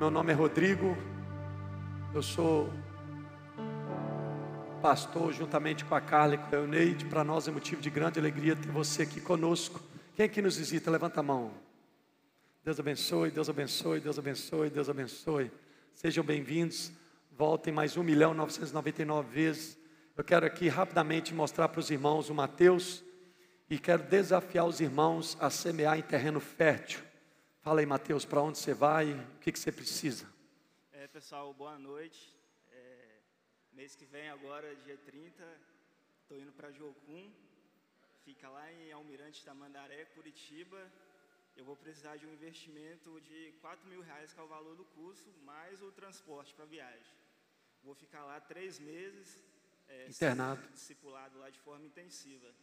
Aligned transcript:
Meu 0.00 0.10
nome 0.10 0.32
é 0.32 0.34
Rodrigo, 0.34 0.96
eu 2.12 2.20
sou 2.20 2.68
pastor 4.82 5.32
juntamente 5.32 5.84
com 5.84 5.94
a 5.94 6.00
Carla 6.00 6.34
e 6.34 6.38
com 6.38 6.52
a 6.52 6.58
Euneide. 6.58 7.04
Para 7.04 7.22
nós 7.22 7.46
é 7.46 7.52
motivo 7.52 7.80
de 7.80 7.90
grande 7.90 8.18
alegria 8.18 8.56
ter 8.56 8.72
você 8.72 9.02
aqui 9.02 9.20
conosco. 9.20 9.80
Quem 10.16 10.26
aqui 10.26 10.42
nos 10.42 10.56
visita? 10.56 10.90
Levanta 10.90 11.20
a 11.20 11.22
mão. 11.22 11.52
Deus 12.64 12.80
abençoe, 12.80 13.30
Deus 13.30 13.48
abençoe, 13.48 14.00
Deus 14.00 14.18
abençoe, 14.18 14.68
Deus 14.68 14.88
abençoe. 14.90 15.52
Sejam 15.94 16.24
bem-vindos. 16.24 16.90
Voltem 17.30 17.72
mais 17.72 17.96
1 17.96 18.02
milhão 18.02 18.34
999 18.34 19.32
vezes. 19.32 19.78
Eu 20.16 20.24
quero 20.24 20.44
aqui 20.44 20.66
rapidamente 20.66 21.32
mostrar 21.32 21.68
para 21.68 21.78
os 21.78 21.88
irmãos 21.88 22.28
o 22.28 22.34
Mateus 22.34 23.04
e 23.70 23.78
quero 23.78 24.02
desafiar 24.02 24.66
os 24.66 24.80
irmãos 24.80 25.36
a 25.40 25.48
semear 25.50 25.96
em 25.96 26.02
terreno 26.02 26.40
fértil. 26.40 27.13
Fala 27.64 27.80
aí, 27.80 27.86
Mateus, 27.86 28.26
para 28.26 28.42
onde 28.42 28.58
você 28.58 28.74
vai? 28.74 29.14
O 29.14 29.38
que, 29.38 29.50
que 29.50 29.58
você 29.58 29.72
precisa? 29.72 30.30
É, 30.92 31.08
pessoal, 31.08 31.54
boa 31.54 31.78
noite. 31.78 32.36
É, 32.70 33.20
mês 33.72 33.96
que 33.96 34.04
vem, 34.04 34.28
agora, 34.28 34.76
dia 34.84 34.98
30, 34.98 35.42
estou 36.20 36.38
indo 36.38 36.52
para 36.52 36.70
Jocum. 36.70 37.32
Fica 38.22 38.50
lá 38.50 38.70
em 38.70 38.92
Almirante 38.92 39.42
Tamandaré, 39.42 40.04
Curitiba. 40.14 40.78
Eu 41.56 41.64
vou 41.64 41.74
precisar 41.74 42.16
de 42.16 42.26
um 42.26 42.34
investimento 42.34 43.18
de 43.22 43.54
4 43.62 43.88
mil 43.88 44.02
reais, 44.02 44.34
que 44.34 44.38
é 44.38 44.42
o 44.42 44.46
valor 44.46 44.76
do 44.76 44.84
curso, 44.84 45.32
mais 45.42 45.80
o 45.80 45.90
transporte 45.90 46.52
para 46.52 46.64
a 46.64 46.68
viagem. 46.68 47.16
Vou 47.82 47.94
ficar 47.94 48.26
lá 48.26 48.38
três 48.42 48.78
meses. 48.78 49.38
É, 49.88 50.06
Internado. 50.08 50.68
Discipulado 50.68 51.38
lá 51.38 51.48
de 51.48 51.60
forma 51.60 51.86
intensiva. 51.86 52.54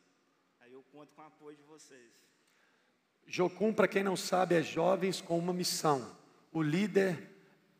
Aí 0.59 0.71
eu 0.71 0.83
conto 0.91 1.11
com 1.15 1.23
o 1.23 1.25
apoio 1.25 1.57
de 1.57 1.63
vocês. 1.63 2.13
Jocum, 3.27 3.73
para 3.73 3.87
quem 3.87 4.03
não 4.03 4.15
sabe, 4.15 4.55
é 4.55 4.61
jovens 4.61 5.21
com 5.21 5.37
uma 5.37 5.53
missão. 5.53 6.05
O 6.51 6.61
líder 6.61 7.29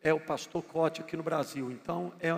é 0.02 0.14
o 0.14 0.20
pastor 0.20 0.64
Cote 0.64 1.02
aqui 1.02 1.18
no 1.18 1.24
Brasil. 1.24 1.72
Então, 1.72 2.14
é, 2.20 2.30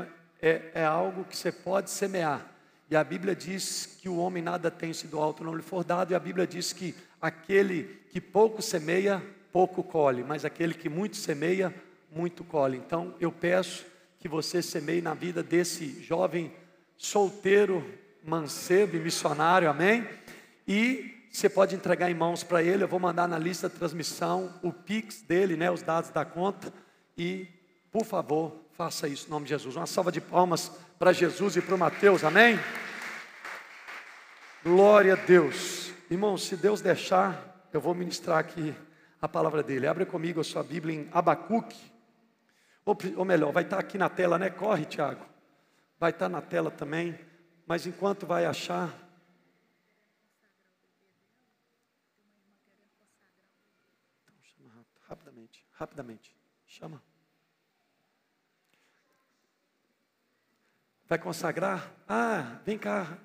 é, 0.42 0.72
é, 0.74 0.86
algo 0.86 1.24
que 1.24 1.38
você 1.38 1.52
pode 1.52 1.90
semear. 1.90 2.52
E 2.90 2.96
a 2.96 3.04
Bíblia 3.04 3.36
diz 3.36 3.98
que 4.02 4.10
o 4.10 4.18
homem 4.18 4.44
nada 4.44 4.70
tem 4.70 4.92
se 4.94 5.08
do 5.08 5.20
alto 5.20 5.44
não 5.44 5.56
lhe 5.56 5.62
for 5.62 5.84
dado. 5.84 6.12
E 6.12 6.16
a 6.16 6.20
Bíblia 6.20 6.46
diz 6.46 6.74
que 6.74 6.96
aquele 7.22 8.02
que 8.10 8.20
pouco 8.20 8.62
semeia, 8.62 9.24
pouco 9.52 9.84
colhe. 9.84 10.24
Mas 10.24 10.44
aquele 10.44 10.74
que 10.74 10.90
muito 10.90 11.16
semeia, 11.16 11.74
muito 12.12 12.44
colhe. 12.44 12.78
Então, 12.78 13.16
eu 13.20 13.32
peço 13.32 13.86
que 14.20 14.28
você 14.28 14.62
semeie 14.62 15.02
na 15.02 15.14
vida 15.14 15.42
desse 15.42 16.02
jovem 16.02 16.52
solteiro, 16.98 17.84
mancebo 18.24 18.96
e 18.96 19.00
missionário. 19.00 19.70
Amém? 19.70 20.08
E 20.68 21.13
você 21.34 21.50
pode 21.50 21.76
entregar 21.76 22.12
em 22.12 22.14
mãos 22.14 22.44
para 22.44 22.62
ele. 22.62 22.84
Eu 22.84 22.88
vou 22.88 23.00
mandar 23.00 23.28
na 23.28 23.40
lista 23.40 23.68
de 23.68 23.76
transmissão 23.76 24.54
o 24.62 24.72
Pix 24.72 25.24
dele, 25.24 25.58
né, 25.58 25.72
os 25.72 25.82
dados 25.82 26.12
da 26.12 26.24
conta. 26.24 26.72
E, 27.18 27.48
por 27.92 28.06
favor, 28.06 28.56
faça 28.74 29.08
isso 29.08 29.26
em 29.26 29.32
nome 29.32 29.46
de 29.46 29.50
Jesus. 29.50 29.76
Uma 29.76 29.88
salva 29.88 30.12
de 30.12 30.22
palmas 30.22 30.72
para 31.00 31.12
Jesus 31.12 31.56
e 31.56 31.62
para 31.62 31.74
o 31.74 31.78
Mateus, 31.78 32.24
amém? 32.24 32.60
Glória 34.64 35.14
a 35.14 35.16
Deus. 35.16 35.92
Irmão, 36.10 36.38
se 36.38 36.56
Deus 36.56 36.82
deixar, 36.82 37.68
eu 37.74 37.82
vou 37.82 37.96
ministrar 37.96 38.38
aqui 38.38 38.76
a 39.20 39.28
palavra 39.28 39.64
dele. 39.64 39.88
Abre 39.88 40.06
comigo 40.06 40.40
a 40.40 40.44
sua 40.44 40.62
Bíblia 40.62 40.96
em 40.96 41.10
Abacuque. 41.12 41.92
Ou, 42.86 42.96
ou 43.18 43.26
melhor, 43.26 43.52
vai 43.52 43.64
estar 43.64 43.80
aqui 43.80 43.98
na 43.98 44.08
tela, 44.08 44.38
né? 44.38 44.52
Corre, 44.52 44.86
Tiago. 44.86 45.26
Vai 46.00 46.12
estar 46.12 46.30
na 46.30 46.42
tela 46.42 46.70
também. 46.70 47.18
Mas 47.66 47.88
enquanto 47.88 48.28
vai 48.28 48.46
achar, 48.46 48.94
Rapidamente. 55.84 56.34
Chama. 56.66 57.04
Vai 61.10 61.18
consagrar? 61.18 61.92
Ah, 62.08 62.60
vem 62.66 62.78
cá. 62.78 63.18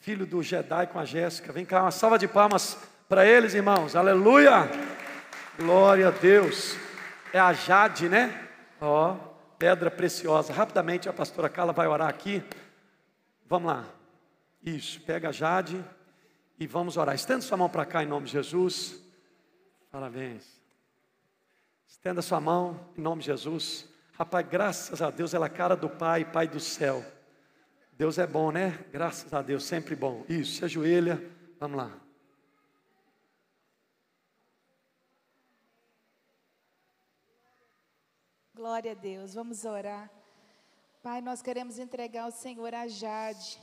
filho 0.00 0.26
do 0.26 0.42
Jedi 0.42 0.86
com 0.88 0.98
a 0.98 1.06
Jéssica. 1.06 1.50
Vem 1.50 1.64
cá, 1.64 1.80
uma 1.80 1.90
salva 1.90 2.18
de 2.18 2.28
palmas 2.28 2.76
para 3.08 3.24
eles, 3.24 3.54
irmãos. 3.54 3.96
Aleluia! 3.96 4.68
Glória 5.56 6.08
a 6.08 6.10
Deus. 6.10 6.76
É 7.32 7.40
a 7.40 7.54
Jade, 7.54 8.06
né? 8.10 8.46
Ó, 8.78 9.14
pedra 9.58 9.90
preciosa. 9.90 10.52
Rapidamente 10.52 11.08
a 11.08 11.12
pastora 11.14 11.48
Carla 11.48 11.72
vai 11.72 11.86
orar 11.86 12.10
aqui. 12.10 12.44
Vamos 13.46 13.72
lá. 13.72 13.86
Isso, 14.62 15.00
pega 15.00 15.30
a 15.30 15.32
Jade 15.32 15.82
e 16.58 16.66
vamos 16.66 16.98
orar. 16.98 17.14
Estenda 17.14 17.40
sua 17.40 17.56
mão 17.56 17.70
para 17.70 17.86
cá 17.86 18.02
em 18.02 18.06
nome 18.06 18.26
de 18.26 18.32
Jesus. 18.32 19.00
Parabéns. 19.90 20.57
Estenda 21.98 22.22
sua 22.22 22.40
mão 22.40 22.78
em 22.96 23.00
nome 23.00 23.22
de 23.22 23.26
Jesus. 23.26 23.88
Rapaz, 24.12 24.46
graças 24.48 25.02
a 25.02 25.10
Deus, 25.10 25.34
ela 25.34 25.46
é 25.46 25.50
a 25.50 25.52
cara 25.52 25.74
do 25.74 25.90
Pai, 25.90 26.24
Pai 26.24 26.46
do 26.46 26.60
céu. 26.60 27.04
Deus 27.92 28.18
é 28.18 28.26
bom, 28.26 28.52
né? 28.52 28.86
Graças 28.92 29.34
a 29.34 29.42
Deus, 29.42 29.64
sempre 29.64 29.96
bom. 29.96 30.24
Isso, 30.28 30.58
se 30.58 30.64
ajoelha, 30.64 31.20
vamos 31.58 31.76
lá. 31.76 31.90
Glória 38.54 38.92
a 38.92 38.94
Deus, 38.94 39.34
vamos 39.34 39.64
orar. 39.64 40.08
Pai, 41.02 41.20
nós 41.20 41.42
queremos 41.42 41.80
entregar 41.80 42.22
ao 42.22 42.30
Senhor 42.30 42.72
a 42.76 42.86
Jade. 42.86 43.60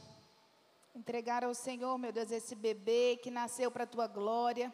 Entregar 0.94 1.46
ao 1.46 1.54
Senhor, 1.54 1.98
meu 1.98 2.12
Deus, 2.12 2.32
esse 2.32 2.54
bebê 2.54 3.18
que 3.24 3.32
nasceu 3.32 3.72
para 3.72 3.86
a 3.86 3.88
tua 3.88 4.08
glória. 4.08 4.74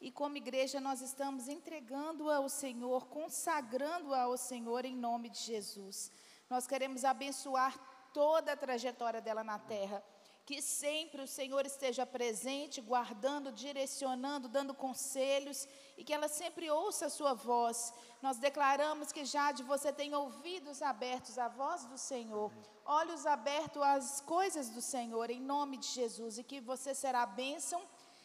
E 0.00 0.10
como 0.10 0.38
igreja, 0.38 0.80
nós 0.80 1.02
estamos 1.02 1.46
entregando 1.46 2.30
ao 2.30 2.48
Senhor, 2.48 3.06
consagrando 3.08 4.14
ao 4.14 4.36
Senhor 4.36 4.86
em 4.86 4.96
nome 4.96 5.28
de 5.28 5.40
Jesus. 5.40 6.10
Nós 6.48 6.66
queremos 6.66 7.04
abençoar 7.04 7.78
toda 8.14 8.52
a 8.52 8.56
trajetória 8.56 9.20
dela 9.20 9.44
na 9.44 9.58
terra. 9.58 10.02
Que 10.46 10.62
sempre 10.62 11.22
o 11.22 11.28
Senhor 11.28 11.64
esteja 11.66 12.04
presente, 12.06 12.80
guardando, 12.80 13.52
direcionando, 13.52 14.48
dando 14.48 14.74
conselhos 14.74 15.68
e 15.98 16.02
que 16.02 16.14
ela 16.14 16.28
sempre 16.28 16.68
ouça 16.70 17.06
a 17.06 17.10
sua 17.10 17.34
voz. 17.34 17.92
Nós 18.22 18.38
declaramos 18.38 19.12
que 19.12 19.24
já 19.24 19.52
de 19.52 19.62
você 19.62 19.92
tem 19.92 20.14
ouvidos 20.14 20.80
abertos 20.80 21.38
à 21.38 21.46
voz 21.46 21.84
do 21.84 21.98
Senhor, 21.98 22.50
olhos 22.84 23.26
abertos 23.26 23.82
às 23.82 24.20
coisas 24.22 24.70
do 24.70 24.80
Senhor, 24.80 25.30
em 25.30 25.40
nome 25.40 25.76
de 25.76 25.86
Jesus, 25.88 26.38
e 26.38 26.42
que 26.42 26.58
você 26.60 26.94
será 26.94 27.24
bênção 27.26 27.80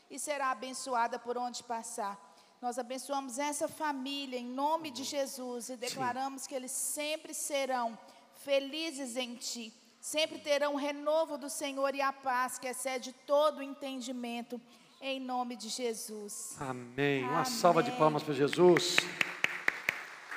e 0.09 0.19
será 0.19 0.51
abençoada 0.51 1.17
por 1.17 1.37
onde 1.37 1.63
passar. 1.63 2.19
Nós 2.61 2.79
abençoamos 2.79 3.37
essa 3.37 3.67
família 3.67 4.39
em 4.39 4.45
nome 4.45 4.89
de 4.89 5.03
Jesus 5.03 5.69
e 5.69 5.77
declaramos 5.77 6.43
Sim. 6.43 6.49
que 6.49 6.55
eles 6.55 6.71
sempre 6.71 7.33
serão 7.33 7.97
felizes 8.43 9.15
em 9.15 9.35
Ti, 9.35 9.73
sempre 9.99 10.39
terão 10.39 10.73
o 10.73 10.77
renovo 10.77 11.37
do 11.37 11.49
Senhor 11.49 11.93
e 11.93 12.01
a 12.01 12.13
paz 12.13 12.57
que 12.57 12.67
excede 12.67 13.13
todo 13.25 13.59
o 13.59 13.63
entendimento, 13.63 14.59
em 15.01 15.19
nome 15.19 15.55
de 15.55 15.69
Jesus. 15.69 16.55
Amém. 16.59 17.23
Amém. 17.23 17.23
Uma 17.23 17.45
salva 17.45 17.83
de 17.83 17.91
palmas 17.91 18.23
para 18.23 18.33
Jesus. 18.33 18.97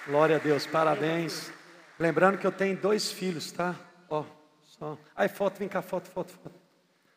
Glória 0.07 0.37
a 0.37 0.39
Deus, 0.39 0.67
parabéns. 0.67 1.53
Lembrando 1.99 2.39
que 2.39 2.47
eu 2.47 2.53
tenho 2.53 2.81
dois 2.81 3.11
filhos, 3.11 3.53
tá? 3.53 3.75
Ó, 4.09 4.25
só. 4.63 4.97
Aí, 5.15 5.29
foto, 5.29 5.59
vem 5.59 5.69
cá, 5.69 5.83
foto, 5.83 6.09
foto, 6.09 6.33
foto. 6.33 6.55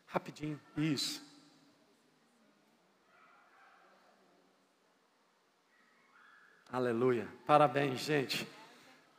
Rapidinho. 0.06 0.60
Isso. 0.76 1.31
Aleluia. 6.72 7.28
Parabéns, 7.46 8.00
gente. 8.00 8.48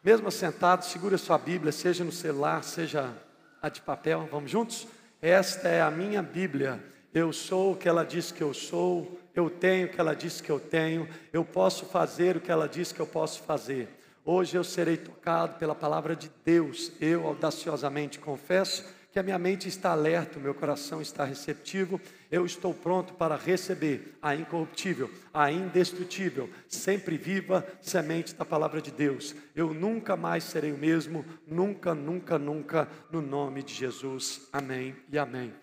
Mesmo 0.03 0.31
sentado, 0.31 0.83
segura 0.85 1.19
sua 1.19 1.37
Bíblia, 1.37 1.71
seja 1.71 2.03
no 2.03 2.11
celular, 2.11 2.63
seja 2.63 3.13
a 3.61 3.69
de 3.69 3.79
papel. 3.79 4.27
Vamos 4.31 4.49
juntos? 4.49 4.87
Esta 5.21 5.67
é 5.67 5.79
a 5.79 5.91
minha 5.91 6.23
Bíblia. 6.23 6.83
Eu 7.13 7.31
sou 7.31 7.73
o 7.73 7.77
que 7.77 7.87
ela 7.87 8.03
diz 8.03 8.31
que 8.31 8.41
eu 8.41 8.55
sou, 8.55 9.19
eu 9.35 9.51
tenho 9.51 9.85
o 9.85 9.91
que 9.91 10.01
ela 10.01 10.15
diz 10.15 10.41
que 10.41 10.49
eu 10.49 10.59
tenho, 10.59 11.07
eu 11.31 11.45
posso 11.45 11.85
fazer 11.85 12.37
o 12.37 12.41
que 12.41 12.51
ela 12.51 12.67
diz 12.67 12.91
que 12.91 12.99
eu 12.99 13.05
posso 13.05 13.43
fazer. 13.43 13.87
Hoje 14.25 14.57
eu 14.57 14.63
serei 14.63 14.97
tocado 14.97 15.59
pela 15.59 15.75
palavra 15.75 16.15
de 16.15 16.31
Deus. 16.43 16.91
Eu 16.99 17.27
audaciosamente 17.27 18.17
confesso 18.17 18.83
que 19.13 19.19
a 19.19 19.23
minha 19.23 19.37
mente 19.37 19.69
está 19.69 19.91
alerta, 19.91 20.39
o 20.39 20.41
meu 20.41 20.55
coração 20.55 20.99
está 20.99 21.23
receptivo, 21.23 22.01
eu 22.31 22.47
estou 22.47 22.73
pronto 22.73 23.13
para 23.13 23.35
receber 23.35 24.17
a 24.19 24.35
incorruptível, 24.35 25.07
a 25.31 25.51
indestrutível, 25.51 26.49
sempre 26.67 27.15
viva 27.15 27.63
semente 27.79 28.33
da 28.33 28.43
palavra 28.43 28.81
de 28.81 28.89
Deus. 28.89 29.35
Eu 29.55 29.71
nunca 29.71 30.17
mais 30.17 30.45
serei 30.45 30.71
o 30.71 30.77
mesmo, 30.79 31.23
nunca, 31.45 31.93
nunca, 31.93 32.39
nunca, 32.39 32.89
no 33.11 33.21
nome 33.21 33.61
de 33.61 33.75
Jesus. 33.75 34.49
Amém 34.51 34.95
e 35.11 35.19
amém. 35.19 35.53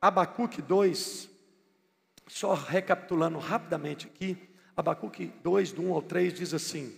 Abacuque 0.00 0.62
2, 0.62 1.28
só 2.28 2.54
recapitulando 2.54 3.40
rapidamente 3.40 4.06
aqui, 4.06 4.38
Abacuque 4.76 5.32
2, 5.42 5.72
do 5.72 5.82
1 5.82 5.92
ao 5.92 6.02
3, 6.02 6.34
diz 6.34 6.54
assim: 6.54 6.96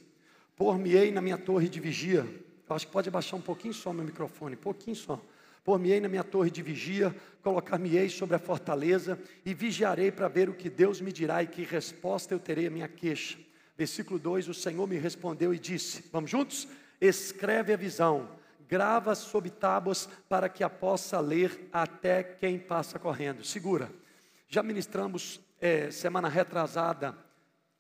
Por-me-ei 0.55 1.11
na 1.11 1.23
minha 1.23 1.39
torre 1.39 1.67
de 1.67 1.81
vigia. 1.81 2.27
Eu 2.69 2.77
acho 2.77 2.87
que 2.87 2.93
pode 2.93 3.09
abaixar 3.09 3.41
um 3.41 3.43
pouquinho 3.43 3.73
só 3.73 3.91
meu 3.91 4.05
microfone, 4.05 4.55
pouquinho 4.55 4.95
só 4.95 5.19
Pôr-me-ei 5.65 6.01
na 6.01 6.09
minha 6.09 6.25
torre 6.25 6.51
de 6.51 6.63
vigia, 6.63 7.15
colocar-me-ei 7.43 8.09
sobre 8.09 8.37
a 8.37 8.39
fortaleza 8.39 9.19
e 9.45 9.53
vigiarei 9.53 10.11
para 10.11 10.29
ver 10.29 10.49
o 10.49 10.55
que 10.55 10.71
Deus 10.71 11.01
me 11.01 11.13
dirá 11.13 11.43
e 11.43 11.47
que 11.47 11.63
resposta 11.63 12.35
eu 12.35 12.39
terei 12.39 12.67
à 12.67 12.71
minha 12.71 12.89
queixa. 12.89 13.39
Versículo 13.77 14.19
2: 14.19 14.49
O 14.49 14.55
Senhor 14.55 14.87
me 14.87 14.97
respondeu 14.97 15.55
e 15.55 15.59
disse: 15.59 16.05
Vamos 16.13 16.31
juntos? 16.31 16.67
Escreve 17.01 17.73
a 17.73 17.77
visão, 17.77 18.29
grava 18.69 19.15
sob 19.15 19.49
tábuas 19.51 20.09
para 20.29 20.49
que 20.49 20.65
a 20.65 20.71
possa 20.71 21.21
ler 21.21 21.69
até 21.73 22.23
quem 22.23 22.59
passa 22.59 22.99
correndo. 22.99 23.45
Segura. 23.45 23.91
Já 24.49 24.63
ministramos 24.63 25.41
é, 25.61 25.91
semana 25.91 26.29
retrasada, 26.29 27.17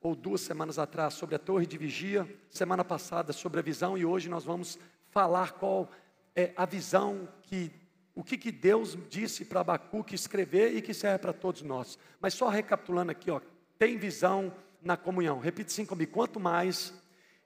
ou 0.00 0.14
duas 0.14 0.40
semanas 0.40 0.78
atrás, 0.78 1.14
sobre 1.14 1.34
a 1.34 1.38
torre 1.38 1.66
de 1.66 1.76
vigia, 1.76 2.28
semana 2.50 2.84
passada 2.84 3.32
sobre 3.32 3.58
a 3.58 3.62
visão, 3.62 3.98
e 3.98 4.04
hoje 4.04 4.28
nós 4.28 4.44
vamos 4.44 4.78
falar 5.10 5.52
qual 5.52 5.90
é 6.38 6.52
a 6.56 6.64
visão 6.64 7.28
que 7.42 7.72
o 8.14 8.22
que, 8.22 8.36
que 8.36 8.50
Deus 8.50 8.96
disse 9.08 9.44
para 9.44 9.60
Abacuque 9.60 10.14
escrever 10.14 10.74
e 10.74 10.82
que 10.82 10.94
serve 10.94 11.18
para 11.18 11.32
todos 11.32 11.62
nós. 11.62 11.98
Mas 12.20 12.34
só 12.34 12.48
recapitulando 12.48 13.12
aqui, 13.12 13.30
ó, 13.30 13.40
tem 13.78 13.96
visão 13.96 14.52
na 14.82 14.96
comunhão. 14.96 15.40
Repita 15.40 15.70
assim 15.70 15.84
comigo: 15.84 16.12
quanto 16.12 16.38
mais 16.38 16.92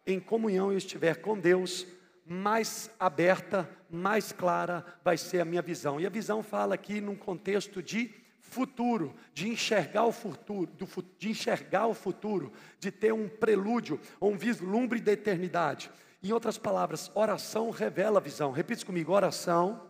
em 0.06 0.20
comunhão 0.20 0.70
eu 0.70 0.78
estiver 0.78 1.16
com 1.16 1.38
Deus, 1.38 1.86
mais 2.26 2.90
aberta, 2.98 3.68
mais 3.90 4.30
clara 4.30 4.84
vai 5.02 5.16
ser 5.16 5.40
a 5.40 5.44
minha 5.44 5.62
visão. 5.62 5.98
E 5.98 6.06
a 6.06 6.10
visão 6.10 6.42
fala 6.42 6.74
aqui 6.74 7.00
num 7.00 7.16
contexto 7.16 7.82
de 7.82 8.10
futuro, 8.40 9.14
de 9.32 9.48
enxergar 9.48 10.04
o 10.04 10.12
futuro, 10.12 10.70
de 11.18 11.30
enxergar 11.30 11.86
o 11.86 11.94
futuro, 11.94 12.52
de 12.78 12.90
ter 12.90 13.12
um 13.12 13.26
prelúdio 13.26 13.98
ou 14.20 14.32
um 14.32 14.36
vislumbre 14.36 15.00
da 15.00 15.12
eternidade. 15.12 15.90
Em 16.22 16.32
outras 16.32 16.56
palavras, 16.56 17.10
oração 17.14 17.70
revela 17.70 18.20
visão. 18.20 18.52
Repita 18.52 18.84
comigo: 18.84 19.12
oração 19.12 19.88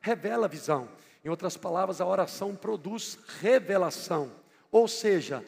revela 0.00 0.46
visão. 0.46 0.88
Em 1.24 1.28
outras 1.28 1.56
palavras, 1.56 2.00
a 2.00 2.06
oração 2.06 2.54
produz 2.54 3.18
revelação. 3.40 4.32
Ou 4.70 4.86
seja, 4.88 5.44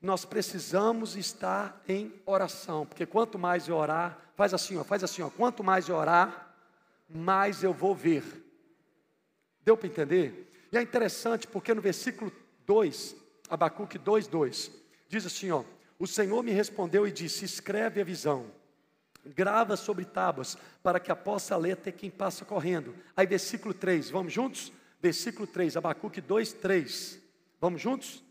nós 0.00 0.24
precisamos 0.24 1.16
estar 1.16 1.82
em 1.88 2.12
oração, 2.24 2.86
porque 2.86 3.06
quanto 3.06 3.38
mais 3.38 3.68
eu 3.68 3.76
orar, 3.76 4.18
faz 4.36 4.54
assim, 4.54 4.76
ó, 4.76 4.84
faz 4.84 5.02
assim, 5.02 5.22
ó, 5.22 5.30
quanto 5.30 5.64
mais 5.64 5.88
eu 5.88 5.96
orar, 5.96 6.54
mais 7.08 7.62
eu 7.62 7.72
vou 7.72 7.94
ver. 7.94 8.22
Deu 9.64 9.76
para 9.76 9.88
entender? 9.88 10.52
E 10.70 10.78
é 10.78 10.82
interessante 10.82 11.46
porque 11.46 11.74
no 11.74 11.80
versículo 11.80 12.30
2, 12.66 13.16
Abacuque 13.48 13.98
2, 13.98 14.28
2, 14.28 14.70
diz 15.08 15.26
assim, 15.26 15.50
ó, 15.50 15.64
o 15.98 16.06
Senhor 16.06 16.42
me 16.42 16.52
respondeu 16.52 17.06
e 17.06 17.10
disse: 17.10 17.44
Escreve 17.44 18.00
a 18.00 18.04
visão, 18.04 18.46
grava 19.34 19.76
sobre 19.76 20.04
tábuas, 20.04 20.56
para 20.82 21.00
que 21.00 21.12
a 21.12 21.16
possa 21.16 21.56
ler 21.56 21.72
até 21.72 21.92
quem 21.92 22.10
passa 22.10 22.44
correndo. 22.44 22.94
Aí, 23.16 23.26
versículo 23.26 23.74
3, 23.74 24.10
vamos 24.10 24.32
juntos? 24.32 24.72
Versículo 25.00 25.46
3, 25.46 25.76
Abacuque 25.76 26.20
2, 26.20 26.52
3. 26.54 27.18
Vamos 27.60 27.80
juntos? 27.80 28.22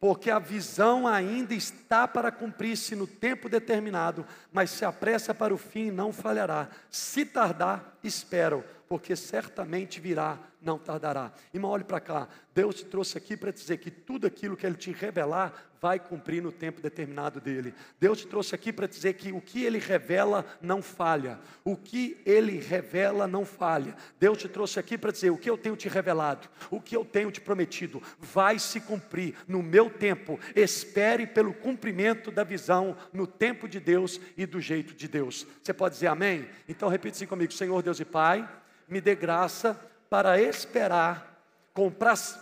porque 0.00 0.30
a 0.30 0.38
visão 0.38 1.06
ainda 1.06 1.52
está 1.54 2.08
para 2.08 2.32
cumprir-se 2.32 2.96
no 2.96 3.06
tempo 3.06 3.50
determinado, 3.50 4.24
mas 4.50 4.70
se 4.70 4.82
apressa 4.82 5.34
para 5.34 5.52
o 5.52 5.58
fim, 5.58 5.90
não 5.90 6.10
falhará. 6.10 6.70
Se 6.90 7.26
tardar, 7.26 7.98
espero, 8.02 8.64
porque 8.88 9.14
certamente 9.14 10.00
virá, 10.00 10.38
não 10.62 10.78
tardará. 10.78 11.30
Irmão, 11.52 11.70
olhe 11.70 11.84
para 11.84 12.00
cá. 12.00 12.28
Deus 12.54 12.76
te 12.76 12.86
trouxe 12.86 13.18
aqui 13.18 13.36
para 13.36 13.52
dizer 13.52 13.76
que 13.76 13.90
tudo 13.90 14.26
aquilo 14.26 14.56
que 14.56 14.64
Ele 14.64 14.74
te 14.74 14.90
revelar 14.90 15.69
vai 15.80 15.98
cumprir 15.98 16.42
no 16.42 16.52
tempo 16.52 16.80
determinado 16.80 17.40
dele. 17.40 17.74
Deus 17.98 18.18
te 18.20 18.26
trouxe 18.26 18.54
aqui 18.54 18.72
para 18.72 18.86
dizer 18.86 19.14
que 19.14 19.32
o 19.32 19.40
que 19.40 19.64
Ele 19.64 19.78
revela 19.78 20.44
não 20.60 20.82
falha. 20.82 21.38
O 21.64 21.76
que 21.76 22.20
Ele 22.26 22.58
revela 22.58 23.26
não 23.26 23.44
falha. 23.44 23.96
Deus 24.18 24.38
te 24.38 24.48
trouxe 24.48 24.78
aqui 24.78 24.98
para 24.98 25.10
dizer 25.10 25.30
o 25.30 25.38
que 25.38 25.48
eu 25.48 25.56
tenho 25.56 25.76
te 25.76 25.88
revelado, 25.88 26.48
o 26.70 26.80
que 26.80 26.94
eu 26.94 27.04
tenho 27.04 27.30
te 27.30 27.40
prometido, 27.40 28.02
vai 28.18 28.58
se 28.58 28.80
cumprir 28.80 29.34
no 29.48 29.62
meu 29.62 29.88
tempo. 29.88 30.38
Espere 30.54 31.26
pelo 31.26 31.54
cumprimento 31.54 32.30
da 32.30 32.44
visão 32.44 32.96
no 33.12 33.26
tempo 33.26 33.66
de 33.66 33.80
Deus 33.80 34.20
e 34.36 34.44
do 34.44 34.60
jeito 34.60 34.94
de 34.94 35.08
Deus. 35.08 35.46
Você 35.62 35.72
pode 35.72 35.94
dizer 35.94 36.08
amém? 36.08 36.46
Então 36.68 36.88
repita 36.88 37.16
assim 37.16 37.26
comigo: 37.26 37.52
Senhor 37.52 37.82
Deus 37.82 38.00
e 38.00 38.04
Pai 38.04 38.46
me 38.86 39.00
dê 39.00 39.14
graça 39.14 39.80
para 40.10 40.40
esperar 40.40 41.42
com, 41.72 41.90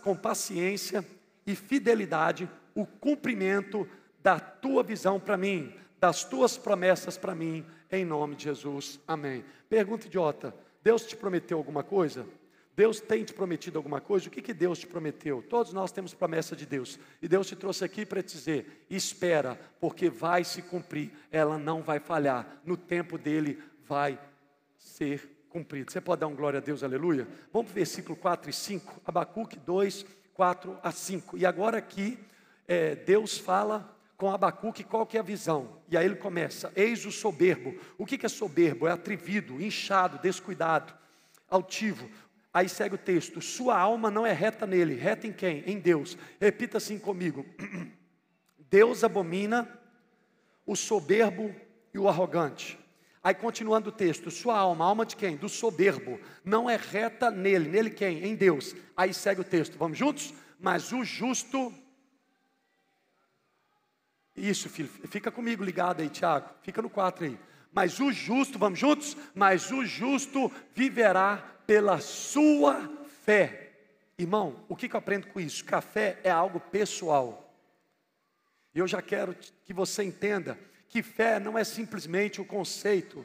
com 0.03 0.17
paciência 0.17 1.05
e 1.47 1.55
fidelidade 1.55 2.49
o 2.79 2.87
cumprimento 2.87 3.89
da 4.23 4.39
tua 4.39 4.85
visão 4.85 5.19
para 5.19 5.37
mim, 5.37 5.75
das 5.99 6.23
tuas 6.23 6.57
promessas 6.57 7.19
para 7.19 7.35
mim, 7.35 7.67
em 7.91 8.05
nome 8.05 8.37
de 8.37 8.45
Jesus. 8.45 9.01
Amém. 9.07 9.45
Pergunta 9.69 10.07
idiota: 10.07 10.55
Deus 10.81 11.05
te 11.05 11.17
prometeu 11.17 11.59
alguma 11.59 11.83
coisa? 11.83 12.25
Deus 12.77 13.01
tem 13.01 13.25
te 13.25 13.35
prometido 13.35 13.77
alguma 13.77 14.01
coisa? 14.01 14.29
O 14.29 14.31
que, 14.31 14.41
que 14.41 14.55
Deus 14.55 14.79
te 14.79 14.87
prometeu? 14.87 15.43
Todos 15.43 15.73
nós 15.73 15.91
temos 15.91 16.15
promessa 16.15 16.55
de 16.55 16.65
Deus. 16.65 17.01
E 17.21 17.27
Deus 17.27 17.49
te 17.49 17.57
trouxe 17.57 17.85
aqui 17.85 18.07
para 18.07 18.23
te 18.23 18.37
dizer: 18.37 18.87
espera, 18.89 19.59
porque 19.81 20.09
vai 20.09 20.45
se 20.45 20.63
cumprir. 20.63 21.11
Ela 21.33 21.59
não 21.59 21.83
vai 21.83 21.99
falhar. 21.99 22.61
No 22.65 22.77
tempo 22.77 23.19
dele 23.19 23.61
vai 23.89 24.17
ser 24.77 25.29
cumprido. 25.49 25.91
Você 25.91 26.01
pode 26.01 26.21
dar 26.21 26.29
um 26.29 26.37
glória 26.37 26.59
a 26.59 26.63
Deus, 26.63 26.85
aleluia? 26.85 27.27
Vamos 27.53 27.67
para 27.67 27.73
o 27.73 27.75
versículo 27.75 28.15
4 28.15 28.49
e 28.49 28.53
5, 28.53 29.03
Abacuque 29.05 29.59
2, 29.59 30.07
4 30.33 30.79
a 30.81 30.93
5. 30.93 31.37
E 31.37 31.45
agora 31.45 31.79
aqui, 31.79 32.17
é, 32.69 32.95
Deus 32.95 33.39
fala 33.39 33.97
com 34.19 34.31
Abacuque 34.31 34.85
qual 34.85 35.07
que 35.07 35.17
é 35.17 35.21
a 35.21 35.23
visão. 35.23 35.81
E 35.89 35.97
aí 35.97 36.05
ele 36.05 36.17
começa: 36.17 36.71
Eis 36.77 37.07
o 37.07 37.11
soberbo. 37.11 37.75
O 37.97 38.05
que, 38.05 38.19
que 38.19 38.27
é 38.27 38.29
soberbo? 38.29 38.87
É 38.87 38.93
atrevido, 38.93 39.61
inchado, 39.61 40.19
descuidado, 40.19 40.93
altivo. 41.49 42.11
Aí 42.53 42.69
segue 42.69 42.97
o 42.97 42.99
texto: 42.99 43.41
Sua 43.41 43.79
alma 43.79 44.11
não 44.11 44.27
é 44.27 44.33
reta 44.33 44.67
nele. 44.67 44.95
Reta 44.95 45.27
em 45.27 45.33
quem? 45.33 45.63
Em 45.67 45.79
Deus. 45.79 46.19
Repita 46.39 46.77
assim 46.77 46.99
comigo: 46.99 47.47
Deus 48.71 49.03
abomina 49.03 49.67
o 50.67 50.77
soberbo 50.77 51.55
e 51.95 51.99
o 51.99 52.09
arrogante. 52.09 52.79
Aí 53.23 53.35
continuando 53.35 53.89
o 53.89 53.93
texto, 53.93 54.31
sua 54.31 54.57
alma, 54.57 54.85
alma 54.85 55.05
de 55.05 55.17
quem? 55.17 55.37
Do 55.37 55.49
soberbo, 55.49 56.21
não 56.45 56.71
é 56.71 56.77
reta 56.77 57.31
nele, 57.31 57.69
nele 57.69 57.91
quem? 57.91 58.25
Em 58.25 58.35
Deus. 58.35 58.75
Aí 58.97 59.13
segue 59.13 59.41
o 59.41 59.45
texto, 59.45 59.77
vamos 59.77 59.99
juntos? 59.99 60.33
Mas 60.61 60.93
o 60.93 61.05
justo, 61.05 61.73
isso 64.39 64.69
filho, 64.69 64.89
fica 64.89 65.31
comigo 65.31 65.65
ligado 65.65 66.01
aí 66.01 66.09
Tiago, 66.09 66.49
fica 66.63 66.81
no 66.81 66.91
4 66.91 67.25
aí. 67.25 67.39
Mas 67.73 68.01
o 68.01 68.11
justo, 68.11 68.59
vamos 68.59 68.79
juntos? 68.79 69.17
Mas 69.35 69.71
o 69.71 69.85
justo 69.85 70.51
viverá 70.75 71.37
pela 71.67 72.01
sua 72.01 72.91
fé. 73.25 73.73
Irmão, 74.19 74.65
o 74.69 74.75
que, 74.75 74.89
que 74.89 74.97
eu 74.97 74.99
aprendo 74.99 75.29
com 75.29 75.39
isso? 75.39 75.65
A 75.71 75.81
fé 75.81 76.19
é 76.25 76.31
algo 76.31 76.59
pessoal. 76.59 77.55
E 78.75 78.79
eu 78.79 78.89
já 78.89 79.03
quero 79.03 79.35
que 79.65 79.73
você 79.73 80.03
entenda 80.03 80.59
que 80.89 81.03
fé 81.03 81.39
não 81.39 81.59
é 81.59 81.65
simplesmente 81.65 82.41
o 82.41 82.45
conceito. 82.45 83.25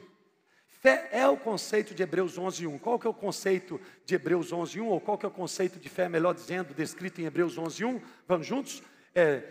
Fé 0.66 1.08
é 1.10 1.26
o 1.26 1.36
conceito 1.36 1.94
de 1.94 2.02
Hebreus 2.02 2.38
11:1. 2.38 2.78
Qual 2.78 2.98
que 2.98 3.06
é 3.06 3.10
o 3.10 3.14
conceito 3.14 3.80
de 4.04 4.14
Hebreus 4.14 4.52
11:1 4.52 4.86
ou 4.86 5.00
qual 5.00 5.16
que 5.16 5.24
é 5.24 5.28
o 5.28 5.32
conceito 5.32 5.78
de 5.78 5.88
fé, 5.88 6.08
melhor 6.08 6.34
dizendo, 6.34 6.74
descrito 6.74 7.20
em 7.20 7.24
Hebreus 7.24 7.56
11:1? 7.56 8.02
Vamos 8.28 8.46
juntos? 8.46 8.82
É, 9.14 9.42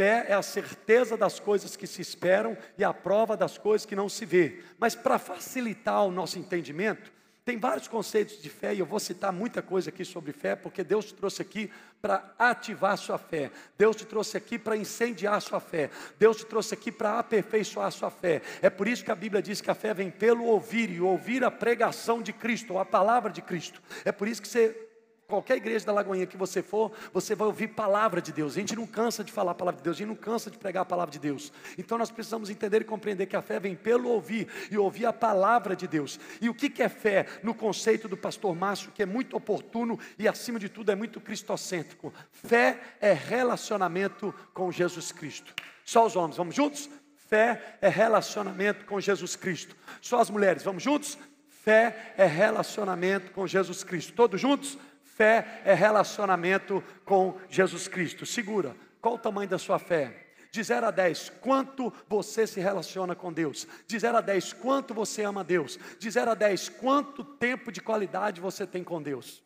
fé 0.00 0.24
é 0.28 0.32
a 0.32 0.40
certeza 0.40 1.14
das 1.14 1.38
coisas 1.38 1.76
que 1.76 1.86
se 1.86 2.00
esperam 2.00 2.56
e 2.78 2.82
a 2.82 2.90
prova 2.90 3.36
das 3.36 3.58
coisas 3.58 3.84
que 3.84 3.94
não 3.94 4.08
se 4.08 4.24
vê. 4.24 4.62
Mas 4.78 4.94
para 4.94 5.18
facilitar 5.18 6.06
o 6.06 6.10
nosso 6.10 6.38
entendimento, 6.38 7.12
tem 7.44 7.58
vários 7.58 7.86
conceitos 7.86 8.40
de 8.40 8.48
fé 8.48 8.74
e 8.74 8.78
eu 8.78 8.86
vou 8.86 8.98
citar 8.98 9.30
muita 9.30 9.60
coisa 9.60 9.90
aqui 9.90 10.02
sobre 10.02 10.32
fé, 10.32 10.56
porque 10.56 10.82
Deus 10.82 11.04
te 11.04 11.12
trouxe 11.12 11.42
aqui 11.42 11.70
para 12.00 12.32
ativar 12.38 12.96
sua 12.96 13.18
fé. 13.18 13.50
Deus 13.76 13.94
te 13.94 14.06
trouxe 14.06 14.38
aqui 14.38 14.58
para 14.58 14.74
incendiar 14.74 15.38
sua 15.42 15.60
fé. 15.60 15.90
Deus 16.18 16.38
te 16.38 16.46
trouxe 16.46 16.72
aqui 16.72 16.90
para 16.90 17.18
aperfeiçoar 17.18 17.92
sua 17.92 18.10
fé. 18.10 18.40
É 18.62 18.70
por 18.70 18.88
isso 18.88 19.04
que 19.04 19.10
a 19.10 19.14
Bíblia 19.14 19.42
diz 19.42 19.60
que 19.60 19.70
a 19.70 19.74
fé 19.74 19.92
vem 19.92 20.10
pelo 20.10 20.44
ouvir 20.44 20.88
e 20.88 20.98
ouvir 20.98 21.44
a 21.44 21.50
pregação 21.50 22.22
de 22.22 22.32
Cristo, 22.32 22.78
a 22.78 22.86
palavra 22.86 23.30
de 23.30 23.42
Cristo. 23.42 23.82
É 24.02 24.12
por 24.12 24.26
isso 24.26 24.40
que 24.40 24.48
você 24.48 24.89
Qualquer 25.30 25.58
igreja 25.58 25.86
da 25.86 25.92
Lagoinha 25.92 26.26
que 26.26 26.36
você 26.36 26.60
for, 26.60 26.90
você 27.12 27.36
vai 27.36 27.46
ouvir 27.46 27.68
palavra 27.68 28.20
de 28.20 28.32
Deus. 28.32 28.56
A 28.56 28.60
gente 28.60 28.74
não 28.74 28.84
cansa 28.84 29.22
de 29.22 29.30
falar 29.30 29.52
a 29.52 29.54
palavra 29.54 29.78
de 29.78 29.84
Deus, 29.84 29.96
a 29.96 29.98
gente 29.98 30.08
não 30.08 30.16
cansa 30.16 30.50
de 30.50 30.58
pregar 30.58 30.82
a 30.82 30.84
palavra 30.84 31.12
de 31.12 31.20
Deus. 31.20 31.52
Então 31.78 31.96
nós 31.96 32.10
precisamos 32.10 32.50
entender 32.50 32.82
e 32.82 32.84
compreender 32.84 33.26
que 33.26 33.36
a 33.36 33.40
fé 33.40 33.60
vem 33.60 33.76
pelo 33.76 34.08
ouvir 34.08 34.48
e 34.72 34.76
ouvir 34.76 35.06
a 35.06 35.12
palavra 35.12 35.76
de 35.76 35.86
Deus. 35.86 36.18
E 36.40 36.48
o 36.48 36.54
que 36.54 36.82
é 36.82 36.88
fé 36.88 37.26
no 37.44 37.54
conceito 37.54 38.08
do 38.08 38.16
pastor 38.16 38.56
Márcio, 38.56 38.90
que 38.90 39.04
é 39.04 39.06
muito 39.06 39.36
oportuno 39.36 39.98
e 40.18 40.26
acima 40.26 40.58
de 40.58 40.68
tudo 40.68 40.90
é 40.90 40.96
muito 40.96 41.20
cristocêntrico? 41.20 42.12
Fé 42.32 42.80
é 43.00 43.12
relacionamento 43.12 44.34
com 44.52 44.72
Jesus 44.72 45.12
Cristo. 45.12 45.54
Só 45.84 46.04
os 46.06 46.16
homens, 46.16 46.36
vamos 46.36 46.56
juntos? 46.56 46.90
Fé 47.14 47.78
é 47.80 47.88
relacionamento 47.88 48.84
com 48.84 49.00
Jesus 49.00 49.36
Cristo. 49.36 49.76
Só 50.00 50.20
as 50.20 50.28
mulheres, 50.28 50.64
vamos 50.64 50.82
juntos? 50.82 51.16
Fé 51.48 52.14
é 52.16 52.26
relacionamento 52.26 53.30
com 53.32 53.46
Jesus 53.46 53.84
Cristo. 53.84 54.12
Todos 54.14 54.40
juntos? 54.40 54.76
Fé 55.20 55.60
é 55.66 55.74
relacionamento 55.74 56.82
com 57.04 57.38
Jesus 57.50 57.86
Cristo. 57.86 58.24
Segura, 58.24 58.74
qual 59.02 59.16
o 59.16 59.18
tamanho 59.18 59.50
da 59.50 59.58
sua 59.58 59.78
fé? 59.78 60.28
De 60.50 60.62
0 60.62 60.86
a 60.86 60.90
10, 60.90 61.28
quanto 61.42 61.92
você 62.08 62.46
se 62.46 62.58
relaciona 62.58 63.14
com 63.14 63.30
Deus? 63.30 63.68
De 63.86 63.98
0 63.98 64.16
a 64.16 64.22
10, 64.22 64.54
quanto 64.54 64.94
você 64.94 65.22
ama 65.22 65.44
Deus? 65.44 65.78
De 65.98 66.10
0 66.10 66.30
a 66.30 66.34
10, 66.34 66.70
quanto 66.70 67.22
tempo 67.22 67.70
de 67.70 67.82
qualidade 67.82 68.40
você 68.40 68.66
tem 68.66 68.82
com 68.82 69.02
Deus? 69.02 69.42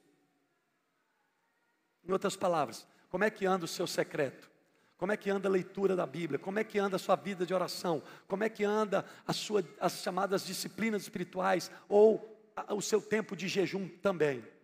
Em 2.06 2.12
outras 2.12 2.36
palavras, 2.36 2.86
como 3.08 3.24
é 3.24 3.30
que 3.30 3.44
anda 3.44 3.64
o 3.64 3.68
seu 3.68 3.88
secreto? 3.88 4.48
Como 4.96 5.10
é 5.10 5.16
que 5.16 5.28
anda 5.28 5.48
a 5.48 5.50
leitura 5.50 5.96
da 5.96 6.06
Bíblia? 6.06 6.38
Como 6.38 6.60
é 6.60 6.62
que 6.62 6.78
anda 6.78 6.94
a 6.94 7.00
sua 7.00 7.16
vida 7.16 7.44
de 7.44 7.52
oração? 7.52 8.00
Como 8.28 8.44
é 8.44 8.48
que 8.48 8.62
anda 8.62 9.04
a 9.26 9.32
sua, 9.32 9.64
as 9.80 9.94
chamadas 9.94 10.46
disciplinas 10.46 11.02
espirituais 11.02 11.68
ou 11.88 12.40
o 12.68 12.80
seu 12.80 13.02
tempo 13.02 13.34
de 13.34 13.48
jejum 13.48 13.88
também? 13.88 14.54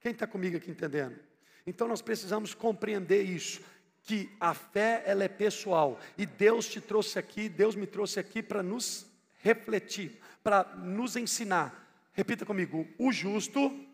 Quem 0.00 0.12
está 0.12 0.26
comigo 0.26 0.56
aqui 0.56 0.70
entendendo? 0.70 1.18
Então 1.66 1.88
nós 1.88 2.00
precisamos 2.00 2.54
compreender 2.54 3.22
isso, 3.22 3.60
que 4.04 4.30
a 4.40 4.54
fé 4.54 5.02
ela 5.04 5.24
é 5.24 5.28
pessoal 5.28 6.00
e 6.16 6.24
Deus 6.24 6.66
te 6.66 6.80
trouxe 6.80 7.18
aqui, 7.18 7.48
Deus 7.48 7.74
me 7.74 7.86
trouxe 7.86 8.18
aqui 8.18 8.42
para 8.42 8.62
nos 8.62 9.06
refletir, 9.42 10.18
para 10.42 10.64
nos 10.76 11.16
ensinar. 11.16 12.10
Repita 12.14 12.46
comigo: 12.46 12.88
o 12.98 13.12
justo 13.12 13.86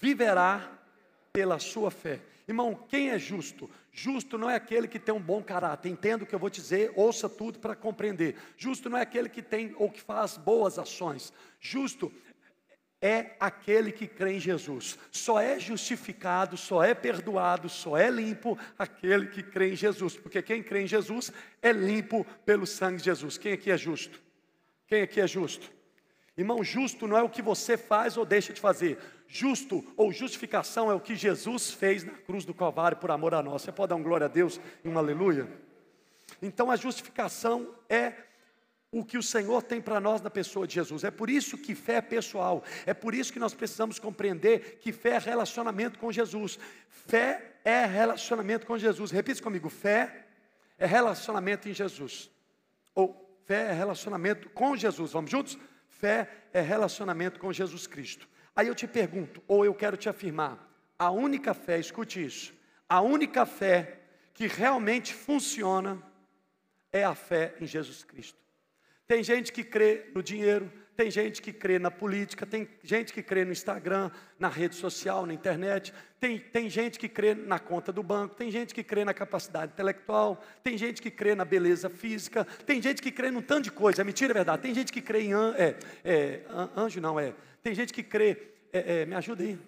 viverá 0.00 0.78
pela 1.32 1.58
sua 1.58 1.90
fé. 1.90 2.20
Irmão, 2.46 2.74
quem 2.88 3.10
é 3.10 3.18
justo? 3.18 3.70
Justo 3.92 4.38
não 4.38 4.48
é 4.48 4.56
aquele 4.56 4.88
que 4.88 4.98
tem 4.98 5.14
um 5.14 5.20
bom 5.20 5.42
caráter. 5.42 5.88
Entenda 5.88 6.24
o 6.24 6.26
que 6.26 6.34
eu 6.34 6.38
vou 6.38 6.50
dizer, 6.50 6.92
ouça 6.96 7.28
tudo 7.28 7.58
para 7.58 7.76
compreender. 7.76 8.36
Justo 8.56 8.88
não 8.88 8.98
é 8.98 9.02
aquele 9.02 9.28
que 9.28 9.42
tem 9.42 9.74
ou 9.76 9.90
que 9.90 10.00
faz 10.00 10.36
boas 10.36 10.78
ações. 10.78 11.32
Justo 11.60 12.12
é 13.02 13.30
aquele 13.40 13.90
que 13.90 14.06
crê 14.06 14.34
em 14.34 14.40
Jesus. 14.40 14.98
Só 15.10 15.40
é 15.40 15.58
justificado, 15.58 16.56
só 16.56 16.82
é 16.82 16.94
perdoado, 16.94 17.68
só 17.68 17.96
é 17.96 18.10
limpo 18.10 18.58
aquele 18.78 19.26
que 19.26 19.42
crê 19.42 19.72
em 19.72 19.76
Jesus. 19.76 20.16
Porque 20.16 20.42
quem 20.42 20.62
crê 20.62 20.82
em 20.82 20.86
Jesus 20.86 21.32
é 21.62 21.72
limpo 21.72 22.26
pelo 22.44 22.66
sangue 22.66 22.98
de 22.98 23.04
Jesus. 23.04 23.38
Quem 23.38 23.54
aqui 23.54 23.70
é 23.70 23.76
justo? 23.78 24.20
Quem 24.86 25.02
aqui 25.02 25.20
é 25.20 25.26
justo? 25.26 25.72
Irmão, 26.36 26.62
justo 26.62 27.06
não 27.06 27.16
é 27.16 27.22
o 27.22 27.28
que 27.28 27.42
você 27.42 27.76
faz 27.76 28.16
ou 28.16 28.24
deixa 28.24 28.52
de 28.52 28.60
fazer. 28.60 28.98
Justo 29.26 29.84
ou 29.96 30.12
justificação 30.12 30.90
é 30.90 30.94
o 30.94 31.00
que 31.00 31.14
Jesus 31.14 31.70
fez 31.70 32.04
na 32.04 32.12
cruz 32.12 32.44
do 32.44 32.52
Calvário 32.52 32.98
por 32.98 33.10
amor 33.10 33.34
a 33.34 33.42
nós. 33.42 33.62
Você 33.62 33.72
pode 33.72 33.90
dar 33.90 33.96
um 33.96 34.02
glória 34.02 34.26
a 34.26 34.28
Deus 34.28 34.60
e 34.84 34.88
um 34.88 34.98
aleluia? 34.98 35.48
Então 36.42 36.70
a 36.70 36.76
justificação 36.76 37.74
é 37.88 38.12
o 38.92 39.04
que 39.04 39.16
o 39.16 39.22
Senhor 39.22 39.62
tem 39.62 39.80
para 39.80 40.00
nós 40.00 40.20
na 40.20 40.30
pessoa 40.30 40.66
de 40.66 40.74
Jesus. 40.74 41.04
É 41.04 41.10
por 41.10 41.30
isso 41.30 41.56
que 41.56 41.74
fé 41.74 41.94
é 41.94 42.00
pessoal. 42.00 42.64
É 42.84 42.92
por 42.92 43.14
isso 43.14 43.32
que 43.32 43.38
nós 43.38 43.54
precisamos 43.54 43.98
compreender 43.98 44.78
que 44.80 44.92
fé 44.92 45.10
é 45.10 45.18
relacionamento 45.18 45.98
com 45.98 46.10
Jesus. 46.10 46.58
Fé 46.88 47.56
é 47.64 47.84
relacionamento 47.84 48.66
com 48.66 48.76
Jesus. 48.76 49.10
Repita 49.10 49.42
comigo: 49.42 49.68
fé 49.68 50.26
é 50.76 50.86
relacionamento 50.86 51.68
em 51.68 51.74
Jesus. 51.74 52.30
Ou 52.94 53.38
fé 53.46 53.70
é 53.70 53.72
relacionamento 53.72 54.48
com 54.50 54.76
Jesus. 54.76 55.12
Vamos 55.12 55.30
juntos? 55.30 55.56
Fé 55.88 56.28
é 56.52 56.60
relacionamento 56.60 57.38
com 57.38 57.52
Jesus 57.52 57.86
Cristo. 57.86 58.28
Aí 58.56 58.66
eu 58.66 58.74
te 58.74 58.88
pergunto, 58.88 59.42
ou 59.46 59.64
eu 59.64 59.74
quero 59.74 59.96
te 59.96 60.08
afirmar, 60.08 60.68
a 60.98 61.10
única 61.10 61.54
fé, 61.54 61.78
escute 61.78 62.24
isso, 62.24 62.52
a 62.88 63.00
única 63.00 63.46
fé 63.46 64.00
que 64.34 64.46
realmente 64.46 65.14
funciona 65.14 66.02
é 66.92 67.04
a 67.04 67.14
fé 67.14 67.54
em 67.60 67.66
Jesus 67.66 68.02
Cristo. 68.02 68.38
Tem 69.10 69.24
gente 69.24 69.50
que 69.52 69.64
crê 69.64 70.04
no 70.14 70.22
dinheiro, 70.22 70.70
tem 70.96 71.10
gente 71.10 71.42
que 71.42 71.52
crê 71.52 71.80
na 71.80 71.90
política, 71.90 72.46
tem 72.46 72.68
gente 72.80 73.12
que 73.12 73.20
crê 73.20 73.44
no 73.44 73.50
Instagram, 73.50 74.08
na 74.38 74.46
rede 74.46 74.76
social, 74.76 75.26
na 75.26 75.34
internet, 75.34 75.92
tem, 76.20 76.38
tem 76.38 76.70
gente 76.70 76.96
que 76.96 77.08
crê 77.08 77.34
na 77.34 77.58
conta 77.58 77.92
do 77.92 78.04
banco, 78.04 78.36
tem 78.36 78.52
gente 78.52 78.72
que 78.72 78.84
crê 78.84 79.04
na 79.04 79.12
capacidade 79.12 79.72
intelectual, 79.72 80.40
tem 80.62 80.78
gente 80.78 81.02
que 81.02 81.10
crê 81.10 81.34
na 81.34 81.44
beleza 81.44 81.90
física, 81.90 82.46
tem 82.64 82.80
gente 82.80 83.02
que 83.02 83.10
crê 83.10 83.32
num 83.32 83.42
tanto 83.42 83.64
de 83.64 83.72
coisa, 83.72 84.00
é 84.00 84.04
mentira, 84.04 84.32
é 84.32 84.34
verdade. 84.34 84.62
Tem 84.62 84.72
gente 84.72 84.92
que 84.92 85.00
crê 85.00 85.22
em 85.22 85.32
an, 85.32 85.56
é, 85.58 85.74
é, 86.04 86.42
anjo, 86.76 87.00
não, 87.00 87.18
é. 87.18 87.34
Tem 87.64 87.74
gente 87.74 87.92
que 87.92 88.04
crê, 88.04 88.40
é, 88.72 89.00
é 89.00 89.06
me 89.06 89.16
ajuda 89.16 89.42
aí 89.42 89.58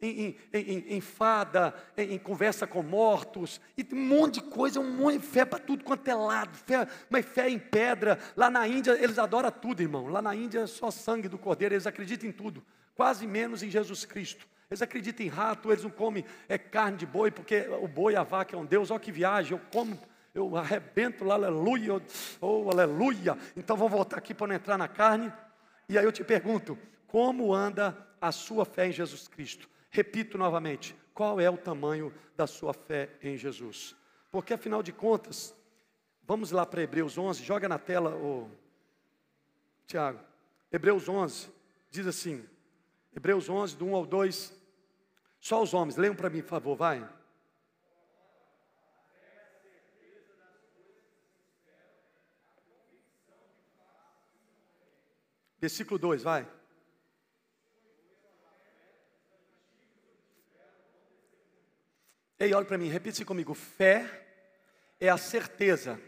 em, 0.00 0.36
em, 0.52 0.84
em, 0.88 1.00
fada, 1.00 1.74
em, 1.96 2.18
conversa 2.18 2.66
com 2.66 2.82
mortos, 2.82 3.60
e 3.76 3.86
um 3.92 3.96
monte 3.96 4.34
de 4.34 4.42
coisa, 4.42 4.78
um 4.78 4.90
monte 4.90 5.18
de 5.18 5.26
fé 5.26 5.44
para 5.44 5.58
tudo 5.58 5.84
quanto 5.84 6.06
é 6.08 6.14
lado, 6.14 6.56
fé, 6.56 6.86
mas 7.08 7.24
fé 7.24 7.48
em 7.48 7.58
pedra. 7.58 8.18
Lá 8.36 8.50
na 8.50 8.68
Índia 8.68 8.92
eles 8.92 9.18
adoram 9.18 9.50
tudo, 9.50 9.80
irmão. 9.80 10.06
Lá 10.08 10.20
na 10.20 10.34
Índia 10.34 10.60
é 10.60 10.66
só 10.66 10.90
sangue 10.90 11.28
do 11.28 11.38
cordeiro, 11.38 11.74
eles 11.74 11.86
acreditam 11.86 12.28
em 12.28 12.32
tudo, 12.32 12.62
quase 12.94 13.26
menos 13.26 13.62
em 13.62 13.70
Jesus 13.70 14.04
Cristo. 14.04 14.46
Eles 14.70 14.82
acreditam 14.82 15.24
em 15.24 15.28
rato, 15.28 15.70
eles 15.70 15.84
não 15.84 15.90
comem 15.90 16.24
é, 16.48 16.58
carne 16.58 16.98
de 16.98 17.06
boi, 17.06 17.30
porque 17.30 17.66
o 17.80 17.88
boi, 17.88 18.16
a 18.16 18.22
vaca 18.22 18.56
é 18.56 18.58
um 18.58 18.66
Deus, 18.66 18.90
olha 18.90 19.00
que 19.00 19.12
viagem, 19.12 19.52
eu 19.52 19.60
como 19.72 19.98
eu 20.34 20.54
arrebento 20.54 21.24
lá, 21.24 21.34
aleluia, 21.34 22.02
oh, 22.42 22.68
aleluia. 22.70 23.38
Então 23.56 23.74
vamos 23.74 23.92
voltar 23.92 24.18
aqui 24.18 24.34
para 24.34 24.48
não 24.48 24.54
entrar 24.54 24.76
na 24.76 24.86
carne. 24.86 25.32
E 25.88 25.96
aí 25.96 26.04
eu 26.04 26.12
te 26.12 26.22
pergunto, 26.22 26.76
como 27.06 27.54
anda 27.54 27.96
a 28.20 28.30
sua 28.30 28.66
fé 28.66 28.88
em 28.88 28.92
Jesus 28.92 29.28
Cristo? 29.28 29.66
Repito 29.96 30.36
novamente: 30.36 30.94
qual 31.14 31.40
é 31.40 31.48
o 31.48 31.56
tamanho 31.56 32.12
da 32.36 32.46
sua 32.46 32.74
fé 32.74 33.16
em 33.22 33.34
Jesus? 33.34 33.96
Porque 34.30 34.52
afinal 34.52 34.82
de 34.82 34.92
contas, 34.92 35.56
vamos 36.22 36.50
lá 36.50 36.66
para 36.66 36.82
Hebreus 36.82 37.16
11, 37.16 37.42
joga 37.42 37.66
na 37.66 37.78
tela, 37.78 38.14
o 38.14 38.50
Tiago. 39.86 40.20
Hebreus 40.70 41.08
11 41.08 41.48
diz 41.90 42.06
assim: 42.06 42.46
Hebreus 43.14 43.48
11, 43.48 43.74
do 43.74 43.86
1 43.86 43.96
ao 43.96 44.04
2. 44.04 44.54
Só 45.40 45.62
os 45.62 45.72
homens, 45.72 45.96
leiam 45.96 46.14
para 46.14 46.28
mim, 46.28 46.42
por 46.42 46.50
favor, 46.50 46.76
vai. 46.76 47.08
Versículo 55.58 55.98
2, 55.98 56.22
vai. 56.22 56.46
Ei, 62.38 62.52
olha 62.52 62.66
para 62.66 62.76
mim, 62.76 62.88
repita 62.88 63.24
comigo. 63.24 63.54
Fé 63.54 64.26
é 65.00 65.08
a 65.08 65.16
certeza 65.16 65.98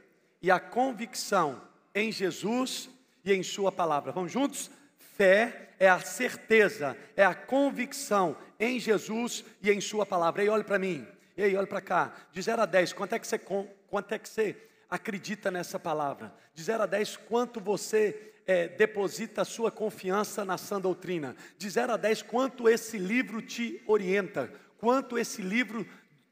e 0.42 0.50
a 0.50 0.60
convicção 0.60 1.62
em 1.94 2.12
Jesus 2.12 2.90
e 3.24 3.32
em 3.32 3.42
Sua 3.42 3.72
palavra. 3.72 4.12
Vamos 4.12 4.30
juntos? 4.30 4.70
Fé 4.98 5.70
é 5.78 5.88
a 5.88 5.98
certeza, 6.00 6.96
é 7.16 7.24
a 7.24 7.34
convicção 7.34 8.36
em 8.60 8.78
Jesus 8.78 9.42
e 9.62 9.70
em 9.70 9.80
Sua 9.80 10.04
palavra. 10.04 10.42
Ei, 10.42 10.50
olha 10.50 10.64
para 10.64 10.78
mim. 10.78 11.06
Ei, 11.34 11.56
olha 11.56 11.66
para 11.66 11.80
cá. 11.80 12.12
De 12.30 12.42
0 12.42 12.60
a 12.60 12.66
10, 12.66 12.92
quanto 12.92 13.14
é 13.14 13.18
que 13.18 13.26
você, 13.26 13.38
quanto 13.38 14.12
é 14.12 14.18
que 14.18 14.28
você 14.28 14.54
acredita 14.90 15.50
nessa 15.50 15.78
palavra? 15.78 16.34
De 16.52 16.62
0 16.62 16.82
a 16.82 16.86
10, 16.86 17.16
quanto 17.16 17.58
você 17.58 18.32
é, 18.46 18.68
deposita 18.68 19.42
a 19.42 19.46
sua 19.46 19.70
confiança 19.70 20.44
na 20.44 20.58
sã 20.58 20.78
doutrina? 20.78 21.34
De 21.56 21.70
0 21.70 21.94
a 21.94 21.96
10, 21.96 22.20
quanto 22.20 22.68
esse 22.68 22.98
livro 22.98 23.40
te 23.40 23.82
orienta? 23.86 24.52
Quanto 24.78 25.18
esse 25.18 25.42
livro 25.42 25.84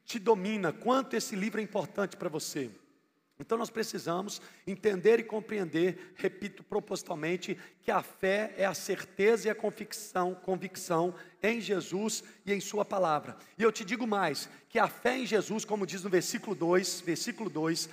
te 0.06 0.20
domina, 0.20 0.72
quanto 0.72 1.14
esse 1.14 1.34
livro 1.34 1.60
é 1.60 1.64
importante 1.64 2.16
para 2.16 2.28
você. 2.28 2.70
Então 3.38 3.58
nós 3.58 3.68
precisamos 3.68 4.40
entender 4.66 5.20
e 5.20 5.24
compreender, 5.24 6.14
repito 6.14 6.62
propositalmente, 6.62 7.58
que 7.82 7.90
a 7.90 8.02
fé 8.02 8.54
é 8.56 8.64
a 8.64 8.72
certeza 8.72 9.48
e 9.48 9.50
a 9.50 9.54
convicção, 9.54 10.34
convicção 10.34 11.14
em 11.42 11.60
Jesus 11.60 12.24
e 12.46 12.52
em 12.54 12.60
Sua 12.60 12.82
palavra. 12.82 13.36
E 13.58 13.62
eu 13.62 13.70
te 13.70 13.84
digo 13.84 14.06
mais, 14.06 14.48
que 14.70 14.78
a 14.78 14.88
fé 14.88 15.18
em 15.18 15.26
Jesus, 15.26 15.66
como 15.66 15.86
diz 15.86 16.02
no 16.02 16.08
versículo 16.08 16.56
2, 16.56 17.02
versículo 17.02 17.50
2, 17.50 17.90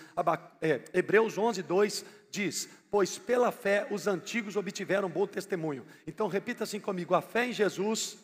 é, 0.62 0.82
Hebreus 0.94 1.38
11, 1.38 1.62
2, 1.62 2.06
diz: 2.32 2.70
Pois 2.90 3.18
pela 3.18 3.52
fé 3.52 3.86
os 3.92 4.08
antigos 4.08 4.56
obtiveram 4.56 5.10
bom 5.10 5.28
testemunho. 5.28 5.86
Então 6.08 6.28
repita 6.28 6.64
assim 6.64 6.80
comigo: 6.80 7.16
a 7.16 7.22
fé 7.22 7.48
em 7.48 7.54
Jesus 7.54 8.18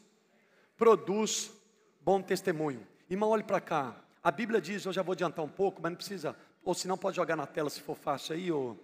produz 0.77 1.51
bom 1.99 2.21
testemunho. 2.21 2.87
Irmão, 3.09 3.29
olhe 3.29 3.41
para 3.41 3.59
cá. 3.59 3.95
A 4.23 4.29
Bíblia 4.29 4.61
diz, 4.61 4.85
eu 4.85 4.93
já 4.93 5.01
vou 5.01 5.13
adiantar 5.13 5.43
um 5.43 5.49
pouco, 5.49 5.81
mas 5.81 5.91
não 5.91 5.95
precisa, 5.95 6.35
ou 6.63 6.75
se 6.75 6.87
não 6.87 6.95
pode 6.95 7.15
jogar 7.15 7.35
na 7.35 7.47
tela 7.47 7.67
se 7.67 7.81
for 7.81 7.95
fácil 7.95 8.35
aí, 8.35 8.51
ô, 8.51 8.77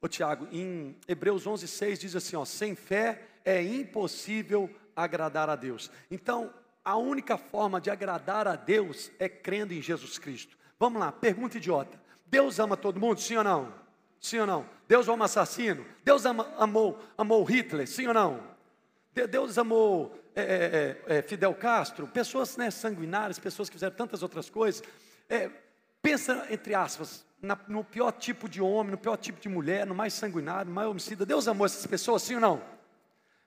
ô 0.00 0.08
Tiago, 0.08 0.48
em 0.50 0.96
Hebreus 1.06 1.46
11, 1.46 1.68
6 1.68 1.98
diz 1.98 2.16
assim, 2.16 2.34
ó, 2.34 2.46
sem 2.46 2.74
fé 2.74 3.22
é 3.44 3.62
impossível 3.62 4.70
agradar 4.96 5.50
a 5.50 5.56
Deus. 5.56 5.90
Então, 6.10 6.50
a 6.82 6.96
única 6.96 7.36
forma 7.36 7.78
de 7.78 7.90
agradar 7.90 8.48
a 8.48 8.56
Deus 8.56 9.10
é 9.18 9.28
crendo 9.28 9.74
em 9.74 9.82
Jesus 9.82 10.16
Cristo. 10.16 10.56
Vamos 10.78 10.98
lá, 10.98 11.12
pergunta 11.12 11.58
idiota. 11.58 12.00
Deus 12.24 12.58
ama 12.58 12.74
todo 12.74 12.98
mundo, 12.98 13.20
sim 13.20 13.36
ou 13.36 13.44
não? 13.44 13.74
Sim 14.18 14.38
ou 14.38 14.46
não? 14.46 14.66
Deus 14.86 15.08
ama 15.08 15.26
assassino? 15.26 15.84
Deus 16.02 16.24
ama, 16.24 16.50
amou, 16.56 16.98
amou 17.18 17.44
Hitler, 17.44 17.86
sim 17.86 18.06
ou 18.06 18.14
não? 18.14 18.42
Deus 19.30 19.58
amou 19.58 20.18
é, 20.40 21.02
é, 21.08 21.14
é, 21.14 21.18
é, 21.18 21.22
Fidel 21.22 21.54
Castro, 21.54 22.06
pessoas 22.06 22.56
né, 22.56 22.70
sanguinárias, 22.70 23.38
pessoas 23.38 23.68
que 23.68 23.74
fizeram 23.74 23.94
tantas 23.94 24.22
outras 24.22 24.48
coisas. 24.48 24.82
É, 25.28 25.50
pensa, 26.00 26.46
entre 26.50 26.74
aspas, 26.74 27.24
na, 27.40 27.58
no 27.68 27.84
pior 27.84 28.12
tipo 28.12 28.48
de 28.48 28.60
homem, 28.60 28.92
no 28.92 28.98
pior 28.98 29.16
tipo 29.16 29.40
de 29.40 29.48
mulher, 29.48 29.86
no 29.86 29.94
mais 29.94 30.14
sanguinário, 30.14 30.68
no 30.68 30.74
mais 30.74 30.88
homicida. 30.88 31.24
Deus 31.26 31.48
amou 31.48 31.66
essas 31.66 31.86
pessoas, 31.86 32.22
sim 32.22 32.34
ou 32.34 32.40
não? 32.40 32.62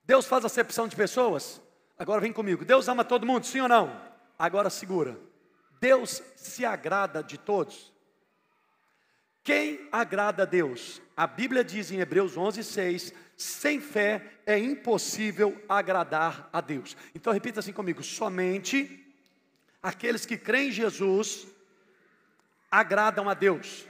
Deus 0.04 0.26
faz 0.26 0.44
acepção 0.46 0.88
de 0.88 0.96
pessoas? 0.96 1.62
Agora 1.98 2.20
vem 2.22 2.34
comigo. 2.34 2.66
Deus 2.66 2.88
ama 2.88 3.04
todo 3.04 3.26
mundo, 3.26 3.46
sim 3.46 3.62
ou 3.62 3.68
não? 3.68 3.96
Agora 4.38 4.70
segura. 4.70 5.18
Deus 5.80 6.22
se 6.36 6.66
agrada 6.66 7.24
de 7.24 7.38
todos. 7.38 7.91
Quem 9.44 9.88
agrada 9.92 10.44
a 10.44 10.46
Deus? 10.46 11.02
A 11.18 11.26
Bíblia 11.26 11.64
diz 11.64 11.92
em 11.92 12.00
Hebreus 12.00 12.38
11, 12.38 12.64
6 12.64 13.14
sem 13.36 13.82
fé 13.82 14.24
é 14.46 14.58
impossível 14.58 15.60
agradar 15.68 16.48
a 16.54 16.62
Deus. 16.62 16.96
Então 17.16 17.34
repita 17.34 17.60
assim 17.60 17.74
comigo: 17.74 18.04
somente 18.04 19.04
aqueles 19.82 20.26
que 20.26 20.38
creem 20.38 20.70
em 20.70 20.72
Jesus 20.72 21.48
agradam 22.70 23.28
a 23.28 23.34
Deus. 23.34 23.88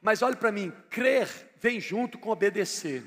Mas 0.00 0.22
olhe 0.22 0.36
para 0.36 0.52
mim, 0.52 0.72
crer 0.88 1.28
vem 1.60 1.78
junto 1.78 2.18
com 2.18 2.30
obedecer. 2.30 3.02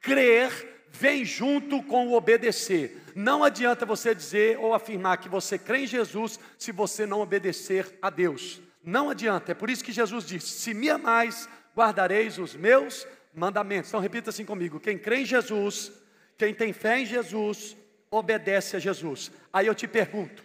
Crer 0.00 0.84
vem 0.90 1.24
junto 1.24 1.82
com 1.82 2.08
o 2.08 2.14
obedecer. 2.14 3.02
Não 3.14 3.44
adianta 3.44 3.86
você 3.86 4.14
dizer 4.14 4.58
ou 4.58 4.74
afirmar 4.74 5.18
que 5.18 5.28
você 5.28 5.58
crê 5.58 5.78
em 5.78 5.86
Jesus 5.86 6.38
se 6.58 6.72
você 6.72 7.06
não 7.06 7.20
obedecer 7.20 7.96
a 8.02 8.10
Deus. 8.10 8.60
Não 8.84 9.08
adianta. 9.08 9.52
É 9.52 9.54
por 9.54 9.70
isso 9.70 9.82
que 9.82 9.92
Jesus 9.92 10.26
disse: 10.26 10.48
Se 10.48 10.74
me 10.74 10.90
amais, 10.90 11.48
guardareis 11.74 12.38
os 12.38 12.54
meus 12.54 13.06
mandamentos. 13.32 13.90
Então 13.90 14.00
repita 14.00 14.30
assim 14.30 14.44
comigo: 14.44 14.78
quem 14.78 14.98
crê 14.98 15.22
em 15.22 15.24
Jesus, 15.24 15.90
quem 16.36 16.54
tem 16.54 16.72
fé 16.72 17.00
em 17.00 17.06
Jesus, 17.06 17.76
obedece 18.10 18.76
a 18.76 18.78
Jesus. 18.78 19.32
Aí 19.52 19.66
eu 19.66 19.74
te 19.74 19.88
pergunto: 19.88 20.44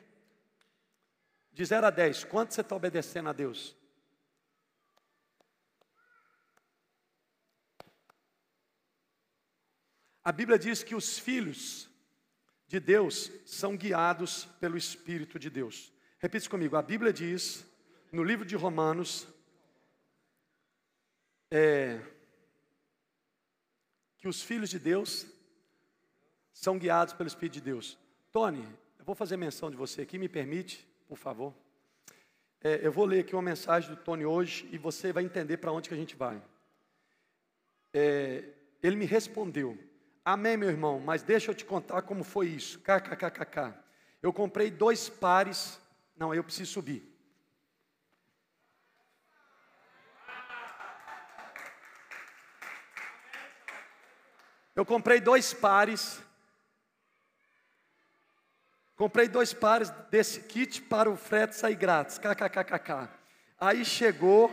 de 1.52 1.66
0 1.66 1.88
a 1.88 1.90
10, 1.90 2.24
quanto 2.24 2.54
você 2.54 2.62
está 2.62 2.76
obedecendo 2.76 3.30
a 3.30 3.34
Deus? 3.34 3.76
A 10.24 10.32
Bíblia 10.32 10.60
diz 10.60 10.84
que 10.84 10.96
os 10.96 11.18
filhos 11.18 11.90
de 12.68 12.80
Deus 12.80 13.32
são 13.46 13.76
guiados 13.76 14.46
pelo 14.60 14.78
Espírito 14.78 15.38
de 15.40 15.50
Deus. 15.50 15.92
Repita 16.20 16.50
comigo: 16.50 16.78
a 16.78 16.82
Bíblia 16.82 17.12
diz, 17.12 17.66
no 18.12 18.24
livro 18.24 18.46
de 18.46 18.56
Romanos, 18.56 19.28
é, 21.52 22.00
que 24.18 24.28
os 24.28 24.42
filhos 24.42 24.70
de 24.70 24.80
Deus 24.80 25.28
são 26.52 26.78
guiados 26.78 27.14
pelo 27.14 27.28
Espírito 27.28 27.54
de 27.54 27.62
Deus. 27.62 27.98
Tony, 28.32 28.68
eu 28.98 29.06
vou 29.06 29.16
fazer 29.16 29.38
menção 29.38 29.70
de 29.70 29.78
você 29.78 30.02
aqui, 30.02 30.18
me 30.18 30.28
permite, 30.28 30.88
por 31.08 31.18
favor. 31.18 31.54
É, 32.62 32.86
eu 32.86 32.92
vou 32.92 33.06
ler 33.06 33.22
aqui 33.22 33.36
uma 33.36 33.42
mensagem 33.42 33.90
do 33.90 33.96
Tony 33.96 34.26
hoje 34.26 34.68
e 34.72 34.78
você 34.78 35.14
vai 35.14 35.24
entender 35.24 35.58
para 35.58 35.72
onde 35.72 35.88
que 35.88 35.96
a 35.96 35.98
gente 35.98 36.16
vai. 36.16 36.42
É, 37.94 38.44
ele 38.84 38.96
me 38.96 39.06
respondeu. 39.06 39.78
Amém, 40.26 40.58
meu 40.58 40.70
irmão, 40.70 41.00
mas 41.00 41.24
deixa 41.24 41.52
eu 41.52 41.56
te 41.56 41.64
contar 41.64 42.02
como 42.02 42.24
foi 42.24 42.48
isso. 42.48 42.80
KKKKK. 42.80 43.74
Eu 44.22 44.34
comprei 44.34 44.70
dois 44.70 45.08
pares. 45.08 45.80
Não, 46.18 46.34
eu 46.34 46.44
preciso 46.44 46.74
subir. 46.74 47.09
Eu 54.80 54.86
comprei 54.86 55.20
dois 55.20 55.54
pares. 55.54 56.20
Comprei 58.96 59.28
dois 59.28 59.54
pares 59.54 59.90
desse 60.10 60.42
kit 60.42 60.82
para 60.82 61.10
o 61.10 61.16
frete 61.16 61.56
sair 61.56 61.76
grátis. 61.76 62.18
KKKKK. 62.18 63.10
Aí 63.60 63.84
chegou 63.84 64.52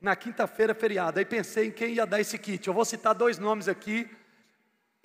na 0.00 0.14
quinta-feira 0.14 0.74
feriado. 0.74 1.18
Aí 1.18 1.24
pensei 1.24 1.68
em 1.68 1.72
quem 1.72 1.94
ia 1.94 2.06
dar 2.06 2.20
esse 2.20 2.38
kit. 2.38 2.66
Eu 2.66 2.74
vou 2.74 2.84
citar 2.84 3.14
dois 3.14 3.38
nomes 3.38 3.68
aqui 3.68 4.08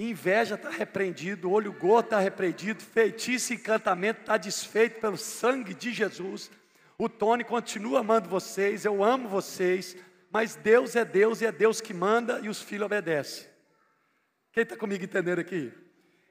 Inveja 0.01 0.55
está 0.55 0.69
repreendido, 0.71 1.51
olho 1.51 1.71
gordo 1.71 2.05
está 2.05 2.19
repreendido, 2.19 2.81
feitiço 2.81 3.53
e 3.53 3.55
encantamento 3.55 4.21
está 4.21 4.35
desfeito 4.35 4.99
pelo 4.99 5.15
sangue 5.15 5.75
de 5.75 5.93
Jesus. 5.93 6.49
O 6.97 7.07
Tony 7.07 7.43
continua 7.43 7.99
amando 7.99 8.27
vocês, 8.27 8.83
eu 8.83 9.03
amo 9.03 9.29
vocês, 9.29 9.95
mas 10.31 10.55
Deus 10.55 10.95
é 10.95 11.05
Deus 11.05 11.41
e 11.41 11.45
é 11.45 11.51
Deus 11.51 11.79
que 11.79 11.93
manda 11.93 12.39
e 12.41 12.49
os 12.49 12.63
filhos 12.63 12.87
obedecem. 12.87 13.50
Quem 14.51 14.63
está 14.63 14.75
comigo 14.75 15.03
entendendo 15.03 15.39
aqui? 15.39 15.71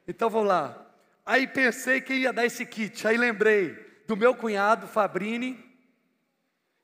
Então 0.06 0.28
vamos 0.28 0.48
lá. 0.48 0.86
Aí 1.24 1.46
pensei 1.46 2.00
que 2.00 2.12
ia 2.14 2.32
dar 2.32 2.44
esse 2.44 2.66
kit, 2.66 3.06
aí 3.06 3.16
lembrei 3.16 3.72
do 4.06 4.16
meu 4.16 4.34
cunhado 4.34 4.86
Fabrini. 4.86 5.58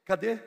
Cadê? 0.05 0.39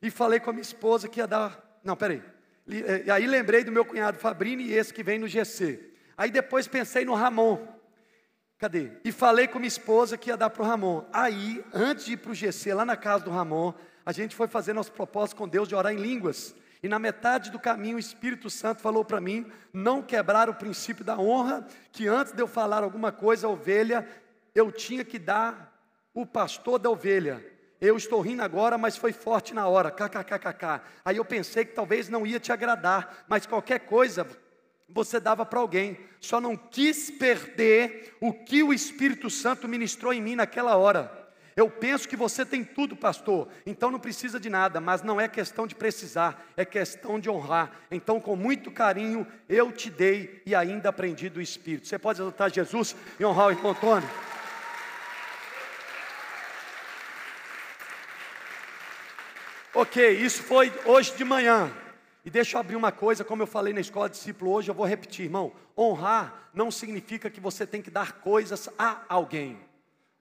E 0.00 0.10
falei 0.10 0.38
com 0.40 0.50
a 0.50 0.52
minha 0.52 0.62
esposa 0.62 1.08
que 1.08 1.20
ia 1.20 1.26
dar. 1.26 1.80
Não, 1.82 1.96
peraí. 1.96 2.22
E 2.66 3.10
aí 3.10 3.26
lembrei 3.26 3.62
do 3.62 3.72
meu 3.72 3.84
cunhado 3.84 4.18
Fabrini 4.18 4.64
e 4.64 4.72
esse 4.72 4.92
que 4.92 5.02
vem 5.02 5.18
no 5.18 5.28
GC. 5.28 5.92
Aí 6.16 6.30
depois 6.30 6.66
pensei 6.66 7.04
no 7.04 7.14
Ramon. 7.14 7.66
Cadê? 8.58 8.92
E 9.04 9.12
falei 9.12 9.46
com 9.46 9.58
minha 9.58 9.68
esposa 9.68 10.16
que 10.16 10.30
ia 10.30 10.36
dar 10.36 10.48
para 10.48 10.62
o 10.62 10.66
Ramon. 10.66 11.06
Aí, 11.12 11.62
antes 11.74 12.06
de 12.06 12.12
ir 12.12 12.16
para 12.16 12.30
o 12.30 12.34
GC, 12.34 12.72
lá 12.72 12.86
na 12.86 12.96
casa 12.96 13.24
do 13.24 13.30
Ramon, 13.30 13.74
a 14.04 14.12
gente 14.12 14.34
foi 14.34 14.48
fazer 14.48 14.72
nosso 14.72 14.92
propósito 14.92 15.36
com 15.36 15.46
Deus 15.46 15.68
de 15.68 15.74
orar 15.74 15.92
em 15.92 15.98
línguas. 15.98 16.54
E 16.82 16.88
na 16.88 16.98
metade 16.98 17.50
do 17.50 17.58
caminho, 17.58 17.96
o 17.96 18.00
Espírito 18.00 18.50
Santo 18.50 18.82
falou 18.82 19.04
para 19.04 19.20
mim 19.20 19.46
não 19.72 20.02
quebrar 20.02 20.48
o 20.48 20.54
princípio 20.54 21.04
da 21.04 21.18
honra, 21.18 21.66
que 21.92 22.06
antes 22.06 22.32
de 22.32 22.42
eu 22.42 22.46
falar 22.46 22.82
alguma 22.82 23.10
coisa 23.10 23.46
à 23.46 23.50
ovelha, 23.50 24.06
eu 24.54 24.70
tinha 24.70 25.04
que 25.04 25.18
dar 25.18 25.72
o 26.14 26.24
pastor 26.24 26.78
da 26.78 26.90
ovelha. 26.90 27.44
Eu 27.80 27.96
estou 27.96 28.20
rindo 28.20 28.42
agora, 28.42 28.78
mas 28.78 28.96
foi 28.96 29.12
forte 29.12 29.52
na 29.52 29.66
hora. 29.68 29.90
KKKKK. 29.90 30.80
Aí 31.04 31.16
eu 31.18 31.24
pensei 31.24 31.64
que 31.64 31.74
talvez 31.74 32.08
não 32.08 32.26
ia 32.26 32.40
te 32.40 32.52
agradar, 32.52 33.24
mas 33.28 33.46
qualquer 33.46 33.80
coisa 33.80 34.26
você 34.88 35.20
dava 35.20 35.44
para 35.44 35.60
alguém. 35.60 35.98
Só 36.20 36.40
não 36.40 36.56
quis 36.56 37.10
perder 37.10 38.16
o 38.20 38.32
que 38.32 38.62
o 38.62 38.72
Espírito 38.72 39.28
Santo 39.28 39.68
ministrou 39.68 40.12
em 40.12 40.22
mim 40.22 40.36
naquela 40.36 40.76
hora. 40.76 41.25
Eu 41.56 41.70
penso 41.70 42.06
que 42.06 42.16
você 42.16 42.44
tem 42.44 42.62
tudo, 42.62 42.94
pastor, 42.94 43.48
então 43.64 43.90
não 43.90 43.98
precisa 43.98 44.38
de 44.38 44.50
nada, 44.50 44.78
mas 44.78 45.02
não 45.02 45.18
é 45.18 45.26
questão 45.26 45.66
de 45.66 45.74
precisar, 45.74 46.46
é 46.54 46.66
questão 46.66 47.18
de 47.18 47.30
honrar. 47.30 47.72
Então, 47.90 48.20
com 48.20 48.36
muito 48.36 48.70
carinho, 48.70 49.26
eu 49.48 49.72
te 49.72 49.88
dei 49.88 50.42
e 50.44 50.54
ainda 50.54 50.90
aprendi 50.90 51.30
do 51.30 51.40
Espírito. 51.40 51.88
Você 51.88 51.98
pode 51.98 52.20
exaltar 52.20 52.52
Jesus 52.52 52.94
e 53.18 53.24
honrar 53.24 53.46
o 53.46 53.50
irmão 53.52 53.72
Antônio? 53.72 54.08
Ok, 59.72 60.10
isso 60.10 60.42
foi 60.42 60.70
hoje 60.84 61.14
de 61.16 61.24
manhã. 61.24 61.72
E 62.22 62.28
deixa 62.28 62.56
eu 62.56 62.60
abrir 62.60 62.76
uma 62.76 62.92
coisa, 62.92 63.24
como 63.24 63.42
eu 63.42 63.46
falei 63.46 63.72
na 63.72 63.80
escola 63.80 64.10
de 64.10 64.16
discípulo 64.16 64.50
hoje, 64.50 64.70
eu 64.70 64.74
vou 64.74 64.84
repetir, 64.84 65.24
irmão. 65.24 65.52
Honrar 65.74 66.50
não 66.52 66.70
significa 66.70 67.30
que 67.30 67.40
você 67.40 67.66
tem 67.66 67.80
que 67.80 67.90
dar 67.90 68.12
coisas 68.12 68.68
a 68.78 69.04
alguém. 69.08 69.65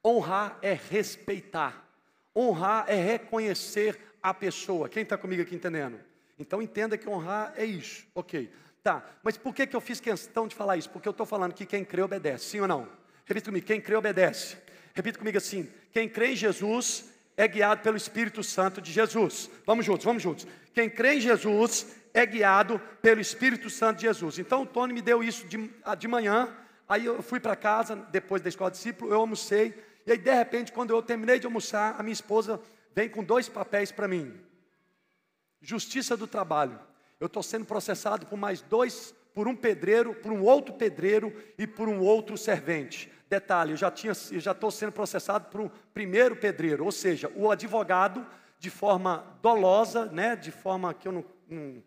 Honrar 0.06 0.60
é 0.62 0.74
respeitar. 0.74 1.90
Honrar 2.36 2.86
é 2.88 2.96
reconhecer 2.96 3.98
a 4.22 4.34
pessoa. 4.34 4.88
Quem 4.88 5.04
está 5.04 5.18
comigo 5.18 5.42
aqui 5.42 5.56
entendendo? 5.56 6.00
Então 6.38 6.62
entenda 6.62 6.98
que 6.98 7.10
honrar 7.10 7.54
é 7.56 7.66
isso. 7.66 8.06
Ok. 8.14 8.52
Tá, 8.84 9.04
mas 9.24 9.36
por 9.36 9.52
que, 9.52 9.66
que 9.66 9.76
eu 9.76 9.82
fiz 9.82 10.00
questão 10.00 10.48
de 10.48 10.54
falar 10.54 10.78
isso? 10.78 10.92
Porque 10.92 11.08
eu 11.08 11.12
estou 11.12 11.26
falando 11.26 11.54
que 11.54 11.66
quem 11.66 11.84
crê 11.84 12.04
obedece, 12.04 12.46
sim 12.46 12.60
ou 12.60 12.68
não? 12.68 12.88
Repita 13.26 13.50
comigo, 13.50 13.66
quem 13.66 13.82
crê 13.82 13.96
obedece. 13.96 14.58
Repita 14.94 15.18
comigo 15.18 15.40
assim: 15.40 15.68
quem 15.92 16.08
crê 16.08 16.34
em 16.34 16.36
Jesus 16.36 17.10
é 17.36 17.48
guiado 17.48 17.82
pelo 17.82 17.98
Espírito 17.98 18.44
Santo 18.44 18.80
de 18.80 18.92
Jesus. 18.92 19.50
Vamos 19.66 19.86
juntos, 19.86 20.06
vamos 20.06 20.22
juntos. 20.22 20.46
Quem 20.72 20.88
crê 20.88 21.16
em 21.16 21.20
Jesus 21.20 21.96
é 22.14 22.26
guiado 22.26 22.80
pelo 23.02 23.20
Espírito 23.20 23.70
Santo 23.72 23.98
de 23.98 24.04
Jesus. 24.04 24.38
Então 24.38 24.62
o 24.62 24.66
Tony 24.66 24.94
me 24.94 25.02
deu 25.02 25.24
isso 25.24 25.48
de, 25.48 25.70
de 25.98 26.08
manhã, 26.08 26.56
aí 26.88 27.06
eu 27.06 27.24
fui 27.24 27.40
para 27.40 27.56
casa, 27.56 27.96
depois 28.12 28.42
da 28.42 28.50
escola 28.50 28.70
de 28.70 28.78
discípulo, 28.78 29.12
eu 29.12 29.20
almocei, 29.20 29.74
e 30.06 30.12
aí 30.12 30.18
de 30.18 30.34
repente, 30.34 30.72
quando 30.72 30.92
eu 30.92 31.02
terminei 31.02 31.40
de 31.40 31.46
almoçar, 31.46 31.96
a 32.00 32.04
minha 32.04 32.14
esposa 32.14 32.62
vem 32.94 33.10
com 33.10 33.24
dois 33.24 33.50
papéis 33.50 33.92
para 33.92 34.08
mim. 34.08 34.40
Justiça 35.62 36.16
do 36.16 36.28
trabalho. 36.28 36.80
Eu 37.20 37.28
estou 37.28 37.42
sendo 37.42 37.66
processado 37.66 38.26
por 38.26 38.38
mais 38.38 38.62
dois, 38.62 39.16
por 39.34 39.48
um 39.48 39.56
pedreiro, 39.56 40.14
por 40.14 40.32
um 40.32 40.44
outro 40.44 40.76
pedreiro 40.76 41.36
e 41.58 41.66
por 41.66 41.90
um 41.90 42.00
outro 42.00 42.38
servente. 42.38 43.12
Detalhe, 43.28 43.72
eu 43.72 43.78
já 43.78 43.90
tinha, 43.90 44.14
eu 44.32 44.40
já 44.40 44.52
estou 44.52 44.70
sendo 44.70 44.92
processado 44.92 45.50
por 45.50 45.60
um 45.60 45.70
primeiro 45.94 46.36
pedreiro, 46.36 46.86
ou 46.86 46.92
seja, 46.92 47.32
o 47.36 47.50
advogado 47.50 48.26
de 48.60 48.70
forma 48.70 49.38
dolosa, 49.42 50.06
né, 50.06 50.36
de 50.36 50.52
forma 50.52 50.94
que 50.94 51.08
eu 51.08 51.12
não, 51.12 51.26
não 51.50 51.84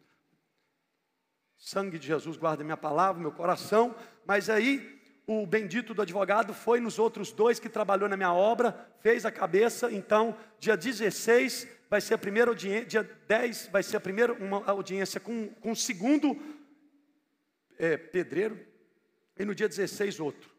sangue 1.57 1.98
de 1.98 2.07
Jesus 2.07 2.37
guarda 2.37 2.64
minha 2.64 2.76
palavra, 2.76 3.20
meu 3.20 3.33
coração, 3.33 3.94
mas 4.26 4.50
aí 4.50 4.97
o 5.28 5.46
bendito 5.46 5.92
do 5.92 6.00
advogado 6.00 6.54
foi 6.54 6.80
nos 6.80 6.98
outros 6.98 7.30
dois 7.30 7.60
que 7.60 7.68
trabalhou 7.68 8.08
na 8.08 8.16
minha 8.16 8.32
obra, 8.32 8.88
fez 9.00 9.26
a 9.26 9.30
cabeça, 9.30 9.92
então 9.92 10.34
dia 10.58 10.74
16 10.74 11.68
vai 11.90 12.00
ser 12.00 12.14
a 12.14 12.18
primeira 12.18 12.50
audiência, 12.50 12.86
dia 12.86 13.02
10 13.02 13.68
vai 13.68 13.82
ser 13.82 13.98
a 13.98 14.00
primeira 14.00 14.32
uma 14.32 14.64
audiência 14.64 15.20
com, 15.20 15.50
com 15.60 15.72
o 15.72 15.76
segundo 15.76 16.34
é, 17.78 17.98
pedreiro, 17.98 18.58
e 19.38 19.44
no 19.44 19.54
dia 19.54 19.68
16 19.68 20.18
outro. 20.18 20.50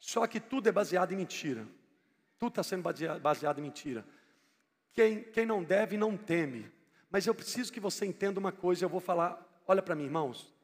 Só 0.00 0.26
que 0.26 0.40
tudo 0.40 0.68
é 0.68 0.72
baseado 0.72 1.12
em 1.12 1.16
mentira. 1.16 1.64
Tudo 2.40 2.48
está 2.48 2.64
sendo 2.64 2.82
baseado 3.22 3.60
em 3.60 3.62
mentira. 3.62 4.04
Quem, 4.92 5.22
quem 5.22 5.46
não 5.46 5.62
deve, 5.62 5.96
não 5.96 6.16
teme. 6.16 6.70
Mas 7.08 7.24
eu 7.24 7.34
preciso 7.34 7.72
que 7.72 7.78
você 7.78 8.04
entenda 8.04 8.40
uma 8.40 8.50
coisa, 8.50 8.84
eu 8.84 8.88
vou 8.88 9.00
falar, 9.00 9.62
olha 9.64 9.80
para 9.80 9.94
mim, 9.94 10.04
irmãos. 10.04 10.55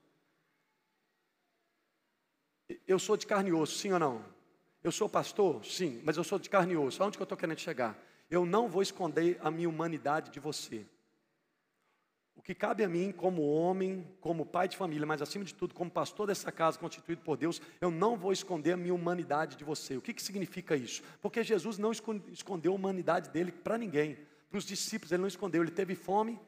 Eu 2.86 2.98
sou 2.98 3.16
de 3.16 3.26
carne 3.26 3.50
e 3.50 3.52
osso, 3.52 3.76
sim 3.78 3.92
ou 3.92 3.98
não? 3.98 4.24
Eu 4.82 4.90
sou 4.90 5.08
pastor? 5.08 5.64
Sim, 5.64 6.00
mas 6.04 6.16
eu 6.16 6.24
sou 6.24 6.38
de 6.38 6.50
carne 6.50 6.72
e 6.72 6.76
osso. 6.76 7.02
Aonde 7.02 7.16
que 7.16 7.22
eu 7.22 7.24
estou 7.24 7.38
querendo 7.38 7.58
chegar? 7.58 7.96
Eu 8.30 8.44
não 8.44 8.68
vou 8.68 8.82
esconder 8.82 9.38
a 9.42 9.50
minha 9.50 9.68
humanidade 9.68 10.30
de 10.30 10.40
você. 10.40 10.86
O 12.34 12.42
que 12.42 12.54
cabe 12.54 12.82
a 12.82 12.88
mim, 12.88 13.12
como 13.12 13.42
homem, 13.42 14.04
como 14.20 14.44
pai 14.44 14.66
de 14.66 14.76
família, 14.76 15.06
mas 15.06 15.22
acima 15.22 15.44
de 15.44 15.54
tudo, 15.54 15.74
como 15.74 15.90
pastor 15.90 16.26
dessa 16.26 16.50
casa 16.50 16.78
constituído 16.78 17.22
por 17.22 17.36
Deus, 17.36 17.60
eu 17.80 17.90
não 17.90 18.16
vou 18.16 18.32
esconder 18.32 18.72
a 18.72 18.76
minha 18.76 18.94
humanidade 18.94 19.56
de 19.56 19.62
você. 19.62 19.96
O 19.96 20.02
que, 20.02 20.12
que 20.12 20.22
significa 20.22 20.74
isso? 20.74 21.02
Porque 21.20 21.44
Jesus 21.44 21.78
não 21.78 21.92
escondeu 21.92 22.72
a 22.72 22.74
humanidade 22.74 23.30
dele 23.30 23.52
para 23.52 23.78
ninguém. 23.78 24.18
Para 24.50 24.58
os 24.58 24.64
discípulos, 24.64 25.12
ele 25.12 25.20
não 25.20 25.28
escondeu. 25.28 25.62
Ele 25.62 25.70
teve 25.70 25.94
fome, 25.94 26.40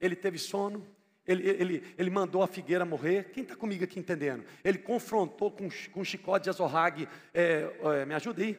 ele 0.00 0.16
teve 0.16 0.38
sono, 0.38 0.84
ele, 1.26 1.48
ele, 1.48 1.94
ele 1.96 2.10
mandou 2.10 2.42
a 2.42 2.46
figueira 2.46 2.84
morrer. 2.84 3.30
Quem 3.32 3.44
está 3.44 3.54
comigo 3.54 3.84
aqui 3.84 3.98
entendendo? 3.98 4.44
Ele 4.64 4.78
confrontou 4.78 5.50
com, 5.50 5.68
com 5.92 6.04
chicote 6.04 6.44
de 6.44 6.50
azorrague. 6.50 7.08
É, 7.32 7.70
é, 8.00 8.04
me 8.04 8.14
ajuda 8.14 8.42
aí. 8.42 8.58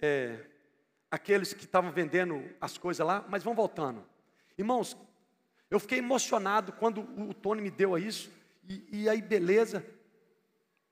É, 0.00 0.38
aqueles 1.10 1.54
que 1.54 1.64
estavam 1.64 1.90
vendendo 1.90 2.44
as 2.60 2.76
coisas 2.76 3.06
lá, 3.06 3.24
mas 3.28 3.42
vão 3.42 3.54
voltando. 3.54 4.04
Irmãos, 4.56 4.96
eu 5.70 5.80
fiquei 5.80 5.98
emocionado 5.98 6.72
quando 6.72 7.00
o 7.00 7.32
Tony 7.32 7.62
me 7.62 7.70
deu 7.70 7.96
isso. 7.96 8.30
E, 8.68 9.02
e 9.02 9.08
aí, 9.08 9.22
beleza. 9.22 9.84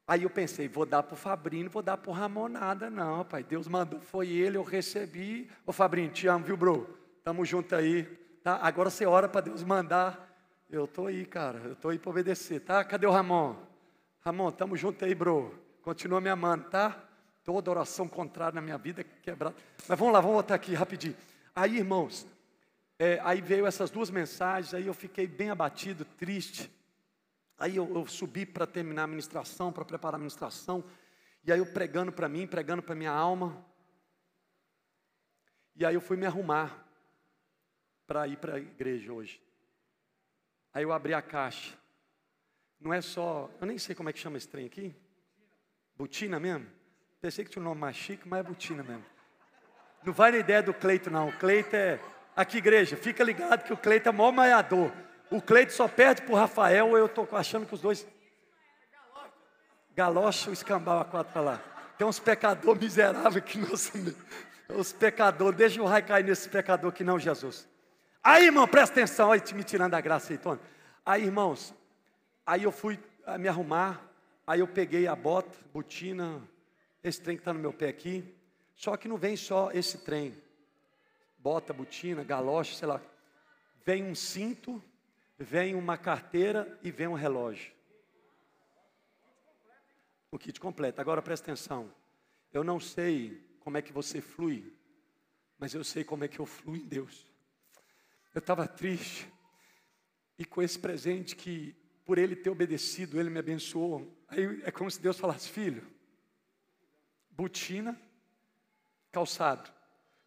Aí 0.08 0.22
eu 0.22 0.30
pensei, 0.30 0.68
vou 0.68 0.86
dar 0.86 1.02
para 1.02 1.14
o 1.14 1.16
Fabrinho, 1.16 1.68
vou 1.68 1.82
dar 1.82 1.96
para 1.96 2.10
o 2.10 2.14
Ramon 2.14 2.48
nada, 2.48 2.88
não, 2.88 3.24
pai. 3.24 3.42
Deus 3.42 3.66
mandou, 3.66 4.00
foi 4.00 4.28
ele, 4.28 4.56
eu 4.56 4.62
recebi. 4.62 5.50
Ô 5.66 5.72
Fabrinho, 5.72 6.10
te 6.10 6.28
amo, 6.28 6.44
viu, 6.44 6.56
bro? 6.56 6.88
Tamo 7.24 7.44
junto 7.44 7.74
aí. 7.74 8.04
Tá? 8.42 8.56
Agora 8.62 8.88
você 8.88 9.04
ora 9.04 9.28
para 9.28 9.40
Deus 9.42 9.64
mandar. 9.64 10.25
Eu 10.68 10.86
estou 10.86 11.06
aí, 11.06 11.24
cara. 11.24 11.60
Eu 11.60 11.72
estou 11.74 11.90
aí 11.90 11.98
para 11.98 12.10
obedecer, 12.10 12.60
tá? 12.60 12.84
Cadê 12.84 13.06
o 13.06 13.10
Ramon? 13.10 13.56
Ramon, 14.20 14.50
tamo 14.50 14.76
junto 14.76 15.04
aí, 15.04 15.14
bro. 15.14 15.54
Continua 15.80 16.20
me 16.20 16.28
amando, 16.28 16.68
tá? 16.68 17.08
Toda 17.44 17.70
oração 17.70 18.08
contrária 18.08 18.56
na 18.56 18.60
minha 18.60 18.76
vida 18.76 19.04
quebrada. 19.04 19.54
Mas 19.86 19.96
vamos 19.96 20.12
lá, 20.12 20.20
vamos 20.20 20.34
voltar 20.34 20.56
aqui 20.56 20.74
rapidinho. 20.74 21.16
Aí, 21.54 21.76
irmãos, 21.76 22.26
é, 22.98 23.20
aí 23.22 23.40
veio 23.40 23.64
essas 23.64 23.90
duas 23.90 24.10
mensagens, 24.10 24.74
aí 24.74 24.88
eu 24.88 24.94
fiquei 24.94 25.28
bem 25.28 25.50
abatido, 25.50 26.04
triste. 26.04 26.68
Aí 27.56 27.76
eu, 27.76 27.88
eu 27.94 28.04
subi 28.06 28.44
para 28.44 28.66
terminar 28.66 29.04
a 29.04 29.06
ministração, 29.06 29.72
para 29.72 29.84
preparar 29.84 30.16
a 30.16 30.18
ministração. 30.18 30.82
E 31.44 31.52
aí 31.52 31.60
eu 31.60 31.66
pregando 31.66 32.10
para 32.10 32.28
mim, 32.28 32.44
pregando 32.44 32.82
para 32.82 32.96
minha 32.96 33.12
alma. 33.12 33.64
E 35.76 35.86
aí 35.86 35.94
eu 35.94 36.00
fui 36.00 36.16
me 36.16 36.26
arrumar 36.26 36.84
para 38.04 38.26
ir 38.26 38.38
para 38.38 38.56
a 38.56 38.58
igreja 38.58 39.12
hoje. 39.12 39.45
Aí 40.76 40.82
eu 40.82 40.92
abri 40.92 41.14
a 41.14 41.22
caixa. 41.22 41.72
Não 42.78 42.92
é 42.92 43.00
só, 43.00 43.48
eu 43.58 43.66
nem 43.66 43.78
sei 43.78 43.94
como 43.94 44.10
é 44.10 44.12
que 44.12 44.18
chama 44.18 44.36
esse 44.36 44.46
trem 44.46 44.66
aqui. 44.66 44.94
Butina 45.96 46.38
mesmo? 46.38 46.66
Pensei 47.18 47.46
que 47.46 47.50
tinha 47.50 47.62
um 47.62 47.64
nome 47.64 47.80
mais 47.80 47.96
chique, 47.96 48.28
mas 48.28 48.40
é 48.40 48.42
butina 48.42 48.82
mesmo. 48.82 49.02
Não 50.04 50.12
vai 50.12 50.32
na 50.32 50.36
ideia 50.36 50.62
do 50.62 50.74
Cleito, 50.74 51.10
não. 51.10 51.30
O 51.30 51.38
Cleito 51.38 51.74
é 51.74 51.98
Aqui, 52.36 52.58
igreja, 52.58 52.94
fica 52.94 53.24
ligado 53.24 53.64
que 53.64 53.72
o 53.72 53.76
Cleito 53.78 54.10
é 54.10 54.12
o 54.12 54.14
maior 54.14 54.32
maiador. 54.32 54.92
O 55.30 55.40
Cleito 55.40 55.72
só 55.72 55.88
perde 55.88 56.20
para 56.20 56.34
o 56.34 56.36
Rafael, 56.36 56.90
ou 56.90 56.98
eu 56.98 57.06
estou 57.06 57.26
achando 57.32 57.64
que 57.64 57.72
os 57.72 57.80
dois. 57.80 58.06
Galocha 59.94 60.50
o 60.50 60.52
escambau 60.52 61.00
a 61.00 61.06
quatro 61.06 61.32
para 61.32 61.40
lá. 61.40 61.62
Tem 61.96 62.06
uns 62.06 62.18
pecadores 62.18 62.82
miseráveis 62.82 63.42
que 63.48 63.56
não 63.56 63.70
Os 64.78 64.92
pecadores, 64.92 65.56
deixa 65.56 65.80
o 65.80 65.86
raio 65.86 66.04
cair 66.04 66.22
nesse 66.22 66.50
pecador 66.50 66.92
que 66.92 67.02
não, 67.02 67.18
Jesus. 67.18 67.66
Aí, 68.28 68.46
irmão, 68.46 68.66
presta 68.66 68.92
atenção, 68.92 69.30
aí 69.30 69.40
me 69.54 69.62
tirando 69.62 69.94
a 69.94 70.00
graça 70.00 70.32
aí, 70.32 70.36
Tony. 70.36 70.60
Aí, 71.04 71.22
irmãos, 71.22 71.72
aí 72.44 72.64
eu 72.64 72.72
fui 72.72 72.98
me 73.38 73.46
arrumar, 73.46 74.04
aí 74.44 74.58
eu 74.58 74.66
peguei 74.66 75.06
a 75.06 75.14
bota, 75.14 75.56
botina, 75.72 76.42
esse 77.04 77.20
trem 77.20 77.36
que 77.36 77.42
está 77.42 77.52
no 77.52 77.60
meu 77.60 77.72
pé 77.72 77.88
aqui. 77.88 78.34
Só 78.74 78.96
que 78.96 79.06
não 79.06 79.16
vem 79.16 79.36
só 79.36 79.70
esse 79.70 79.98
trem 79.98 80.36
bota, 81.38 81.72
botina, 81.72 82.24
galocha, 82.24 82.74
sei 82.74 82.88
lá. 82.88 83.00
Vem 83.84 84.02
um 84.02 84.14
cinto, 84.16 84.82
vem 85.38 85.76
uma 85.76 85.96
carteira 85.96 86.76
e 86.82 86.90
vem 86.90 87.06
um 87.06 87.14
relógio. 87.14 87.72
O 90.32 90.36
kit 90.36 90.58
completo. 90.58 91.00
Agora 91.00 91.22
presta 91.22 91.52
atenção. 91.52 91.94
Eu 92.52 92.64
não 92.64 92.80
sei 92.80 93.40
como 93.60 93.78
é 93.78 93.82
que 93.82 93.92
você 93.92 94.20
flui, 94.20 94.74
mas 95.60 95.72
eu 95.74 95.84
sei 95.84 96.02
como 96.02 96.24
é 96.24 96.28
que 96.28 96.40
eu 96.40 96.46
fluo 96.46 96.74
em 96.74 96.84
Deus. 96.84 97.35
Eu 98.36 98.40
estava 98.40 98.68
triste 98.68 99.26
e 100.38 100.44
com 100.44 100.62
esse 100.62 100.78
presente 100.78 101.34
que, 101.34 101.74
por 102.04 102.18
ele 102.18 102.36
ter 102.36 102.50
obedecido, 102.50 103.18
ele 103.18 103.30
me 103.30 103.38
abençoou. 103.38 104.14
Aí 104.28 104.60
é 104.62 104.70
como 104.70 104.90
se 104.90 105.00
Deus 105.00 105.18
falasse: 105.18 105.48
filho, 105.48 105.82
botina, 107.30 107.98
calçado, 109.10 109.70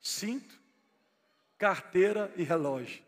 cinto, 0.01 0.59
carteira 1.55 2.33
e 2.35 2.41
relógio. 2.41 3.03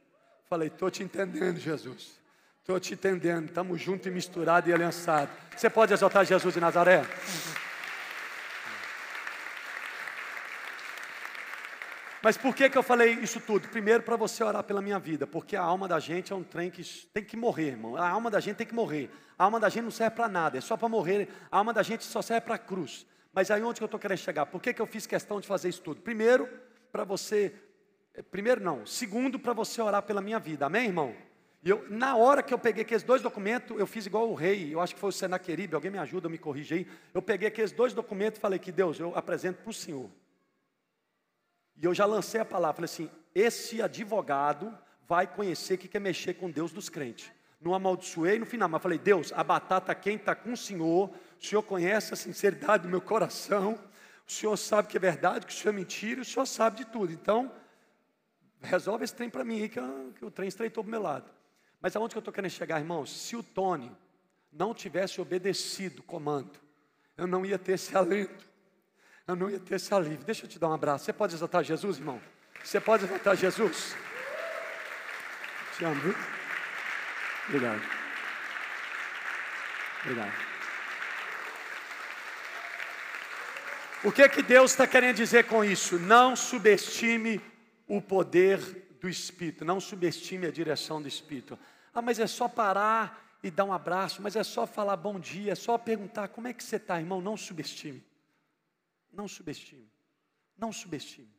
Falei, 0.47 0.67
estou 0.67 0.91
te 0.91 1.01
entendendo, 1.01 1.59
Jesus. 1.59 2.21
Estou 2.59 2.79
te 2.79 2.93
entendendo. 2.93 3.47
Estamos 3.47 3.81
juntos 3.81 4.05
e 4.05 4.11
misturados 4.11 4.69
e 4.69 4.73
aliançados. 4.73 5.33
Você 5.57 5.67
pode 5.67 5.93
exaltar 5.93 6.23
Jesus 6.27 6.53
de 6.53 6.59
Nazaré? 6.59 7.01
Mas 12.23 12.37
por 12.37 12.55
que, 12.55 12.69
que 12.69 12.77
eu 12.77 12.83
falei 12.83 13.13
isso 13.13 13.39
tudo? 13.39 13.67
Primeiro, 13.69 14.03
para 14.03 14.15
você 14.15 14.43
orar 14.43 14.63
pela 14.63 14.81
minha 14.81 14.99
vida, 14.99 15.25
porque 15.25 15.55
a 15.55 15.61
alma 15.61 15.87
da 15.87 15.99
gente 15.99 16.31
é 16.31 16.35
um 16.35 16.43
trem 16.43 16.69
que 16.69 16.83
tem 17.13 17.23
que 17.23 17.35
morrer, 17.35 17.69
irmão. 17.69 17.95
A 17.95 18.07
alma 18.07 18.29
da 18.29 18.39
gente 18.39 18.57
tem 18.57 18.67
que 18.67 18.75
morrer. 18.75 19.09
A 19.37 19.45
alma 19.45 19.59
da 19.59 19.69
gente 19.69 19.83
não 19.83 19.91
serve 19.91 20.15
para 20.15 20.27
nada, 20.27 20.57
é 20.57 20.61
só 20.61 20.77
para 20.77 20.87
morrer. 20.87 21.29
A 21.51 21.57
alma 21.57 21.73
da 21.73 21.81
gente 21.81 22.03
só 22.03 22.21
serve 22.21 22.41
para 22.41 22.55
a 22.55 22.59
cruz. 22.59 23.07
Mas 23.33 23.49
aí 23.49 23.63
onde 23.63 23.79
que 23.79 23.83
eu 23.83 23.85
estou 23.85 23.99
querendo 23.99 24.19
chegar? 24.19 24.45
Por 24.45 24.61
que, 24.61 24.73
que 24.73 24.81
eu 24.81 24.85
fiz 24.85 25.07
questão 25.07 25.39
de 25.39 25.47
fazer 25.47 25.69
isso 25.69 25.81
tudo? 25.81 26.01
Primeiro, 26.01 26.47
para 26.91 27.03
você 27.03 27.53
é, 28.13 28.21
primeiro 28.21 28.61
não. 28.61 28.85
Segundo, 28.85 29.39
para 29.39 29.53
você 29.53 29.81
orar 29.81 30.03
pela 30.03 30.21
minha 30.21 30.39
vida. 30.39 30.65
Amém, 30.65 30.87
irmão? 30.87 31.15
E 31.63 31.69
eu, 31.69 31.85
na 31.89 32.15
hora 32.15 32.41
que 32.41 32.53
eu 32.53 32.59
peguei 32.59 32.83
aqueles 32.83 33.03
dois 33.03 33.21
documentos, 33.21 33.77
eu 33.79 33.85
fiz 33.85 34.05
igual 34.05 34.29
o 34.29 34.33
rei, 34.33 34.73
eu 34.73 34.81
acho 34.81 34.95
que 34.95 34.99
foi 34.99 35.09
o 35.09 35.13
Senaqueribe, 35.13 35.75
alguém 35.75 35.91
me 35.91 35.99
ajuda, 35.99 36.27
me 36.27 36.37
corrige 36.37 36.73
aí. 36.73 36.87
Eu 37.13 37.21
peguei 37.21 37.47
aqueles 37.47 37.71
dois 37.71 37.93
documentos 37.93 38.39
e 38.39 38.41
falei 38.41 38.57
que 38.57 38.71
Deus, 38.71 38.99
eu 38.99 39.15
apresento 39.15 39.61
para 39.61 39.69
o 39.69 39.73
Senhor. 39.73 40.09
E 41.81 41.85
eu 41.85 41.93
já 41.95 42.05
lancei 42.05 42.39
a 42.39 42.45
palavra, 42.45 42.75
falei 42.75 42.85
assim: 42.85 43.09
esse 43.33 43.81
advogado 43.81 44.77
vai 45.07 45.25
conhecer 45.25 45.77
que 45.77 45.97
é 45.97 45.99
mexer 45.99 46.35
com 46.35 46.51
Deus 46.51 46.71
dos 46.71 46.89
crentes. 46.89 47.31
Não 47.59 47.73
amaldiçoei 47.73 48.37
no 48.37 48.45
final, 48.45 48.69
mas 48.69 48.83
falei: 48.83 48.99
Deus, 48.99 49.33
a 49.33 49.43
batata 49.43 49.95
quem 49.95 50.15
está 50.15 50.35
com 50.35 50.53
o 50.53 50.57
Senhor, 50.57 51.09
o 51.09 51.43
Senhor 51.43 51.63
conhece 51.63 52.13
a 52.13 52.15
sinceridade 52.15 52.83
do 52.83 52.89
meu 52.89 53.01
coração, 53.01 53.79
o 54.27 54.31
Senhor 54.31 54.55
sabe 54.57 54.89
que 54.89 54.97
é 54.97 54.99
verdade, 54.99 55.45
que 55.45 55.51
o 55.51 55.55
Senhor 55.55 55.73
é 55.73 55.75
mentira, 55.75 56.21
o 56.21 56.25
Senhor 56.25 56.45
sabe 56.45 56.77
de 56.77 56.85
tudo. 56.85 57.11
Então, 57.11 57.51
resolve 58.61 59.03
esse 59.03 59.15
trem 59.15 59.29
para 59.29 59.43
mim 59.43 59.61
aí, 59.61 59.69
que, 59.69 59.79
que, 60.17 60.23
o 60.23 60.29
trem 60.29 60.47
estreitou 60.47 60.83
para 60.83 60.89
o 60.89 60.91
meu 60.91 61.01
lado. 61.01 61.31
Mas 61.81 61.95
aonde 61.95 62.13
que 62.13 62.17
eu 62.17 62.21
estou 62.21 62.33
querendo 62.33 62.51
chegar, 62.51 62.79
irmãos? 62.79 63.11
Se 63.11 63.35
o 63.35 63.41
Tony 63.41 63.91
não 64.53 64.71
tivesse 64.71 65.19
obedecido 65.19 66.01
o 66.01 66.03
comando, 66.03 66.59
eu 67.17 67.25
não 67.25 67.43
ia 67.43 67.57
ter 67.57 67.73
esse 67.73 67.93
alento, 67.97 68.50
eu 69.27 69.35
não 69.35 69.49
ia 69.49 69.59
ter 69.59 69.77
alívio. 69.93 70.25
Deixa 70.25 70.45
eu 70.45 70.49
te 70.49 70.59
dar 70.59 70.69
um 70.69 70.73
abraço. 70.73 71.05
Você 71.05 71.13
pode 71.13 71.35
exaltar 71.35 71.63
Jesus, 71.63 71.97
irmão? 71.97 72.21
Você 72.63 72.79
pode 72.79 73.05
exaltar 73.05 73.35
Jesus? 73.35 73.95
Te 75.77 75.85
amo, 75.85 75.99
viu? 76.01 76.15
Obrigado. 77.47 77.81
Obrigado. 80.03 80.33
O 84.03 84.11
que 84.11 84.27
que 84.29 84.41
Deus 84.41 84.71
está 84.71 84.87
querendo 84.87 85.15
dizer 85.15 85.45
com 85.45 85.63
isso? 85.63 85.99
Não 85.99 86.35
subestime 86.35 87.39
o 87.87 88.01
poder 88.01 88.59
do 88.99 89.07
Espírito. 89.07 89.63
Não 89.63 89.79
subestime 89.79 90.47
a 90.47 90.51
direção 90.51 91.01
do 91.01 91.07
Espírito. 91.07 91.57
Ah, 91.93 92.01
mas 92.01 92.19
é 92.19 92.25
só 92.25 92.47
parar 92.47 93.37
e 93.43 93.51
dar 93.51 93.65
um 93.65 93.73
abraço, 93.73 94.21
mas 94.21 94.35
é 94.35 94.43
só 94.43 94.65
falar 94.67 94.95
bom 94.95 95.19
dia, 95.19 95.51
é 95.51 95.55
só 95.55 95.77
perguntar 95.77 96.29
como 96.29 96.47
é 96.47 96.53
que 96.53 96.63
você 96.63 96.77
está, 96.77 96.99
irmão. 96.99 97.21
Não 97.21 97.35
subestime. 97.35 98.03
Não 99.11 99.27
subestime. 99.27 99.89
Não 100.57 100.71
subestime. 100.71 101.33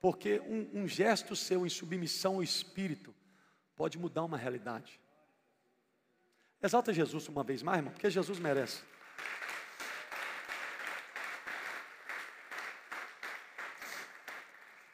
Porque 0.00 0.40
um, 0.40 0.82
um 0.82 0.88
gesto 0.88 1.34
seu 1.34 1.66
em 1.66 1.68
submissão 1.68 2.34
ao 2.34 2.42
Espírito 2.42 3.14
pode 3.76 3.98
mudar 3.98 4.24
uma 4.24 4.36
realidade. 4.36 5.00
Exalta 6.62 6.92
Jesus 6.92 7.28
uma 7.28 7.42
vez 7.42 7.62
mais, 7.62 7.78
irmão, 7.78 7.92
porque 7.92 8.10
Jesus 8.10 8.38
merece. 8.38 8.82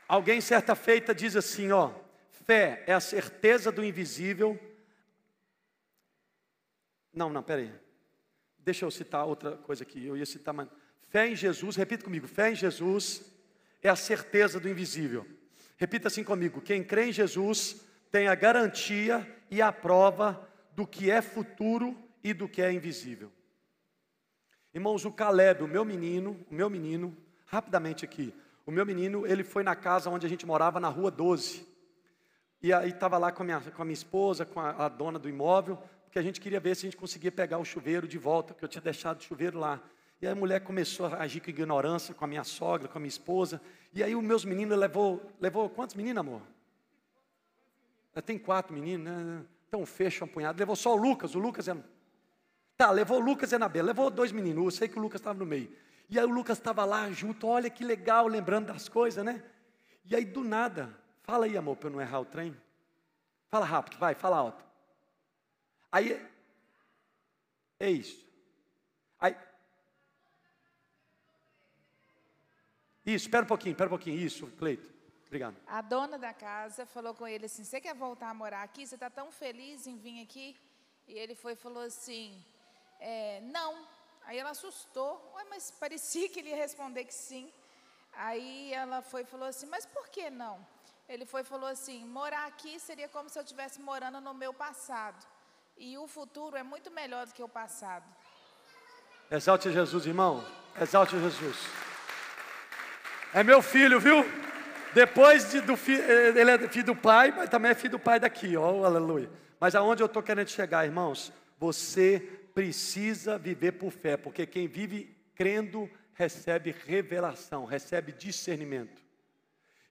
Alguém 0.07 0.41
certa 0.41 0.75
feita 0.75 1.15
diz 1.15 1.37
assim, 1.37 1.71
ó, 1.71 1.93
fé 2.31 2.83
é 2.87 2.95
a 2.95 3.01
certeza 3.01 3.71
do 3.71 3.85
invisível. 3.85 4.59
Não, 7.13 7.29
não, 7.29 7.43
peraí. 7.43 7.71
Deixa 8.59 8.87
eu 8.87 8.91
citar 8.91 9.27
outra 9.27 9.59
coisa 9.59 9.83
aqui. 9.83 10.07
Eu 10.07 10.17
ia 10.17 10.25
citar, 10.25 10.55
mas 10.55 10.69
fé 11.09 11.29
em 11.29 11.37
Jesus, 11.37 11.77
repita 11.77 12.05
comigo, 12.05 12.27
fé 12.27 12.51
em 12.51 12.55
Jesus 12.55 13.23
é 13.83 13.89
a 13.89 13.97
certeza 13.97 14.59
do 14.59 14.69
invisível. 14.69 15.27
Repita 15.77 16.09
assim 16.09 16.25
comigo: 16.25 16.61
quem 16.61 16.83
crê 16.83 17.07
em 17.07 17.13
Jesus 17.13 17.81
tem 18.11 18.29
a 18.29 18.35
garantia 18.35 19.27
e 19.51 19.63
a 19.63 19.73
prova 19.73 20.49
do 20.75 20.87
que 20.87 21.11
é 21.11 21.23
futuro 21.23 21.97
e 22.23 22.33
do 22.33 22.49
que 22.49 22.63
é 22.63 22.73
invisível. 22.73 23.31
Irmãos, 24.75 25.05
o 25.05 25.13
Caleb, 25.13 25.63
o 25.63 25.69
meu 25.69 25.85
menino, 25.85 26.45
o 26.51 26.55
meu 26.55 26.69
menino, 26.69 27.17
rapidamente 27.47 28.05
aqui, 28.05 28.35
o 28.67 28.71
meu 28.71 28.85
menino, 28.85 29.27
ele 29.27 29.43
foi 29.43 29.63
na 29.63 29.75
casa 29.75 30.11
onde 30.11 30.27
a 30.27 30.29
gente 30.29 30.45
morava, 30.45 30.79
na 30.79 30.89
rua 30.89 31.11
12. 31.11 31.67
E 32.61 32.73
aí 32.73 32.91
estava 32.91 33.17
lá 33.19 33.33
com 33.33 33.43
a, 33.43 33.47
minha, 33.47 33.61
com 33.61 33.83
a 33.83 33.85
minha 33.85 33.95
esposa, 33.95 34.45
com 34.45 34.61
a, 34.61 34.87
a 34.87 34.89
dona 34.89 35.19
do 35.19 35.29
imóvel, 35.29 35.79
porque 36.05 36.19
a 36.19 36.23
gente 36.23 36.41
queria 36.41 36.61
ver 36.61 36.75
se 36.75 36.87
a 36.87 36.91
gente 36.91 36.97
conseguia 36.97 37.33
pegar 37.33 37.59
o 37.59 37.65
chuveiro 37.65 38.07
de 38.07 38.19
volta, 38.19 38.53
porque 38.53 38.65
eu 38.65 38.69
tinha 38.69 38.83
deixado 38.83 39.21
o 39.21 39.23
chuveiro 39.23 39.59
lá. 39.59 39.81
E 40.21 40.27
a 40.27 40.35
mulher 40.35 40.61
começou 40.61 41.07
a 41.07 41.23
agir 41.23 41.41
com 41.41 41.51
ignorância, 41.51 42.15
com 42.15 42.25
a 42.25 42.29
minha 42.29 42.45
sogra, 42.45 42.89
com 42.89 42.99
a 42.99 43.01
minha 43.01 43.09
esposa. 43.09 43.61
E 43.93 44.03
aí 44.03 44.17
os 44.17 44.23
meus 44.23 44.45
meninos 44.45 44.77
levou, 44.77 45.33
levou 45.41 45.71
quantos 45.71 45.95
meninos, 45.95 46.21
amor? 46.21 46.43
Tem 48.25 48.39
quatro 48.39 48.75
meninos, 48.75 49.07
né? 49.07 49.45
Então 49.69 49.87
fecha 49.87 50.25
um 50.25 50.29
punhado. 50.29 50.59
Levou 50.59 50.75
só 50.75 50.95
o 50.95 50.97
Lucas, 50.97 51.35
o 51.35 51.39
Lucas 51.39 51.69
é. 51.69 51.77
Tá, 52.77 52.91
levou 52.91 53.19
o 53.19 53.21
Lucas 53.21 53.53
e 53.53 53.55
a 53.55 53.57
Anabela, 53.57 53.89
levou 53.89 54.11
dois 54.11 54.33
meninos. 54.33 54.65
Eu 54.65 54.71
sei 54.71 54.89
que 54.89 54.99
o 54.99 55.03
Lucas 55.03 55.21
estava 55.21 55.39
no 55.39 55.47
meio. 55.47 55.73
E 56.11 56.19
aí 56.19 56.25
o 56.25 56.29
Lucas 56.29 56.59
estava 56.59 56.85
lá 56.85 57.11
junto, 57.11 57.47
olha 57.47 57.69
que 57.69 57.85
legal, 57.85 58.27
lembrando 58.27 58.67
das 58.67 58.89
coisas, 58.89 59.25
né? 59.25 59.43
E 60.05 60.17
aí 60.17 60.25
do 60.25 60.43
nada, 60.43 60.97
fala 61.23 61.45
aí, 61.45 61.57
amor, 61.57 61.77
para 61.77 61.89
eu 61.89 61.93
não 61.93 62.01
errar 62.01 62.21
o 62.21 62.25
trem. 62.25 62.57
Fala 63.51 63.67
rápido, 63.67 63.99
vai, 63.99 64.15
fala 64.15 64.37
alto. 64.37 64.65
Aí, 65.93 66.25
é 67.79 67.91
isso. 67.91 68.27
Aí, 69.21 69.37
isso, 73.15 73.27
espera 73.27 73.45
um 73.45 73.49
pouquinho, 73.49 73.73
espera 73.73 73.89
um 73.89 73.97
pouquinho, 73.97 74.19
isso, 74.19 74.47
Cleito. 74.59 74.99
Obrigado. 75.27 75.57
A 75.67 75.83
dona 75.83 76.19
da 76.19 76.33
casa 76.33 76.87
falou 76.87 77.15
com 77.15 77.27
ele 77.29 77.47
assim: 77.47 77.63
Você 77.63 77.81
quer 77.81 77.95
voltar 77.95 78.31
a 78.31 78.35
morar 78.35 78.63
aqui? 78.63 78.87
Você 78.87 78.95
está 78.95 79.11
tão 79.11 79.31
feliz 79.31 79.87
em 79.87 79.97
vir 79.97 80.23
aqui? 80.23 80.57
E 81.07 81.13
ele 81.19 81.35
foi 81.35 81.53
e 81.53 81.57
falou 81.57 81.83
assim: 81.83 82.43
é, 82.99 83.41
Não. 83.43 83.87
Aí 84.25 84.39
ela 84.39 84.51
assustou, 84.51 85.35
mas 85.49 85.71
parecia 85.71 86.29
que 86.29 86.41
ele 86.41 86.51
ia 86.51 86.57
responder 86.57 87.05
que 87.05 87.15
sim. 87.15 87.51
Aí 88.15 88.73
ela 88.73 89.03
foi 89.03 89.23
e 89.23 89.25
falou 89.25 89.49
assim: 89.49 89.67
Mas 89.67 89.85
por 89.85 90.09
que 90.09 90.31
não? 90.31 90.67
Ele 91.07 91.27
foi 91.27 91.43
e 91.43 91.45
falou 91.45 91.69
assim: 91.69 92.05
Morar 92.07 92.47
aqui 92.47 92.79
seria 92.81 93.09
como 93.09 93.29
se 93.29 93.39
eu 93.39 93.43
estivesse 93.43 93.81
morando 93.81 94.21
no 94.21 94.33
meu 94.33 94.55
passado. 94.55 95.27
E 95.77 95.97
o 95.99 96.07
futuro 96.09 96.57
é 96.57 96.63
muito 96.63 96.91
melhor 96.91 97.27
do 97.27 97.35
que 97.35 97.43
o 97.43 97.49
passado. 97.49 98.05
Exalte 99.31 99.71
Jesus, 99.71 100.07
irmão. 100.07 100.43
Exalte 100.81 101.19
Jesus. 101.19 101.88
É 103.33 103.43
meu 103.43 103.61
filho, 103.61 104.01
viu? 104.01 104.25
Depois 104.95 105.51
de, 105.51 105.61
do 105.61 105.77
filho, 105.77 106.03
ele 106.03 106.51
é 106.51 106.69
filho 106.69 106.87
do 106.87 106.97
pai, 106.97 107.31
mas 107.31 107.51
também 107.51 107.71
é 107.71 107.75
filho 107.75 107.93
do 107.93 107.99
pai 107.99 108.19
daqui, 108.19 108.57
ó, 108.57 108.85
aleluia. 108.85 109.31
Mas 109.61 109.75
aonde 109.75 110.03
eu 110.03 110.07
estou 110.07 110.23
querendo 110.23 110.49
chegar, 110.49 110.87
irmãos? 110.87 111.33
Você 111.59 112.21
precisa 112.55 113.37
viver 113.37 113.73
por 113.73 113.91
fé, 113.91 114.17
porque 114.17 114.47
quem 114.47 114.67
vive 114.67 115.15
crendo 115.35 115.91
recebe 116.15 116.75
revelação, 116.87 117.65
recebe 117.65 118.13
discernimento. 118.13 119.03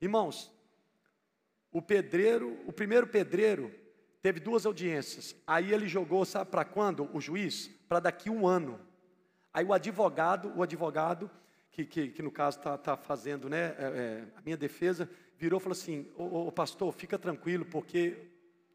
Irmãos, 0.02 0.52
o 1.72 1.82
pedreiro, 1.82 2.58
o 2.66 2.74
primeiro 2.74 3.06
pedreiro, 3.06 3.72
teve 4.22 4.40
duas 4.40 4.66
audiências. 4.66 5.36
Aí 5.46 5.72
ele 5.72 5.88
jogou, 5.88 6.26
sabe 6.26 6.50
para 6.50 6.66
quando? 6.66 7.08
O 7.16 7.22
juiz? 7.22 7.68
Para 7.88 8.00
daqui 8.00 8.30
um 8.30 8.48
ano. 8.48 8.80
Aí 9.54 9.64
o 9.64 9.74
advogado, 9.74 10.52
o 10.56 10.64
advogado, 10.64 11.30
que, 11.78 11.86
que, 11.86 12.08
que 12.10 12.22
no 12.24 12.32
caso 12.32 12.58
está 12.58 12.76
tá 12.76 12.98
fazendo 12.98 13.48
né, 13.48 13.76
é, 13.78 13.84
é, 13.84 14.24
a 14.36 14.42
minha 14.42 14.58
defesa, 14.58 15.08
virou 15.38 15.60
e 15.60 15.64
falou 15.64 15.78
assim: 15.78 16.08
ô, 16.18 16.48
ô, 16.48 16.52
pastor, 16.52 16.92
fica 16.92 17.20
tranquilo, 17.20 17.66
porque 17.66 18.18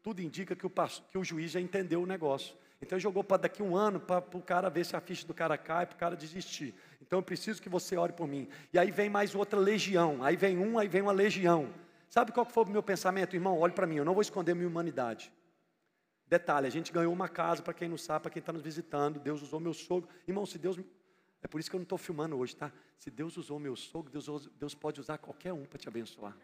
tudo 0.01 0.21
indica 0.21 0.55
que 0.55 0.65
o, 0.65 0.71
que 1.11 1.17
o 1.17 1.23
juiz 1.23 1.51
já 1.51 1.59
entendeu 1.59 2.01
o 2.01 2.05
negócio. 2.05 2.55
Então 2.81 2.97
jogou 2.97 3.23
para 3.23 3.43
daqui 3.43 3.61
um 3.61 3.75
ano 3.75 3.99
para 3.99 4.23
o 4.33 4.41
cara 4.41 4.69
ver 4.69 4.85
se 4.85 4.95
a 4.95 5.01
ficha 5.01 5.25
do 5.27 5.33
cara 5.33 5.57
cai, 5.57 5.85
para 5.85 5.95
o 5.95 5.99
cara 5.99 6.15
desistir. 6.15 6.73
Então 7.01 7.19
eu 7.19 7.23
preciso 7.23 7.61
que 7.61 7.69
você 7.69 7.97
ore 7.97 8.13
por 8.13 8.27
mim. 8.27 8.47
E 8.71 8.79
aí 8.79 8.91
vem 8.91 9.09
mais 9.09 9.35
outra 9.35 9.59
legião. 9.59 10.23
Aí 10.23 10.35
vem 10.35 10.57
um, 10.57 10.77
aí 10.77 10.87
vem 10.87 11.01
uma 11.01 11.13
legião. 11.13 11.73
Sabe 12.09 12.31
qual 12.31 12.45
foi 12.45 12.65
o 12.65 12.69
meu 12.69 12.83
pensamento, 12.83 13.35
irmão? 13.35 13.59
Olhe 13.59 13.73
para 13.73 13.87
mim, 13.87 13.95
eu 13.97 14.05
não 14.05 14.13
vou 14.13 14.21
esconder 14.21 14.53
minha 14.53 14.67
humanidade. 14.67 15.31
Detalhe, 16.27 16.67
a 16.67 16.69
gente 16.69 16.91
ganhou 16.91 17.11
uma 17.11 17.29
casa, 17.29 17.61
para 17.61 17.73
quem 17.73 17.89
não 17.89 17.97
sabe, 17.97 18.23
para 18.23 18.31
quem 18.31 18.39
está 18.39 18.51
nos 18.53 18.61
visitando, 18.61 19.19
Deus 19.19 19.41
usou 19.41 19.59
meu 19.59 19.73
sogro. 19.73 20.09
Irmão, 20.27 20.45
se 20.45 20.57
Deus. 20.57 20.77
É 21.43 21.47
por 21.47 21.59
isso 21.59 21.69
que 21.69 21.75
eu 21.75 21.79
não 21.79 21.83
estou 21.83 21.97
filmando 21.97 22.37
hoje, 22.37 22.55
tá? 22.55 22.71
Se 22.97 23.11
Deus 23.11 23.35
usou 23.35 23.59
meu 23.59 23.75
sogro, 23.75 24.09
Deus, 24.09 24.49
Deus 24.57 24.73
pode 24.73 25.01
usar 25.01 25.17
qualquer 25.17 25.51
um 25.51 25.65
para 25.65 25.77
te 25.77 25.89
abençoar. 25.89 26.35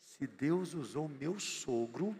Se 0.00 0.26
Deus 0.26 0.74
usou 0.74 1.08
meu 1.08 1.38
sogro, 1.38 2.14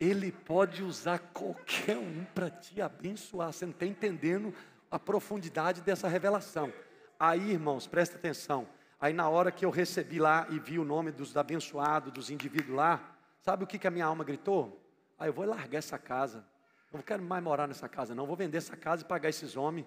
Ele 0.00 0.32
pode 0.32 0.82
usar 0.82 1.20
qualquer 1.20 1.96
um 1.96 2.24
para 2.34 2.50
te 2.50 2.80
abençoar. 2.80 3.52
Você 3.52 3.64
não 3.64 3.72
está 3.72 3.86
entendendo 3.86 4.52
a 4.90 4.98
profundidade 4.98 5.80
dessa 5.80 6.08
revelação. 6.08 6.72
Aí, 7.20 7.52
irmãos, 7.52 7.86
presta 7.86 8.16
atenção. 8.16 8.66
Aí, 8.98 9.12
na 9.12 9.28
hora 9.28 9.52
que 9.52 9.64
eu 9.64 9.70
recebi 9.70 10.18
lá 10.18 10.48
e 10.50 10.58
vi 10.58 10.76
o 10.76 10.84
nome 10.84 11.12
dos 11.12 11.36
abençoados, 11.36 12.12
dos 12.12 12.30
indivíduos 12.30 12.74
lá, 12.74 13.16
sabe 13.42 13.62
o 13.62 13.66
que, 13.66 13.78
que 13.78 13.86
a 13.86 13.92
minha 13.92 14.06
alma 14.06 14.24
gritou? 14.24 14.81
Eu 15.26 15.32
vou 15.32 15.44
largar 15.44 15.78
essa 15.78 15.98
casa. 15.98 16.44
Eu 16.92 16.98
não 16.98 17.02
quero 17.02 17.22
mais 17.22 17.42
morar 17.42 17.66
nessa 17.66 17.88
casa, 17.88 18.14
não. 18.14 18.26
Vou 18.26 18.36
vender 18.36 18.58
essa 18.58 18.76
casa 18.76 19.02
e 19.02 19.04
pagar 19.04 19.28
esses 19.28 19.56
homens. 19.56 19.86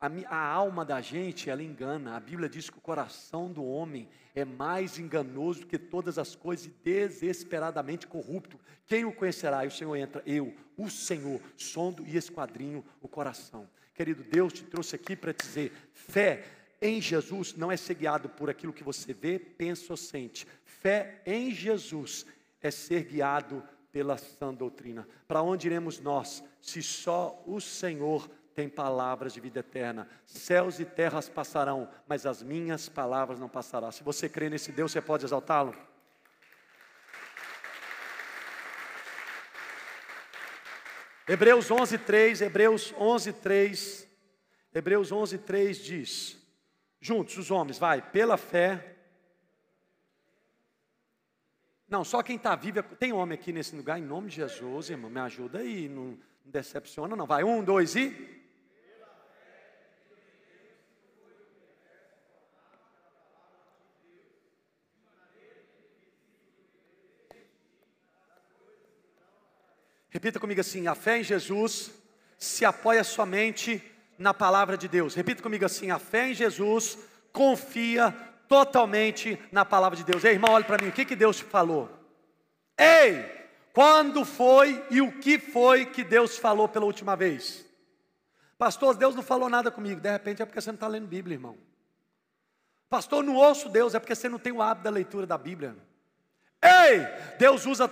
A, 0.00 0.06
a, 0.28 0.46
alma 0.46 0.84
da 0.84 1.00
gente, 1.00 1.50
ela 1.50 1.62
engana. 1.62 2.16
A 2.16 2.20
Bíblia 2.20 2.48
diz 2.48 2.70
que 2.70 2.78
o 2.78 2.80
coração 2.80 3.52
do 3.52 3.64
homem 3.64 4.08
é 4.34 4.44
mais 4.44 4.98
enganoso 4.98 5.66
que 5.66 5.76
todas 5.76 6.18
as 6.18 6.36
coisas 6.36 6.66
e 6.66 6.70
desesperadamente 6.70 8.06
corrupto. 8.06 8.58
Quem 8.86 9.04
o 9.04 9.12
conhecerá? 9.12 9.64
E 9.64 9.68
o 9.68 9.72
Senhor 9.72 9.96
entra, 9.96 10.22
eu, 10.24 10.54
o 10.76 10.88
Senhor, 10.88 11.40
sondo 11.56 12.06
e 12.06 12.16
esquadrinho 12.16 12.84
o 13.02 13.08
coração. 13.08 13.68
Querido, 13.92 14.22
Deus 14.22 14.52
te 14.52 14.62
trouxe 14.62 14.94
aqui 14.94 15.16
para 15.16 15.32
dizer: 15.32 15.72
fé 15.92 16.44
em 16.80 17.00
Jesus 17.00 17.54
não 17.54 17.72
é 17.72 17.76
ser 17.76 17.94
guiado 17.94 18.28
por 18.28 18.48
aquilo 18.48 18.72
que 18.72 18.84
você 18.84 19.12
vê, 19.12 19.38
pensa 19.38 19.92
ou 19.92 19.96
sente. 19.96 20.46
Fé 20.64 21.20
em 21.26 21.50
Jesus 21.50 22.24
é 22.62 22.70
ser 22.70 23.02
guiado 23.04 23.64
pela 23.92 24.16
sã 24.16 24.52
doutrina. 24.52 25.06
Para 25.26 25.42
onde 25.42 25.66
iremos 25.66 26.00
nós, 26.00 26.42
se 26.60 26.82
só 26.82 27.42
o 27.46 27.60
Senhor 27.60 28.28
tem 28.54 28.68
palavras 28.68 29.32
de 29.32 29.40
vida 29.40 29.60
eterna. 29.60 30.08
Céus 30.26 30.80
e 30.80 30.84
terras 30.84 31.28
passarão, 31.28 31.88
mas 32.08 32.26
as 32.26 32.42
minhas 32.42 32.88
palavras 32.88 33.38
não 33.38 33.48
passarão. 33.48 33.92
Se 33.92 34.02
você 34.02 34.28
crê 34.28 34.50
nesse 34.50 34.72
Deus, 34.72 34.90
você 34.90 35.00
pode 35.00 35.24
exaltá-lo? 35.24 35.74
Hebreus 41.28 41.70
11:3, 41.70 42.40
Hebreus 42.40 42.92
11:3, 42.94 44.08
Hebreus 44.74 45.12
11:3 45.12 45.74
diz: 45.74 46.38
Juntos 47.00 47.38
os 47.38 47.50
homens, 47.50 47.78
vai, 47.78 48.02
pela 48.02 48.36
fé. 48.36 48.96
Não, 51.88 52.04
só 52.04 52.22
quem 52.22 52.36
está 52.36 52.54
vivo, 52.54 52.80
é, 52.80 52.82
tem 52.82 53.14
homem 53.14 53.38
aqui 53.38 53.50
nesse 53.50 53.74
lugar, 53.74 53.98
em 53.98 54.02
nome 54.02 54.28
de 54.28 54.36
Jesus, 54.36 54.90
irmão, 54.90 55.10
me 55.10 55.20
ajuda 55.20 55.60
aí, 55.60 55.88
não 55.88 56.18
decepciona, 56.44 57.16
não. 57.16 57.26
Vai, 57.26 57.42
um, 57.42 57.64
dois 57.64 57.96
e. 57.96 58.36
Repita 70.10 70.38
comigo 70.38 70.60
assim: 70.60 70.86
a 70.86 70.94
fé 70.94 71.20
em 71.20 71.24
Jesus 71.24 71.90
se 72.36 72.66
apoia 72.66 73.02
somente 73.02 73.82
na 74.18 74.34
palavra 74.34 74.76
de 74.76 74.88
Deus. 74.88 75.14
Repita 75.14 75.42
comigo 75.42 75.64
assim: 75.64 75.90
a 75.90 75.98
fé 75.98 76.30
em 76.30 76.34
Jesus 76.34 76.98
confia 77.32 78.14
totalmente 78.48 79.38
na 79.52 79.64
palavra 79.64 79.96
de 79.96 80.04
Deus. 80.04 80.24
Ei, 80.24 80.32
irmão, 80.32 80.52
olha 80.52 80.64
para 80.64 80.82
mim, 80.82 80.88
o 80.88 80.92
que, 80.92 81.04
que 81.04 81.14
Deus 81.14 81.38
falou? 81.38 81.90
Ei, 82.76 83.24
quando 83.72 84.24
foi 84.24 84.84
e 84.90 85.00
o 85.00 85.12
que 85.20 85.38
foi 85.38 85.86
que 85.86 86.02
Deus 86.02 86.38
falou 86.38 86.68
pela 86.68 86.86
última 86.86 87.14
vez? 87.14 87.66
Pastor, 88.56 88.96
Deus 88.96 89.14
não 89.14 89.22
falou 89.22 89.48
nada 89.48 89.70
comigo. 89.70 90.00
De 90.00 90.10
repente 90.10 90.42
é 90.42 90.46
porque 90.46 90.60
você 90.60 90.70
não 90.70 90.76
está 90.76 90.88
lendo 90.88 91.06
Bíblia, 91.06 91.36
irmão. 91.36 91.56
Pastor, 92.88 93.22
não 93.22 93.36
ouço 93.36 93.68
Deus, 93.68 93.94
é 93.94 94.00
porque 94.00 94.14
você 94.14 94.28
não 94.28 94.38
tem 94.38 94.52
o 94.52 94.62
hábito 94.62 94.84
da 94.84 94.90
leitura 94.90 95.26
da 95.26 95.36
Bíblia. 95.36 95.76
Ei, 96.62 97.06
Deus 97.38 97.66
usa 97.66 97.88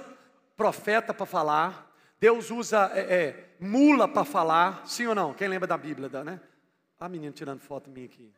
profeta 0.56 1.12
para 1.12 1.26
falar, 1.26 1.92
Deus 2.18 2.50
usa 2.50 2.90
é, 2.94 3.00
é, 3.00 3.56
mula 3.60 4.08
para 4.08 4.24
falar, 4.24 4.86
sim 4.86 5.06
ou 5.06 5.14
não? 5.14 5.34
Quem 5.34 5.48
lembra 5.48 5.68
da 5.68 5.76
Bíblia, 5.76 6.08
né? 6.24 6.40
A 6.98 7.08
menina 7.08 7.32
tirando 7.32 7.60
foto 7.60 7.90
minha 7.90 8.06
aqui. 8.06 8.32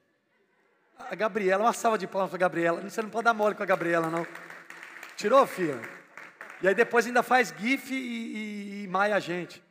A 0.99 1.15
Gabriela, 1.15 1.65
uma 1.65 1.73
salva 1.73 1.97
de 1.97 2.07
palmas 2.07 2.31
para 2.31 2.37
a 2.37 2.41
Gabriela. 2.41 2.81
Você 2.83 3.01
não 3.01 3.11
pode 3.11 3.25
dar 3.25 3.35
mole 3.35 3.55
com 3.55 3.63
a 3.63 3.67
Gabriela, 3.67 4.09
não. 4.11 4.27
Tirou, 5.17 5.47
filha? 5.47 5.81
E 6.61 6.69
aí 6.69 6.75
depois 6.75 7.07
ainda 7.07 7.23
faz 7.23 7.55
gif 7.57 7.93
e, 7.93 7.97
e, 7.97 8.83
e 8.85 8.89
maia 8.89 9.17
a 9.17 9.21
gente. 9.21 9.63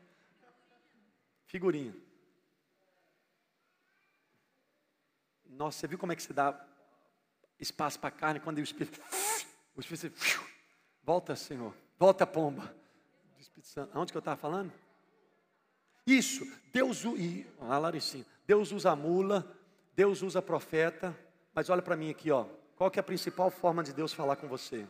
Figurinha. 1.46 1.94
Nossa, 5.46 5.80
você 5.80 5.88
viu 5.88 5.98
como 5.98 6.12
é 6.12 6.16
que 6.16 6.24
se 6.24 6.34
dá 6.34 6.60
espaço 7.60 8.00
para 8.00 8.10
a 8.10 8.12
carne 8.12 8.40
quando 8.40 8.58
o 8.60 8.62
Espírito... 8.62 9.00
O 9.76 9.80
Espírito... 9.80 10.20
Volta, 11.04 11.36
Senhor. 11.36 11.74
Volta, 11.98 12.28
pomba. 12.28 12.74
Espírito 13.40 13.68
Santo. 13.68 13.98
Onde 13.98 14.12
que 14.12 14.18
eu 14.18 14.20
estava 14.20 14.38
falando? 14.38 14.72
Isso, 16.06 16.46
Deus, 16.72 17.04
e, 17.04 17.46
a 17.60 17.78
Laricinha, 17.78 18.26
Deus 18.46 18.72
usa 18.72 18.96
mula, 18.96 19.57
Deus 19.98 20.22
usa 20.22 20.44
profeta, 20.44 21.18
Mas 21.56 21.72
olha 21.72 21.82
para 21.82 21.96
mim 21.96 22.12
aqui, 22.12 22.30
ó. 22.30 22.46
Qual 22.76 22.92
que 22.92 23.00
é 23.00 23.02
a 23.02 23.04
principal 23.04 23.50
forma 23.50 23.84
de 23.84 23.92
Deus 23.92 24.14
falar 24.14 24.36
com 24.36 24.48
você? 24.48 24.86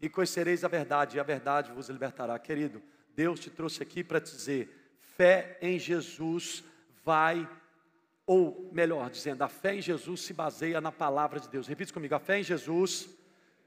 E 0.00 0.08
conhecereis 0.08 0.64
a 0.64 0.68
verdade, 0.68 1.16
e 1.16 1.20
a 1.20 1.22
verdade 1.22 1.70
vos 1.70 1.88
libertará. 1.88 2.36
Querido, 2.40 2.82
Deus 3.14 3.38
te 3.38 3.48
trouxe 3.48 3.80
aqui 3.80 4.02
para 4.02 4.20
te 4.20 4.32
dizer: 4.32 4.98
fé 5.16 5.56
em 5.62 5.78
Jesus 5.78 6.64
vai, 7.04 7.48
ou 8.26 8.68
melhor 8.72 9.08
dizendo, 9.10 9.42
a 9.42 9.48
fé 9.48 9.76
em 9.76 9.80
Jesus 9.80 10.22
se 10.22 10.34
baseia 10.34 10.80
na 10.80 10.90
palavra 10.90 11.38
de 11.38 11.48
Deus. 11.48 11.68
Repita 11.68 11.92
comigo: 11.92 12.16
a 12.16 12.18
fé 12.18 12.40
em 12.40 12.42
Jesus 12.42 13.08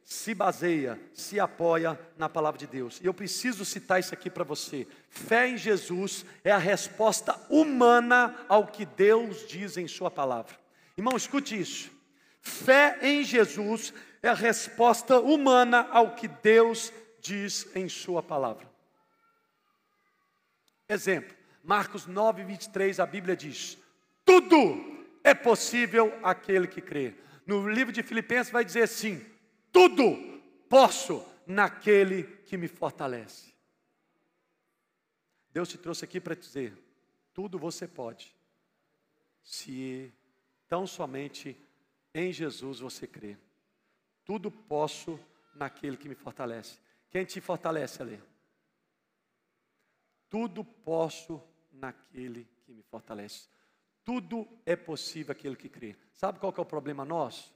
se 0.04 0.34
baseia, 0.34 1.00
se 1.14 1.40
apoia 1.40 2.00
na 2.18 2.28
palavra 2.28 2.60
de 2.60 2.68
Deus. 2.68 3.00
E 3.02 3.06
eu 3.06 3.14
preciso 3.14 3.64
citar 3.64 4.00
isso 4.00 4.14
aqui 4.14 4.30
para 4.30 4.44
você. 4.44 4.88
Fé 5.10 5.48
em 5.48 5.58
Jesus 5.58 6.26
é 6.44 6.52
a 6.52 6.58
resposta 6.58 7.40
humana 7.50 8.36
ao 8.50 8.68
que 8.68 8.86
Deus 8.86 9.48
diz 9.48 9.78
em 9.78 9.88
Sua 9.88 10.12
palavra. 10.12 10.56
Irmão, 10.98 11.16
escute 11.16 11.60
isso. 11.60 11.92
Fé 12.42 12.98
em 13.02 13.24
Jesus 13.24 13.94
é 14.22 14.30
a 14.30 14.34
resposta 14.34 15.20
humana 15.20 15.88
ao 15.92 16.16
que 16.16 16.28
Deus 16.28 16.92
diz 17.22 17.68
em 17.76 17.88
Sua 17.88 18.22
palavra. 18.22 18.70
Exemplo, 20.90 21.36
Marcos 21.64 22.06
9, 22.06 22.44
23, 22.44 23.00
a 23.00 23.06
Bíblia 23.06 23.36
diz: 23.36 23.78
Tudo 24.26 25.06
é 25.24 25.34
possível 25.34 26.14
aquele 26.22 26.68
que 26.68 26.82
crê. 26.82 27.16
No 27.46 27.70
livro 27.70 27.94
de 27.94 28.04
Filipenses 28.04 28.52
vai 28.52 28.66
dizer 28.66 28.84
assim: 28.84 29.26
Tudo 29.72 30.42
posso 30.70 31.26
naquele 31.46 32.24
que 32.44 32.58
me 32.58 32.68
fortalece. 32.68 33.54
Deus 35.52 35.70
te 35.70 35.78
trouxe 35.78 36.06
aqui 36.06 36.20
para 36.20 36.36
dizer: 36.36 36.78
tudo 37.34 37.58
você 37.58 37.88
pode, 37.88 38.36
se 39.44 40.14
tão 40.68 40.86
somente 40.86 41.58
em 42.14 42.32
Jesus 42.32 42.80
você 42.80 43.08
crê. 43.08 43.38
Tudo 44.24 44.52
posso 44.52 45.20
naquele 45.54 45.98
que 45.98 46.08
me 46.08 46.16
fortalece. 46.16 46.80
Quem 47.10 47.26
te 47.26 47.42
fortalece, 47.42 48.02
Ale? 48.02 48.22
Tudo 50.30 50.64
posso 50.64 51.42
naquele 51.72 52.48
que 52.64 52.74
me 52.74 52.84
fortalece. 52.84 53.50
Tudo 54.04 54.48
é 54.66 54.76
possível 54.76 55.34
aquele 55.34 55.56
que 55.56 55.68
crê. 55.68 55.96
Sabe 56.14 56.40
qual 56.40 56.54
que 56.54 56.60
é 56.60 56.64
o 56.64 56.66
problema 56.66 57.04
nosso? 57.04 57.54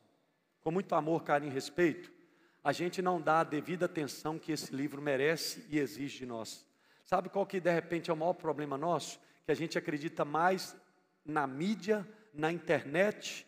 Com 0.65 0.71
muito 0.71 0.95
amor, 0.95 1.23
carinho 1.23 1.51
e 1.51 1.53
respeito, 1.53 2.11
a 2.63 2.71
gente 2.71 2.99
não 2.99 3.21
dá 3.21 3.41
a 3.41 3.43
devida 3.43 3.85
atenção 3.85 4.39
que 4.39 4.51
esse 4.51 4.75
livro 4.75 4.99
merece 4.99 5.63
e 5.69 5.77
exige 5.77 6.17
de 6.17 6.25
nós. 6.25 6.65
Sabe 7.03 7.29
qual 7.29 7.45
que 7.45 7.59
de 7.59 7.71
repente 7.71 8.09
é 8.09 8.13
o 8.15 8.17
maior 8.17 8.33
problema 8.33 8.75
nosso? 8.75 9.19
Que 9.45 9.51
a 9.51 9.55
gente 9.55 9.77
acredita 9.77 10.25
mais 10.25 10.75
na 11.23 11.45
mídia, 11.45 12.03
na 12.33 12.51
internet, 12.51 13.45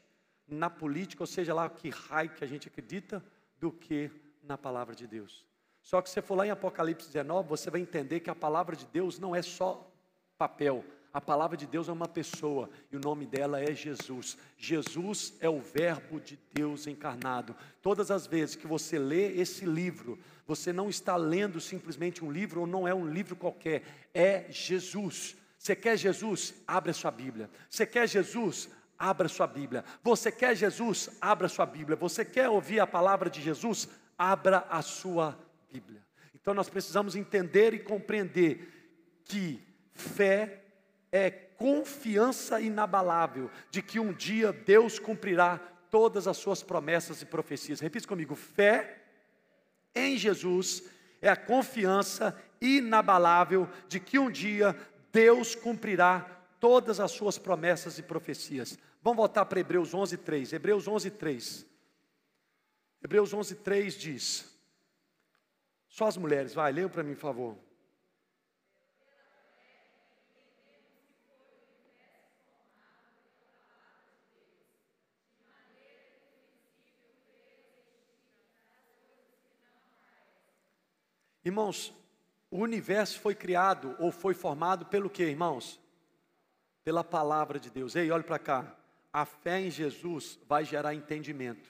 na 0.48 0.70
política, 0.70 1.24
ou 1.24 1.26
seja 1.26 1.56
lá 1.56 1.68
que 1.68 1.90
raio 1.90 2.30
que 2.30 2.44
a 2.44 2.48
gente 2.48 2.68
acredita, 2.68 3.26
do 3.60 3.72
que 3.72 4.12
na 4.44 4.56
palavra 4.56 4.94
de 4.94 5.08
Deus. 5.08 5.44
Só 5.82 6.04
que 6.04 6.10
se 6.10 6.14
você 6.14 6.22
for 6.22 6.36
lá 6.36 6.46
em 6.46 6.52
Apocalipse 6.52 7.08
19, 7.08 7.50
você 7.50 7.72
vai 7.72 7.82
entender 7.82 8.20
que 8.20 8.30
a 8.30 8.36
palavra 8.36 8.76
de 8.76 8.86
Deus 8.86 9.18
não 9.18 9.36
é 9.36 9.42
só 9.42 9.92
papel. 10.38 10.86
A 11.18 11.22
palavra 11.22 11.58
de 11.58 11.66
Deus 11.66 11.90
é 11.90 11.92
uma 11.92 12.08
pessoa 12.08 12.70
e 12.92 12.96
o 12.96 13.00
nome 13.00 13.26
dela 13.26 13.60
é 13.60 13.74
Jesus. 13.74 14.38
Jesus 14.56 15.34
é 15.40 15.50
o 15.50 15.60
Verbo 15.60 16.20
de 16.20 16.38
Deus 16.54 16.86
encarnado. 16.86 17.56
Todas 17.82 18.12
as 18.12 18.28
vezes 18.28 18.56
que 18.56 18.68
você 18.68 19.00
lê 19.00 19.32
esse 19.32 19.66
livro, 19.66 20.20
você 20.46 20.72
não 20.72 20.88
está 20.88 21.16
lendo 21.16 21.60
simplesmente 21.60 22.24
um 22.24 22.32
livro 22.32 22.62
ou 22.62 22.68
não 22.68 22.88
é 22.88 22.94
um 22.94 23.10
livro 23.10 23.36
qualquer, 23.36 23.82
é 24.14 24.46
Jesus. 24.52 25.36
Você 25.58 25.76
quer 25.76 25.98
Jesus? 25.98 26.54
Abre 26.68 26.92
a 26.92 26.94
sua 26.94 27.10
Bíblia. 27.10 27.50
Você 27.68 27.88
quer 27.88 28.08
Jesus? 28.08 28.70
Abra 28.96 29.28
sua 29.28 29.48
Bíblia. 29.48 29.84
Você 30.04 30.32
quer 30.32 30.56
Jesus? 30.56 31.10
Abra 31.20 31.50
sua 31.50 31.66
Bíblia. 31.66 31.96
Você 31.96 32.24
quer 32.24 32.48
ouvir 32.48 32.80
a 32.80 32.86
palavra 32.86 33.28
de 33.28 33.42
Jesus? 33.42 33.90
Abra 34.16 34.68
a 34.70 34.84
sua 34.84 35.36
Bíblia. 35.72 36.06
Então 36.36 36.54
nós 36.54 36.70
precisamos 36.70 37.16
entender 37.16 37.74
e 37.74 37.80
compreender 37.80 39.20
que 39.26 39.60
fé 39.96 40.66
é 41.12 41.30
confiança 41.30 42.62
inabalável 42.62 43.50
de 43.72 43.82
que 43.82 44.00
um 44.00 44.14
dia 44.14 44.52
Deus 44.52 45.00
cumprirá 45.00 45.60
todas 45.90 46.28
as 46.28 46.38
suas 46.38 46.62
promessas 46.62 47.22
e 47.22 47.26
profecias. 47.26 47.80
Repita 47.80 48.08
comigo: 48.08 48.36
fé 48.36 49.04
em 49.96 50.18
Jesus 50.18 50.84
é 51.22 51.30
a 51.30 51.36
confiança 51.36 52.38
inabalável 52.62 53.68
de 53.88 54.00
que 54.00 54.20
um 54.20 54.30
dia 54.30 54.76
Deus 55.12 55.56
cumprirá 55.56 56.22
todas 56.60 57.00
as 57.00 57.12
suas 57.12 57.38
promessas 57.38 57.98
e 57.98 58.04
profecias. 58.04 58.78
Vamos 59.02 59.18
voltar 59.18 59.46
para 59.46 59.60
Hebreus 59.60 59.94
11, 59.94 60.18
3. 60.18 60.54
Hebreus 60.54 60.88
11, 60.88 61.12
3. 61.12 61.66
Hebreus 63.04 63.34
11, 63.34 63.56
3 63.56 63.94
diz: 63.96 64.60
Só 65.88 66.08
as 66.08 66.18
mulheres, 66.18 66.54
vai, 66.54 66.72
leiam 66.72 66.90
para 66.90 67.04
mim, 67.04 67.14
por 67.14 67.22
favor. 67.22 67.67
Irmãos, 81.48 81.94
o 82.52 82.60
universo 82.60 83.20
foi 83.20 83.34
criado 83.34 83.96
ou 84.00 84.12
foi 84.12 84.34
formado 84.34 84.86
pelo 84.86 85.10
que, 85.10 85.24
irmãos? 85.24 85.80
pela 86.88 87.04
palavra 87.04 87.60
de 87.60 87.70
Deus. 87.70 87.98
Ei, 87.98 88.10
olhe 88.12 88.24
para 88.24 88.40
cá. 88.40 88.74
A 89.12 89.26
fé 89.26 89.60
em 89.60 89.70
Jesus 89.70 90.40
vai 90.48 90.64
gerar 90.64 90.96
entendimento. 90.96 91.70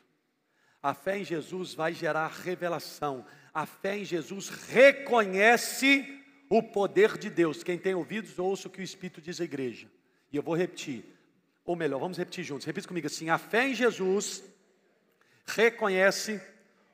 A 0.80 0.94
fé 0.94 1.18
em 1.18 1.24
Jesus 1.24 1.74
vai 1.74 1.92
gerar 1.92 2.28
revelação. 2.28 3.26
A 3.52 3.66
fé 3.66 3.98
em 3.98 4.06
Jesus 4.06 4.50
reconhece 4.50 6.24
o 6.48 6.62
poder 6.62 7.18
de 7.18 7.32
Deus. 7.32 7.64
Quem 7.64 7.80
tem 7.80 7.96
ouvidos, 7.96 8.38
ouça 8.38 8.68
o 8.68 8.70
que 8.72 8.80
o 8.80 8.84
Espírito 8.84 9.20
diz 9.20 9.42
à 9.42 9.44
igreja. 9.44 9.90
E 10.32 10.38
eu 10.38 10.44
vou 10.44 10.56
repetir. 10.56 11.04
Ou 11.66 11.76
melhor, 11.76 12.00
vamos 12.00 12.20
repetir 12.20 12.44
juntos. 12.44 12.68
Repita 12.68 12.88
comigo 12.88 13.08
assim: 13.08 13.32
a 13.32 13.40
fé 13.40 13.70
em 13.70 13.74
Jesus 13.74 14.44
reconhece 15.48 16.40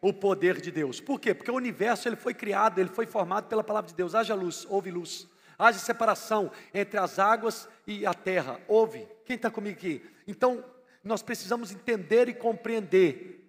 o 0.03 0.13
poder 0.13 0.61
de 0.61 0.69
Deus. 0.69 0.99
Por 0.99 1.19
quê? 1.19 1.33
Porque 1.33 1.49
o 1.49 1.55
universo 1.55 2.07
ele 2.07 2.15
foi 2.15 2.35
criado, 2.35 2.77
ele 2.77 2.89
foi 2.89 3.07
formado 3.07 3.47
pela 3.47 3.63
palavra 3.63 3.89
de 3.89 3.95
Deus. 3.95 4.13
Haja 4.13 4.35
luz, 4.35 4.67
houve 4.69 4.91
luz 4.91 5.27
haja 5.57 5.79
separação 5.79 6.51
entre 6.73 6.99
as 6.99 7.19
águas 7.19 7.67
e 7.85 8.05
a 8.05 8.13
terra. 8.13 8.59
Ouve, 8.67 9.07
quem 9.25 9.35
está 9.35 9.49
comigo 9.49 9.77
aqui? 9.77 10.03
Então, 10.27 10.63
nós 11.03 11.21
precisamos 11.21 11.71
entender 11.71 12.29
e 12.29 12.33
compreender 12.33 13.39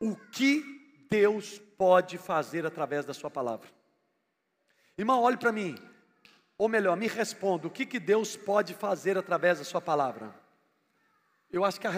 o 0.00 0.16
que 0.16 1.06
Deus 1.10 1.58
pode 1.78 2.18
fazer 2.18 2.66
através 2.66 3.04
da 3.04 3.14
Sua 3.14 3.30
palavra. 3.30 3.68
Irmão, 4.98 5.22
olhe 5.22 5.36
para 5.36 5.52
mim, 5.52 5.76
ou 6.58 6.68
melhor, 6.68 6.96
me 6.96 7.06
responda: 7.06 7.66
o 7.66 7.70
que, 7.70 7.86
que 7.86 8.00
Deus 8.00 8.36
pode 8.36 8.74
fazer 8.74 9.16
através 9.16 9.58
da 9.58 9.64
Sua 9.64 9.80
palavra? 9.80 10.34
Eu 11.50 11.64
acho 11.64 11.80
que 11.80 11.86
a, 11.86 11.92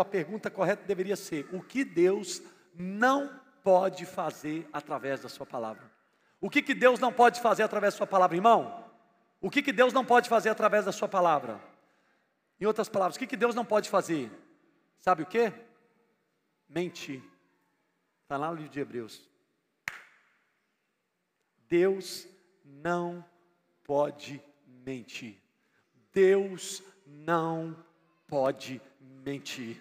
a 0.00 0.04
pergunta 0.04 0.50
correta 0.50 0.84
deveria 0.86 1.16
ser: 1.16 1.46
o 1.52 1.62
que 1.62 1.84
Deus 1.84 2.42
não 2.74 3.40
pode 3.62 4.06
fazer 4.06 4.68
através 4.72 5.20
da 5.20 5.28
Sua 5.28 5.46
palavra? 5.46 5.90
O 6.42 6.50
que, 6.50 6.60
que 6.60 6.74
Deus 6.74 6.98
não 6.98 7.12
pode 7.12 7.40
fazer 7.40 7.62
através 7.62 7.94
da 7.94 7.98
sua 7.98 8.06
palavra, 8.06 8.36
irmão? 8.36 8.84
O 9.40 9.48
que, 9.48 9.62
que 9.62 9.72
Deus 9.72 9.92
não 9.92 10.04
pode 10.04 10.28
fazer 10.28 10.48
através 10.48 10.84
da 10.84 10.90
sua 10.90 11.06
palavra? 11.06 11.60
Em 12.60 12.66
outras 12.66 12.88
palavras, 12.88 13.14
o 13.14 13.18
que, 13.20 13.28
que 13.28 13.36
Deus 13.36 13.54
não 13.54 13.64
pode 13.64 13.88
fazer? 13.88 14.28
Sabe 14.98 15.22
o 15.22 15.26
que? 15.26 15.52
Mentir. 16.68 17.22
Está 18.22 18.36
lá 18.36 18.50
no 18.50 18.56
livro 18.56 18.72
de 18.72 18.80
Hebreus. 18.80 19.22
Deus 21.68 22.26
não 22.64 23.24
pode 23.84 24.42
mentir. 24.66 25.40
Deus 26.12 26.82
não 27.06 27.76
pode 28.26 28.82
mentir. 29.00 29.80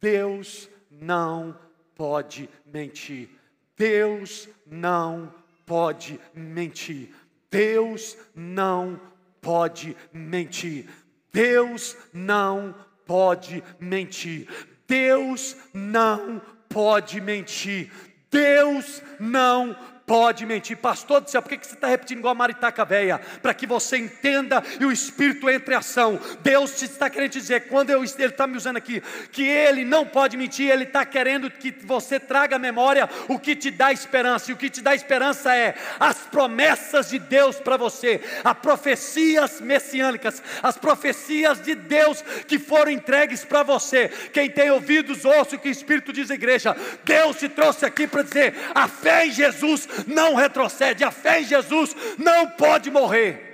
Deus 0.00 0.68
não 0.90 1.56
pode 1.94 2.48
mentir. 2.66 3.28
Deus 3.76 4.48
não 4.66 5.32
pode 5.66 6.20
mentir. 6.34 7.14
Deus 7.50 8.16
não 8.34 9.00
pode 9.40 9.96
mentir. 10.12 10.88
Deus 11.32 11.96
não 12.12 12.74
pode 13.06 13.62
mentir. 13.80 14.48
Deus 14.86 15.56
não 15.72 16.40
pode 16.68 17.20
mentir. 17.20 17.90
Deus 18.30 19.02
não 19.20 19.74
pode 20.12 20.44
mentir. 20.44 20.76
Pastor 20.76 21.22
do 21.22 21.30
céu, 21.30 21.40
por 21.40 21.48
que 21.48 21.66
você 21.66 21.72
está 21.72 21.86
repetindo 21.86 22.18
igual 22.18 22.32
a 22.32 22.34
maritaca 22.34 22.84
velha? 22.84 23.18
Para 23.40 23.54
que 23.54 23.66
você 23.66 23.96
entenda 23.96 24.62
e 24.78 24.84
o 24.84 24.92
Espírito 24.92 25.48
entre 25.48 25.74
ação. 25.74 26.20
Deus 26.42 26.82
está 26.82 27.08
querendo 27.08 27.30
dizer, 27.30 27.62
quando 27.68 27.88
eu, 27.88 28.04
Ele 28.04 28.26
está 28.26 28.46
me 28.46 28.58
usando 28.58 28.76
aqui, 28.76 29.02
que 29.30 29.48
Ele 29.48 29.86
não 29.86 30.04
pode 30.04 30.36
mentir, 30.36 30.70
Ele 30.70 30.84
está 30.84 31.06
querendo 31.06 31.50
que 31.50 31.74
você 31.86 32.20
traga 32.20 32.56
à 32.56 32.58
memória 32.58 33.08
o 33.26 33.38
que 33.38 33.56
te 33.56 33.70
dá 33.70 33.90
esperança. 33.90 34.50
E 34.50 34.54
o 34.54 34.56
que 34.58 34.68
te 34.68 34.82
dá 34.82 34.94
esperança 34.94 35.56
é 35.56 35.76
as 35.98 36.18
promessas 36.18 37.08
de 37.08 37.18
Deus 37.18 37.58
para 37.58 37.78
você, 37.78 38.20
as 38.44 38.58
profecias 38.58 39.62
messiânicas, 39.62 40.42
as 40.62 40.76
profecias 40.76 41.58
de 41.62 41.74
Deus 41.74 42.20
que 42.46 42.58
foram 42.58 42.90
entregues 42.90 43.46
para 43.46 43.62
você. 43.62 44.10
Quem 44.30 44.50
tem 44.50 44.70
ouvidos, 44.70 45.24
ouça 45.24 45.56
o 45.56 45.58
que 45.58 45.70
o 45.70 45.72
Espírito 45.72 46.12
diz 46.12 46.30
à 46.30 46.34
igreja. 46.34 46.76
Deus 47.02 47.38
te 47.38 47.48
trouxe 47.48 47.86
aqui 47.86 48.06
para 48.06 48.22
dizer: 48.22 48.54
a 48.74 48.86
fé 48.86 49.26
em 49.26 49.32
Jesus 49.32 49.88
não 50.06 50.34
retrocede, 50.34 51.04
a 51.04 51.10
fé 51.10 51.40
em 51.40 51.44
Jesus 51.44 51.94
não 52.18 52.50
pode 52.50 52.90
morrer. 52.90 53.52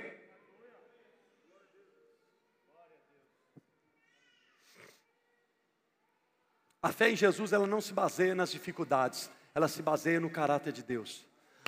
A 6.81 6.91
fé 6.91 7.11
em 7.11 7.15
Jesus 7.15 7.51
ela 7.51 7.67
não 7.67 7.81
se 7.81 7.93
baseia 7.93 8.33
nas 8.33 8.51
dificuldades, 8.51 9.29
ela 9.53 9.67
se 9.67 9.81
baseia 9.81 10.19
no 10.19 10.29
caráter 10.29 10.71
de 10.71 10.81
Deus. 10.81 11.25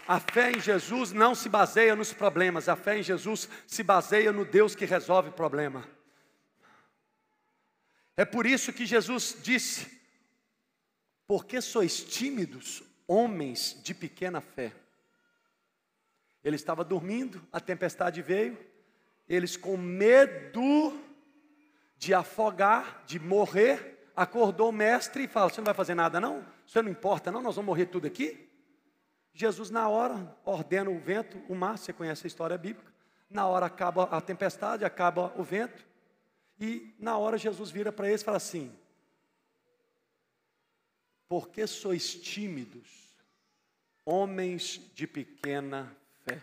A 0.08 0.20
fé 0.20 0.52
em 0.52 0.60
Jesus 0.60 1.12
não 1.12 1.36
se 1.36 1.48
baseia 1.48 1.96
nos 1.96 2.14
problemas, 2.14 2.68
a 2.70 2.76
fé 2.76 2.98
em 2.98 3.04
Jesus 3.04 3.48
se 3.68 3.84
baseia 3.84 4.32
no 4.32 4.46
Deus 4.46 4.74
que 4.74 4.86
resolve 4.86 5.30
o 5.30 5.34
problema. 5.34 5.88
É 8.16 8.26
por 8.26 8.46
isso 8.46 8.74
que 8.74 8.86
Jesus 8.86 9.38
disse: 9.42 10.00
Porque 11.28 11.62
sois 11.62 12.04
tímidos, 12.04 12.84
homens 13.12 13.78
de 13.84 13.94
pequena 13.94 14.40
fé? 14.40 14.72
Ele 16.44 16.56
estava 16.56 16.84
dormindo, 16.84 17.46
a 17.52 17.60
tempestade 17.60 18.22
veio, 18.22 18.58
eles 19.28 19.58
com 19.58 19.76
medo 19.76 20.98
de 21.98 22.14
afogar, 22.14 23.04
de 23.06 23.20
morrer, 23.20 24.10
acordou 24.16 24.70
o 24.70 24.74
mestre 24.74 25.24
e 25.24 25.28
fala: 25.28 25.50
Você 25.50 25.62
não 25.62 25.66
vai 25.66 25.74
fazer 25.74 25.94
nada, 25.94 26.20
não? 26.20 26.46
Você 26.66 26.82
não 26.82 26.90
importa, 26.90 27.32
não? 27.32 27.42
Nós 27.42 27.56
vamos 27.56 27.68
morrer 27.68 27.88
tudo 27.88 28.08
aqui? 28.08 28.50
Jesus, 29.34 29.70
na 29.70 29.88
hora, 29.88 30.36
ordena 30.44 30.90
o 30.90 31.00
vento, 31.00 31.42
o 31.48 31.56
mar, 31.56 31.78
você 31.78 31.94
conhece 31.94 32.26
a 32.26 32.30
história 32.30 32.58
bíblica. 32.58 32.92
Na 33.30 33.48
hora 33.48 33.66
acaba 33.66 34.04
a 34.06 34.20
tempestade, 34.20 34.84
acaba 34.84 35.34
o 35.38 35.44
vento. 35.44 35.86
E 36.60 36.94
na 37.00 37.18
hora 37.18 37.38
Jesus 37.38 37.72
vira 37.72 37.92
para 37.92 38.08
eles 38.08 38.22
e 38.22 38.26
fala 38.26 38.38
assim: 38.38 38.76
Por 41.28 41.50
que 41.50 41.66
sois 41.68 42.14
tímidos, 42.16 43.01
homens 44.06 44.82
de 44.94 45.08
pequena 45.08 45.96
fé? 46.26 46.42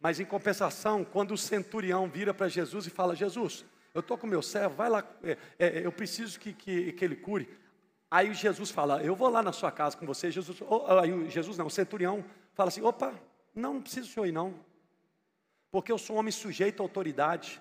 Mas 0.00 0.20
em 0.20 0.24
compensação, 0.24 1.04
quando 1.04 1.32
o 1.32 1.38
centurião 1.38 2.08
vira 2.08 2.32
para 2.32 2.48
Jesus 2.48 2.86
e 2.86 2.90
fala: 2.90 3.16
Jesus, 3.16 3.64
eu 3.94 4.00
estou 4.00 4.16
com 4.16 4.26
meu 4.26 4.42
servo, 4.42 4.76
vai 4.76 4.88
lá, 4.88 5.04
é, 5.22 5.36
é, 5.58 5.86
eu 5.86 5.90
preciso 5.90 6.38
que, 6.38 6.52
que, 6.52 6.92
que 6.92 7.04
ele 7.04 7.16
cure. 7.16 7.48
Aí 8.10 8.32
Jesus 8.32 8.70
fala, 8.70 9.02
eu 9.02 9.14
vou 9.14 9.28
lá 9.28 9.42
na 9.42 9.52
sua 9.52 9.70
casa 9.70 9.96
com 9.96 10.06
você. 10.06 10.30
Jesus, 10.30 10.60
oh, 10.62 10.86
aí 10.98 11.28
Jesus 11.28 11.58
não, 11.58 11.66
o 11.66 11.70
centurião 11.70 12.24
fala 12.54 12.68
assim: 12.68 12.82
opa, 12.82 13.12
não, 13.54 13.74
não 13.74 13.82
precisa 13.82 14.06
o 14.06 14.10
senhor 14.10 14.26
ir 14.26 14.32
não, 14.32 14.54
porque 15.70 15.92
eu 15.92 15.98
sou 15.98 16.16
um 16.16 16.18
homem 16.18 16.32
sujeito 16.32 16.80
à 16.80 16.84
autoridade, 16.84 17.60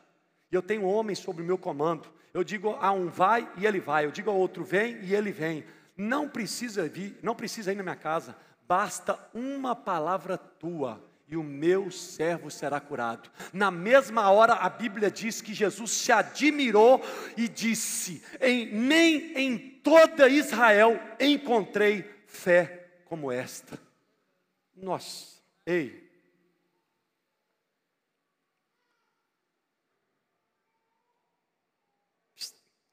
e 0.51 0.55
eu 0.55 0.61
tenho 0.61 0.85
homens 0.85 1.19
sob 1.19 1.41
o 1.41 1.45
meu 1.45 1.57
comando. 1.57 2.07
Eu 2.33 2.43
digo 2.43 2.69
a 2.79 2.91
um 2.91 3.07
vai 3.07 3.51
e 3.57 3.65
ele 3.65 3.79
vai, 3.79 4.05
eu 4.05 4.11
digo 4.11 4.29
ao 4.29 4.37
outro 4.37 4.63
vem 4.63 5.01
e 5.03 5.13
ele 5.13 5.31
vem. 5.31 5.65
Não 5.97 6.29
precisa 6.29 6.87
vir, 6.87 7.17
não 7.23 7.35
precisa 7.35 7.71
ir 7.71 7.75
na 7.75 7.83
minha 7.83 7.95
casa, 7.95 8.37
basta 8.67 9.19
uma 9.33 9.75
palavra 9.75 10.37
tua 10.37 11.03
e 11.27 11.35
o 11.35 11.43
meu 11.43 11.91
servo 11.91 12.49
será 12.49 12.79
curado. 12.79 13.29
Na 13.51 13.69
mesma 13.69 14.29
hora, 14.29 14.53
a 14.53 14.69
Bíblia 14.69 15.11
diz 15.11 15.41
que 15.41 15.53
Jesus 15.53 15.91
se 15.91 16.11
admirou 16.11 17.01
e 17.35 17.47
disse: 17.47 18.23
em, 18.39 18.71
Nem 18.71 19.37
em 19.37 19.57
toda 19.57 20.29
Israel 20.29 20.99
encontrei 21.19 22.03
fé 22.27 23.01
como 23.05 23.31
esta. 23.31 23.79
Nossa, 24.75 25.41
ei. 25.65 26.07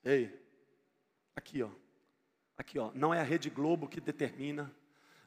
Ei, 0.06 0.30
aqui 1.34 1.62
ó, 1.62 1.70
aqui 2.56 2.78
ó, 2.78 2.90
não 2.94 3.12
é 3.12 3.20
a 3.20 3.24
Rede 3.24 3.50
Globo 3.50 3.88
que 3.88 4.00
determina, 4.00 4.72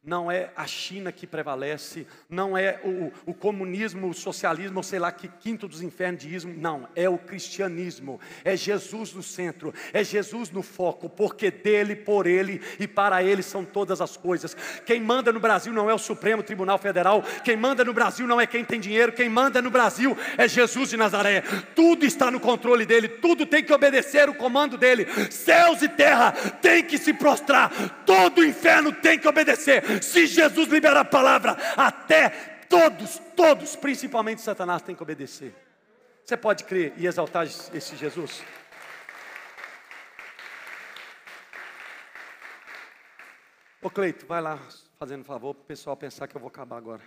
não 0.08 0.32
é 0.32 0.50
a 0.56 0.66
China 0.66 1.12
que 1.12 1.28
prevalece, 1.28 2.08
não 2.30 2.58
é 2.58 2.80
o, 2.82 3.12
o, 3.26 3.34
comunismo, 3.34 4.08
o 4.08 4.14
socialismo, 4.14 4.78
ou 4.78 4.84
sei 4.84 5.00
lá 5.00 5.12
que 5.12 5.28
quinto 5.28 5.68
dos 5.68 5.82
infernos 5.82 6.22
de 6.22 6.34
ismo, 6.34 6.54
não, 6.58 6.88
é 6.96 7.10
o 7.10 7.18
cristianismo, 7.18 8.18
é 8.46 8.56
Jesus 8.56 9.14
no 9.14 9.22
centro, 9.22 9.74
é 9.92 10.06
Jesus 10.06 10.50
no 10.50 10.64
foco, 10.64 11.10
porque 11.10 11.52
dele, 11.52 11.94
por 11.94 12.26
ele 12.26 12.62
e 12.80 12.88
para 12.88 13.22
ele 13.22 13.44
são 13.44 13.66
todas 13.66 14.00
as 14.00 14.16
coisas. 14.16 14.56
Quem 14.86 15.02
manda 15.02 15.34
no 15.34 15.42
Brasil 15.42 15.74
não 15.74 15.90
é 15.90 15.94
o 15.94 16.00
Supremo 16.00 16.42
Tribunal 16.42 16.78
Federal, 16.78 17.22
quem 17.44 17.58
manda 17.58 17.84
no 17.84 17.94
Brasil 17.94 18.26
não 18.26 18.40
é 18.40 18.48
quem 18.48 18.64
tem 18.64 18.80
dinheiro, 18.80 19.12
quem 19.12 19.28
manda 19.28 19.62
no 19.62 19.70
Brasil 19.70 20.18
é 20.38 20.48
Jesus 20.48 20.90
de 20.90 20.96
Nazaré, 20.96 21.42
tudo 21.76 22.06
está 22.06 22.32
no 22.32 22.40
controle 22.40 22.86
dele, 22.86 23.10
tudo 23.10 23.46
tem 23.46 23.62
que 23.62 23.74
obedecer 23.74 24.30
o 24.30 24.36
comando 24.36 24.78
dele, 24.78 25.06
céus 25.30 25.82
e 25.82 25.90
terra 25.90 26.32
tem 26.62 26.82
que 26.82 26.98
se 26.98 27.12
prostrar, 27.12 28.04
todo 28.06 28.40
o 28.40 28.46
inferno 28.46 28.94
tem 28.94 29.20
que 29.20 29.28
obedecer 29.28 29.97
se 30.06 30.28
Jesus 30.28 30.68
liberar 30.68 31.02
a 31.02 31.06
palavra, 31.06 31.52
até 31.76 32.30
todos, 32.70 33.20
todos, 33.36 33.76
principalmente 33.76 34.42
Satanás, 34.42 34.82
tem 34.82 34.96
que 34.96 35.04
obedecer. 35.04 35.56
Você 36.24 36.36
pode 36.36 36.64
crer 36.66 36.94
e 36.98 37.08
exaltar 37.08 37.46
esse 37.46 37.96
Jesus? 37.96 38.44
Ô 43.82 43.90
Cleito, 43.90 44.26
vai 44.26 44.42
lá 44.42 44.60
fazendo 44.98 45.24
favor 45.24 45.54
para 45.54 45.64
o 45.64 45.66
pessoal 45.68 45.96
pensar 45.96 46.28
que 46.28 46.36
eu 46.36 46.42
vou 46.42 46.50
acabar 46.50 46.78
agora. 46.78 47.04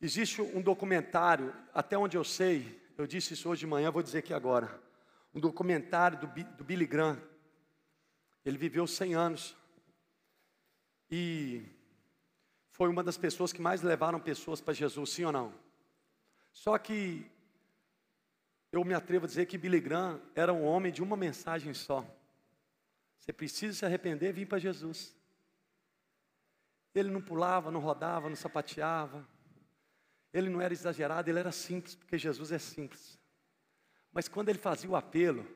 Existe 0.00 0.40
um 0.40 0.62
documentário, 0.62 1.54
até 1.74 1.98
onde 1.98 2.16
eu 2.16 2.24
sei, 2.24 2.82
eu 2.96 3.06
disse 3.06 3.34
isso 3.34 3.48
hoje 3.48 3.60
de 3.60 3.66
manhã, 3.66 3.90
vou 3.90 4.02
dizer 4.02 4.18
aqui 4.18 4.32
agora. 4.32 4.80
Um 5.34 5.40
documentário 5.40 6.18
do, 6.18 6.26
do 6.26 6.64
Billy 6.64 6.86
Graham. 6.86 7.20
Ele 8.44 8.56
viveu 8.56 8.86
100 8.86 9.14
anos. 9.14 9.56
E 11.14 11.62
foi 12.70 12.88
uma 12.88 13.04
das 13.04 13.18
pessoas 13.18 13.52
que 13.52 13.60
mais 13.60 13.82
levaram 13.82 14.18
pessoas 14.18 14.62
para 14.62 14.72
Jesus, 14.72 15.10
sim 15.10 15.26
ou 15.26 15.30
não? 15.30 15.52
Só 16.50 16.78
que 16.78 17.30
eu 18.72 18.82
me 18.82 18.94
atrevo 18.94 19.26
a 19.26 19.28
dizer 19.28 19.44
que 19.44 19.58
Billy 19.58 19.78
Graham 19.78 20.18
era 20.34 20.54
um 20.54 20.64
homem 20.64 20.90
de 20.90 21.02
uma 21.02 21.14
mensagem 21.14 21.74
só. 21.74 22.02
Você 23.18 23.30
precisa 23.30 23.76
se 23.76 23.84
arrepender 23.84 24.30
e 24.30 24.32
vir 24.32 24.46
para 24.46 24.58
Jesus. 24.58 25.14
Ele 26.94 27.10
não 27.10 27.20
pulava, 27.20 27.70
não 27.70 27.80
rodava, 27.80 28.30
não 28.30 28.36
sapateava. 28.36 29.28
Ele 30.32 30.48
não 30.48 30.62
era 30.62 30.72
exagerado, 30.72 31.28
ele 31.28 31.38
era 31.38 31.52
simples, 31.52 31.94
porque 31.94 32.16
Jesus 32.16 32.50
é 32.52 32.58
simples. 32.58 33.18
Mas 34.10 34.28
quando 34.28 34.48
ele 34.48 34.58
fazia 34.58 34.88
o 34.88 34.96
apelo, 34.96 35.46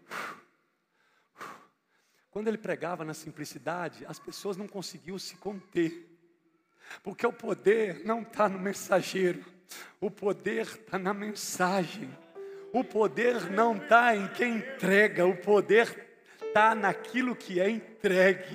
quando 2.37 2.49
ele 2.49 2.59
pregava 2.59 3.03
na 3.03 3.15
simplicidade, 3.15 4.05
as 4.07 4.19
pessoas 4.19 4.59
não 4.59 4.69
conseguiam 4.69 5.19
se 5.19 5.37
conter. 5.37 6.07
Porque 7.03 7.27
o 7.27 7.33
poder 7.33 8.05
não 8.05 8.21
está 8.21 8.47
no 8.47 8.59
mensageiro, 8.59 9.43
o 9.99 10.11
poder 10.11 10.67
está 10.67 10.99
na 10.99 11.15
mensagem. 11.15 12.11
O 12.75 12.85
poder 12.85 13.51
não 13.51 13.79
está 13.79 14.15
em 14.15 14.29
quem 14.29 14.57
entrega, 14.59 15.25
o 15.25 15.35
poder 15.35 16.19
está 16.43 16.75
naquilo 16.75 17.35
que 17.35 17.59
é 17.59 17.71
entregue. 17.71 18.55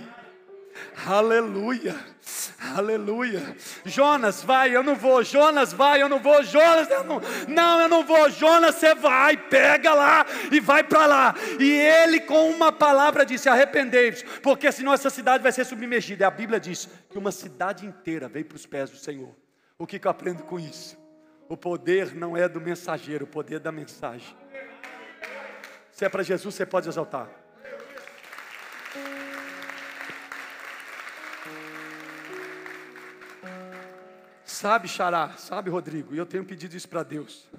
Aleluia, 1.05 1.95
aleluia. 2.76 3.55
Jonas, 3.86 4.43
vai, 4.43 4.76
eu 4.76 4.84
não 4.84 4.95
vou. 4.95 5.24
Jonas, 5.24 5.74
vai, 5.74 6.01
eu 6.01 6.07
não 6.07 6.19
vou. 6.19 6.43
Jonas, 6.43 6.89
eu 6.89 7.03
não, 7.03 7.22
não, 7.47 7.82
eu 7.82 7.89
não 7.89 8.05
vou. 8.05 8.30
Jonas, 8.30 8.76
você 8.76 8.93
vai, 8.93 9.36
pega 9.36 9.93
lá 9.93 10.26
e 10.51 10.59
vai 10.59 10.84
para 10.84 11.05
lá. 11.05 11.36
E 11.59 11.72
ele, 11.72 12.19
com 12.22 12.49
uma 12.49 12.72
palavra, 12.72 13.26
disse: 13.26 13.49
Arrependei-vos, 13.49 14.24
porque 14.43 14.72
senão 14.72 14.93
essa 14.93 15.09
cidade 15.09 15.41
vai 15.41 15.51
ser 15.51 15.65
submergida. 15.65 16.24
E 16.24 16.28
a 16.28 16.32
Bíblia 16.32 16.59
diz 16.59 16.88
que 17.09 17.17
uma 17.17 17.32
cidade 17.32 17.86
inteira 17.86 18.30
veio 18.30 18.45
para 18.45 18.55
os 18.55 18.65
pés 18.65 18.89
do 18.89 18.97
Senhor. 18.97 19.36
O 19.78 19.88
que, 19.88 19.97
que 19.97 20.05
eu 20.05 20.11
aprendo 20.11 20.43
com 20.43 20.59
isso? 20.59 20.97
O 21.49 21.57
poder 21.57 22.15
não 22.15 22.38
é 22.38 22.47
do 22.47 22.61
mensageiro, 22.61 23.26
o 23.26 23.28
poder 23.28 23.55
é 23.55 23.59
da 23.59 23.72
mensagem. 23.72 24.36
Se 25.91 26.05
é 26.05 26.09
para 26.09 26.24
Jesus, 26.24 26.55
você 26.55 26.65
pode 26.65 26.88
exaltar. 26.88 27.41
Sabe, 34.62 34.88
Xará, 34.88 35.30
sabe, 35.38 35.72
Rodrigo, 35.72 36.14
e 36.14 36.20
eu 36.20 36.26
tenho 36.28 36.45
pedido 36.45 36.78
isso 36.78 36.88
para 36.88 37.01
Deus. 37.01 37.49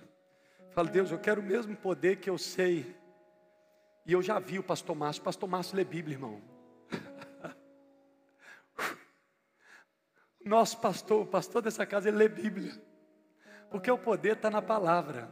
Falo, 0.70 0.88
Deus, 0.88 1.10
eu 1.10 1.18
quero 1.18 1.40
o 1.40 1.44
mesmo 1.44 1.74
poder 1.74 2.20
que 2.20 2.30
eu 2.30 2.38
sei. 2.38 2.94
E 4.06 4.12
eu 4.12 4.22
já 4.22 4.38
vi 4.38 4.60
o 4.60 4.62
pastor 4.62 4.94
Márcio. 4.94 5.20
O 5.20 5.24
pastor 5.24 5.48
Márcio 5.48 5.76
lê 5.76 5.82
Bíblia, 5.82 6.14
irmão. 6.14 6.40
Nosso 10.46 10.80
pastor, 10.80 11.22
o 11.22 11.26
pastor 11.26 11.60
dessa 11.60 11.84
casa, 11.84 12.08
ele 12.08 12.18
lê 12.18 12.28
Bíblia. 12.28 12.80
Porque 13.68 13.90
o 13.90 13.98
poder 13.98 14.36
está 14.36 14.48
na 14.48 14.62
palavra. 14.62 15.28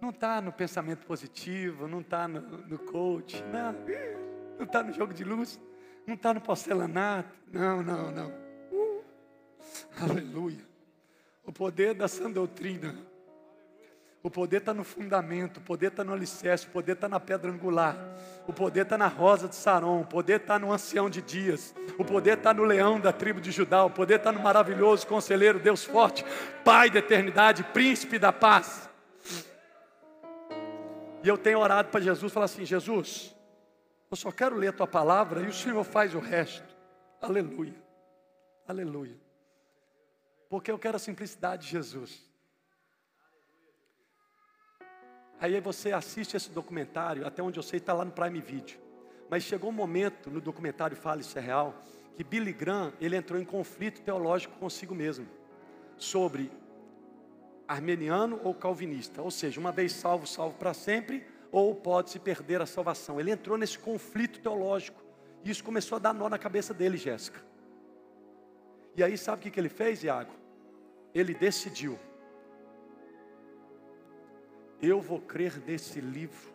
Não 0.00 0.10
está 0.10 0.40
no 0.40 0.52
pensamento 0.52 1.06
positivo, 1.06 1.86
não 1.86 2.00
está 2.00 2.26
no, 2.26 2.40
no 2.40 2.78
coach, 2.80 3.40
não. 3.44 3.72
Não 4.58 4.64
está 4.64 4.82
no 4.82 4.92
jogo 4.92 5.14
de 5.14 5.22
luz, 5.22 5.60
não 6.04 6.16
está 6.16 6.34
no 6.34 6.40
porcelanato. 6.40 7.32
Não, 7.52 7.84
não, 7.84 8.10
não. 8.10 8.47
Aleluia. 10.00 10.66
O 11.44 11.52
poder 11.52 11.94
da 11.94 12.08
sã 12.08 12.30
doutrina. 12.30 12.94
O 14.22 14.30
poder 14.30 14.58
está 14.58 14.74
no 14.74 14.82
fundamento, 14.82 15.58
o 15.58 15.60
poder 15.60 15.86
está 15.86 16.02
no 16.02 16.12
alicerce, 16.12 16.66
o 16.66 16.70
poder 16.70 16.92
está 16.92 17.08
na 17.08 17.20
pedra 17.20 17.50
angular, 17.50 17.96
o 18.48 18.52
poder 18.52 18.82
está 18.82 18.98
na 18.98 19.06
rosa 19.06 19.48
de 19.48 19.54
Saron, 19.54 20.00
o 20.00 20.06
poder 20.06 20.40
está 20.40 20.58
no 20.58 20.72
ancião 20.72 21.08
de 21.08 21.22
dias, 21.22 21.72
o 21.96 22.04
poder 22.04 22.36
está 22.36 22.52
no 22.52 22.64
leão 22.64 22.98
da 22.98 23.12
tribo 23.12 23.40
de 23.40 23.52
Judá, 23.52 23.84
o 23.84 23.90
poder 23.90 24.18
está 24.18 24.32
no 24.32 24.40
maravilhoso 24.40 25.06
conselheiro, 25.06 25.60
Deus 25.60 25.84
forte, 25.84 26.24
Pai 26.64 26.90
da 26.90 26.98
eternidade, 26.98 27.62
príncipe 27.62 28.18
da 28.18 28.32
paz. 28.32 28.90
E 31.22 31.28
eu 31.28 31.38
tenho 31.38 31.60
orado 31.60 31.88
para 31.88 32.00
Jesus, 32.00 32.32
falar 32.32 32.46
assim: 32.46 32.64
Jesus, 32.64 33.34
eu 34.10 34.16
só 34.16 34.32
quero 34.32 34.56
ler 34.56 34.68
a 34.68 34.72
tua 34.72 34.86
palavra 34.86 35.42
e 35.42 35.46
o 35.46 35.52
Senhor 35.52 35.82
faz 35.84 36.14
o 36.14 36.18
resto. 36.18 36.76
Aleluia, 37.22 37.74
aleluia. 38.66 39.27
Porque 40.48 40.70
eu 40.70 40.78
quero 40.78 40.96
a 40.96 41.00
simplicidade 41.00 41.66
de 41.66 41.72
Jesus. 41.72 42.26
Aí 45.40 45.60
você 45.60 45.92
assiste 45.92 46.36
esse 46.36 46.50
documentário, 46.50 47.26
até 47.26 47.42
onde 47.42 47.58
eu 47.58 47.62
sei, 47.62 47.78
está 47.78 47.92
lá 47.92 48.04
no 48.04 48.10
Prime 48.10 48.40
Video. 48.40 48.78
Mas 49.30 49.44
chegou 49.44 49.70
um 49.70 49.72
momento 49.72 50.30
no 50.30 50.40
documentário 50.40 50.96
Fala 50.96 51.20
Isso 51.20 51.38
é 51.38 51.42
Real, 51.42 51.74
que 52.16 52.24
Billy 52.24 52.52
Graham, 52.52 52.92
ele 53.00 53.14
entrou 53.14 53.40
em 53.40 53.44
conflito 53.44 54.00
teológico 54.00 54.58
consigo 54.58 54.94
mesmo, 54.94 55.28
sobre 55.96 56.50
armeniano 57.68 58.40
ou 58.42 58.54
calvinista, 58.54 59.22
ou 59.22 59.30
seja, 59.30 59.60
uma 59.60 59.70
vez 59.70 59.92
salvo, 59.92 60.26
salvo 60.26 60.56
para 60.56 60.74
sempre, 60.74 61.24
ou 61.52 61.74
pode-se 61.74 62.18
perder 62.18 62.60
a 62.60 62.66
salvação. 62.66 63.20
Ele 63.20 63.30
entrou 63.30 63.56
nesse 63.56 63.78
conflito 63.78 64.40
teológico, 64.40 65.00
e 65.44 65.50
isso 65.50 65.62
começou 65.62 65.96
a 65.96 65.98
dar 65.98 66.12
nó 66.12 66.28
na 66.28 66.38
cabeça 66.38 66.74
dele, 66.74 66.96
Jéssica. 66.96 67.40
E 68.98 69.04
aí, 69.04 69.16
sabe 69.16 69.48
o 69.48 69.52
que 69.52 69.60
ele 69.60 69.68
fez, 69.68 70.02
Iago? 70.02 70.32
Ele 71.14 71.32
decidiu 71.32 71.96
eu 74.82 75.00
vou 75.00 75.20
crer 75.20 75.56
nesse 75.64 76.00
livro 76.00 76.52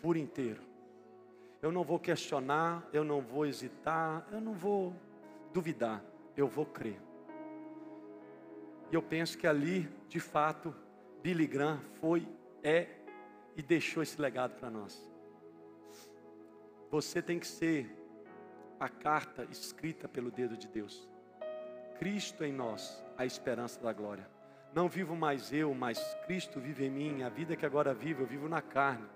por 0.00 0.16
inteiro. 0.16 0.62
Eu 1.60 1.70
não 1.70 1.84
vou 1.84 1.98
questionar, 1.98 2.88
eu 2.94 3.04
não 3.04 3.20
vou 3.20 3.44
hesitar, 3.44 4.26
eu 4.32 4.40
não 4.40 4.54
vou 4.54 4.94
duvidar, 5.52 6.02
eu 6.34 6.48
vou 6.48 6.64
crer. 6.64 6.98
E 8.90 8.94
eu 8.94 9.02
penso 9.02 9.36
que 9.36 9.46
ali, 9.46 9.86
de 10.08 10.20
fato, 10.20 10.74
Billy 11.22 11.46
Graham 11.46 11.78
foi, 12.00 12.26
é 12.62 12.88
e 13.54 13.62
deixou 13.62 14.02
esse 14.02 14.18
legado 14.18 14.58
para 14.58 14.70
nós. 14.70 14.98
Você 16.90 17.20
tem 17.20 17.38
que 17.38 17.46
ser 17.46 17.94
a 18.80 18.88
carta 18.88 19.46
escrita 19.50 20.08
pelo 20.08 20.30
dedo 20.30 20.56
de 20.56 20.68
Deus. 20.68 21.12
Cristo 21.98 22.44
em 22.44 22.52
nós, 22.52 23.02
a 23.16 23.24
esperança 23.24 23.80
da 23.80 23.92
glória. 23.92 24.28
Não 24.74 24.88
vivo 24.88 25.14
mais 25.14 25.52
eu, 25.52 25.72
mas 25.72 25.98
Cristo 26.26 26.60
vive 26.60 26.84
em 26.84 26.90
mim. 26.90 27.22
A 27.22 27.28
vida 27.28 27.54
que 27.54 27.64
agora 27.64 27.94
vivo, 27.94 28.22
eu 28.22 28.26
vivo 28.26 28.48
na 28.48 28.60
carne. 28.60 29.06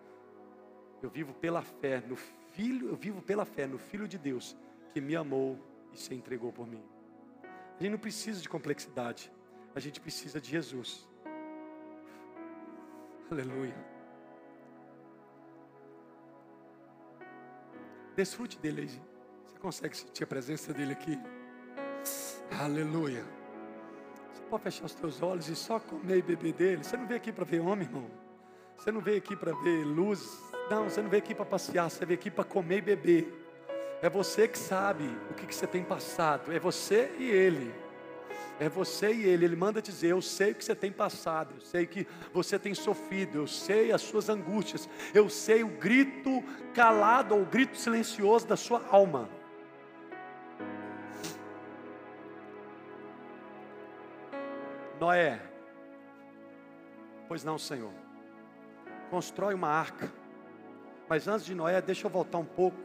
Eu 1.02 1.10
vivo 1.10 1.34
pela 1.34 1.62
fé 1.62 2.00
no 2.06 2.16
Filho, 2.16 2.88
eu 2.88 2.96
vivo 2.96 3.20
pela 3.22 3.44
fé 3.44 3.66
no 3.66 3.78
Filho 3.78 4.08
de 4.08 4.18
Deus 4.18 4.56
que 4.92 5.00
me 5.00 5.14
amou 5.14 5.58
e 5.92 5.98
se 5.98 6.14
entregou 6.14 6.52
por 6.52 6.66
mim. 6.66 6.82
A 7.44 7.82
gente 7.82 7.92
não 7.92 7.98
precisa 7.98 8.40
de 8.40 8.48
complexidade, 8.48 9.32
a 9.74 9.80
gente 9.80 10.00
precisa 10.00 10.40
de 10.40 10.50
Jesus. 10.50 11.08
Aleluia. 13.30 13.76
Desfrute 18.16 18.58
dele 18.58 18.82
aí. 18.82 19.02
Você 19.46 19.58
consegue 19.58 19.96
sentir 19.96 20.24
a 20.24 20.26
presença 20.26 20.72
dele 20.72 20.92
aqui? 20.92 21.16
Aleluia. 22.50 23.24
Pode 24.48 24.62
fechar 24.62 24.86
os 24.86 24.94
teus 24.94 25.20
olhos 25.20 25.48
e 25.48 25.54
só 25.54 25.78
comer 25.78 26.18
e 26.18 26.22
beber 26.22 26.54
dele. 26.54 26.82
Você 26.82 26.96
não 26.96 27.06
veio 27.06 27.18
aqui 27.18 27.30
para 27.30 27.44
ver 27.44 27.60
homem, 27.60 27.86
irmão. 27.86 28.06
Você 28.76 28.90
não 28.90 29.00
veio 29.00 29.18
aqui 29.18 29.36
para 29.36 29.52
ver 29.52 29.84
luz. 29.84 30.40
Não, 30.70 30.84
você 30.84 31.02
não 31.02 31.10
veio 31.10 31.22
aqui 31.22 31.34
para 31.34 31.44
passear. 31.44 31.90
Você 31.90 32.06
veio 32.06 32.18
aqui 32.18 32.30
para 32.30 32.44
comer 32.44 32.78
e 32.78 32.80
beber. 32.80 33.46
É 34.00 34.08
você 34.08 34.48
que 34.48 34.58
sabe 34.58 35.04
o 35.30 35.34
que, 35.34 35.46
que 35.46 35.54
você 35.54 35.66
tem 35.66 35.84
passado. 35.84 36.50
É 36.50 36.58
você 36.58 37.10
e 37.18 37.24
ele. 37.24 37.74
É 38.58 38.70
você 38.70 39.12
e 39.12 39.24
ele. 39.24 39.44
Ele 39.44 39.56
manda 39.56 39.82
dizer: 39.82 40.08
Eu 40.08 40.22
sei 40.22 40.52
o 40.52 40.54
que 40.54 40.64
você 40.64 40.74
tem 40.74 40.90
passado. 40.90 41.56
Eu 41.56 41.60
sei 41.60 41.86
que 41.86 42.06
você 42.32 42.58
tem 42.58 42.72
sofrido. 42.72 43.36
Eu 43.36 43.46
sei 43.46 43.92
as 43.92 44.00
suas 44.00 44.30
angústias. 44.30 44.88
Eu 45.12 45.28
sei 45.28 45.62
o 45.62 45.68
grito 45.68 46.42
calado 46.72 47.34
ou 47.34 47.42
o 47.42 47.46
grito 47.46 47.76
silencioso 47.76 48.46
da 48.46 48.56
sua 48.56 48.82
alma. 48.88 49.28
Noé, 55.00 55.40
pois 57.28 57.44
não, 57.44 57.56
Senhor, 57.58 57.92
constrói 59.10 59.54
uma 59.54 59.68
arca, 59.68 60.12
mas 61.08 61.28
antes 61.28 61.46
de 61.46 61.54
Noé, 61.54 61.80
deixa 61.80 62.06
eu 62.06 62.10
voltar 62.10 62.38
um 62.38 62.44
pouco. 62.44 62.76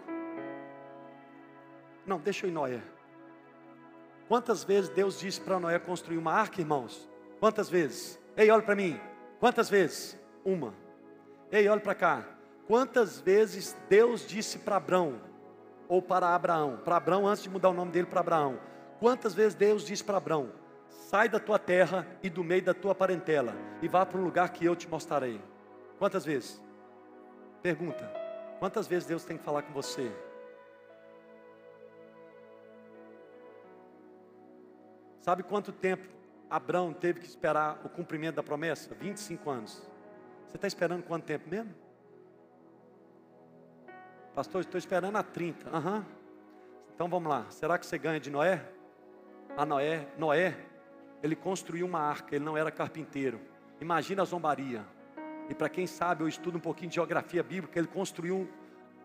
Não, 2.06 2.20
deixa 2.20 2.46
eu 2.46 2.50
ir 2.50 2.54
Noé. 2.54 2.82
Quantas 4.28 4.64
vezes 4.64 4.90
Deus 4.90 5.20
disse 5.20 5.42
para 5.42 5.60
Noé 5.60 5.80
construir 5.80 6.18
uma 6.18 6.34
arca, 6.34 6.62
irmãos? 6.62 7.10
Quantas 7.40 7.70
vezes? 7.70 8.20
Ei, 8.38 8.50
olha 8.50 8.64
para 8.64 8.76
mim. 8.76 9.00
Quantas 9.40 9.70
vezes? 9.70 10.18
Uma. 10.46 10.74
Ei, 11.52 11.68
olha 11.68 11.82
para 11.82 11.96
cá. 11.96 12.26
Quantas 12.68 13.20
vezes 13.20 13.76
Deus 13.90 14.26
disse 14.26 14.60
para 14.60 14.78
Abraão, 14.78 15.20
ou 15.88 16.02
para 16.02 16.34
Abraão, 16.34 16.80
para 16.84 16.96
Abraão 16.98 17.28
antes 17.28 17.44
de 17.44 17.50
mudar 17.50 17.70
o 17.70 17.74
nome 17.74 17.92
dele 17.92 18.08
para 18.08 18.22
Abraão, 18.22 18.58
quantas 19.00 19.34
vezes 19.34 19.54
Deus 19.54 19.86
disse 19.86 20.04
para 20.04 20.18
Abraão: 20.18 20.50
sai 21.10 21.30
da 21.30 21.40
tua 21.40 21.60
terra 21.60 22.08
e 22.22 22.30
do 22.30 22.44
meio 22.44 22.64
da 22.64 22.74
tua 22.74 22.96
parentela 22.96 23.54
e 23.82 23.88
vá 23.88 24.06
para 24.06 24.20
um 24.20 24.24
lugar 24.24 24.50
que 24.50 24.66
eu 24.66 24.76
te 24.76 24.88
mostrarei. 24.88 25.40
Quantas 26.00 26.26
vezes? 26.26 26.62
Pergunta. 27.62 28.12
Quantas 28.60 28.88
vezes 28.88 29.08
Deus 29.08 29.24
tem 29.24 29.38
que 29.38 29.44
falar 29.44 29.62
com 29.64 29.74
você? 29.74 30.12
Sabe 35.20 35.44
quanto 35.44 35.72
tempo 35.72 36.04
Abraão 36.50 36.94
teve 36.94 37.20
que 37.20 37.26
esperar 37.26 37.80
o 37.86 37.90
cumprimento 37.90 38.36
da 38.36 38.44
promessa? 38.44 38.94
25 38.96 39.50
anos. 39.50 39.82
Você 40.48 40.58
está 40.58 40.68
esperando 40.68 41.04
quanto 41.04 41.26
tempo 41.26 41.50
mesmo? 41.50 41.74
Pastor, 44.36 44.62
estou 44.62 44.78
esperando 44.78 45.16
há 45.16 45.24
30. 45.24 45.70
Uhum. 45.70 46.06
Então 46.94 47.08
vamos 47.08 47.30
lá. 47.30 47.46
Será 47.50 47.78
que 47.78 47.86
você 47.86 47.98
ganha 47.98 48.20
de 48.20 48.30
Noé? 48.30 48.68
A 49.56 49.66
Noé, 49.66 50.08
Noé 50.18 50.73
ele 51.24 51.38
construiu 51.38 51.86
uma 51.86 52.00
arca, 52.00 52.36
ele 52.36 52.44
não 52.44 52.58
era 52.58 52.70
carpinteiro. 52.70 53.40
Imagina 53.80 54.22
a 54.22 54.26
zombaria. 54.26 54.86
E 55.50 55.56
para 55.56 55.70
quem 55.70 55.88
sabe, 55.88 56.22
eu 56.22 56.28
estudo 56.28 56.58
um 56.58 56.62
pouquinho 56.62 56.90
de 56.90 56.96
geografia 56.96 57.42
bíblica, 57.42 57.80
ele 57.80 57.88
construiu 57.88 58.50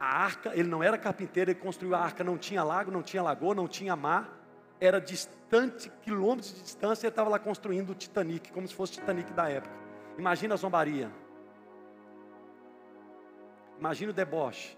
a 0.00 0.06
arca, 0.06 0.50
ele 0.52 0.68
não 0.68 0.82
era 0.82 0.98
carpinteiro, 0.98 1.52
ele 1.52 1.58
construiu 1.58 1.94
a 1.94 2.00
arca, 2.00 2.24
não 2.24 2.36
tinha 2.36 2.64
lago, 2.64 2.90
não 2.90 3.02
tinha 3.02 3.22
lagoa, 3.22 3.54
não 3.54 3.68
tinha 3.68 3.94
mar, 3.94 4.36
era 4.80 5.00
distante, 5.00 5.90
quilômetros 6.02 6.54
de 6.54 6.62
distância, 6.62 7.06
ele 7.06 7.12
estava 7.12 7.30
lá 7.30 7.38
construindo 7.38 7.90
o 7.90 7.94
Titanic, 7.94 8.52
como 8.52 8.66
se 8.66 8.74
fosse 8.74 8.94
o 8.94 9.00
Titanic 9.00 9.32
da 9.32 9.48
época. 9.48 9.74
Imagina 10.18 10.54
a 10.54 10.56
zombaria. 10.56 11.10
Imagina 13.78 14.10
o 14.10 14.14
deboche. 14.14 14.76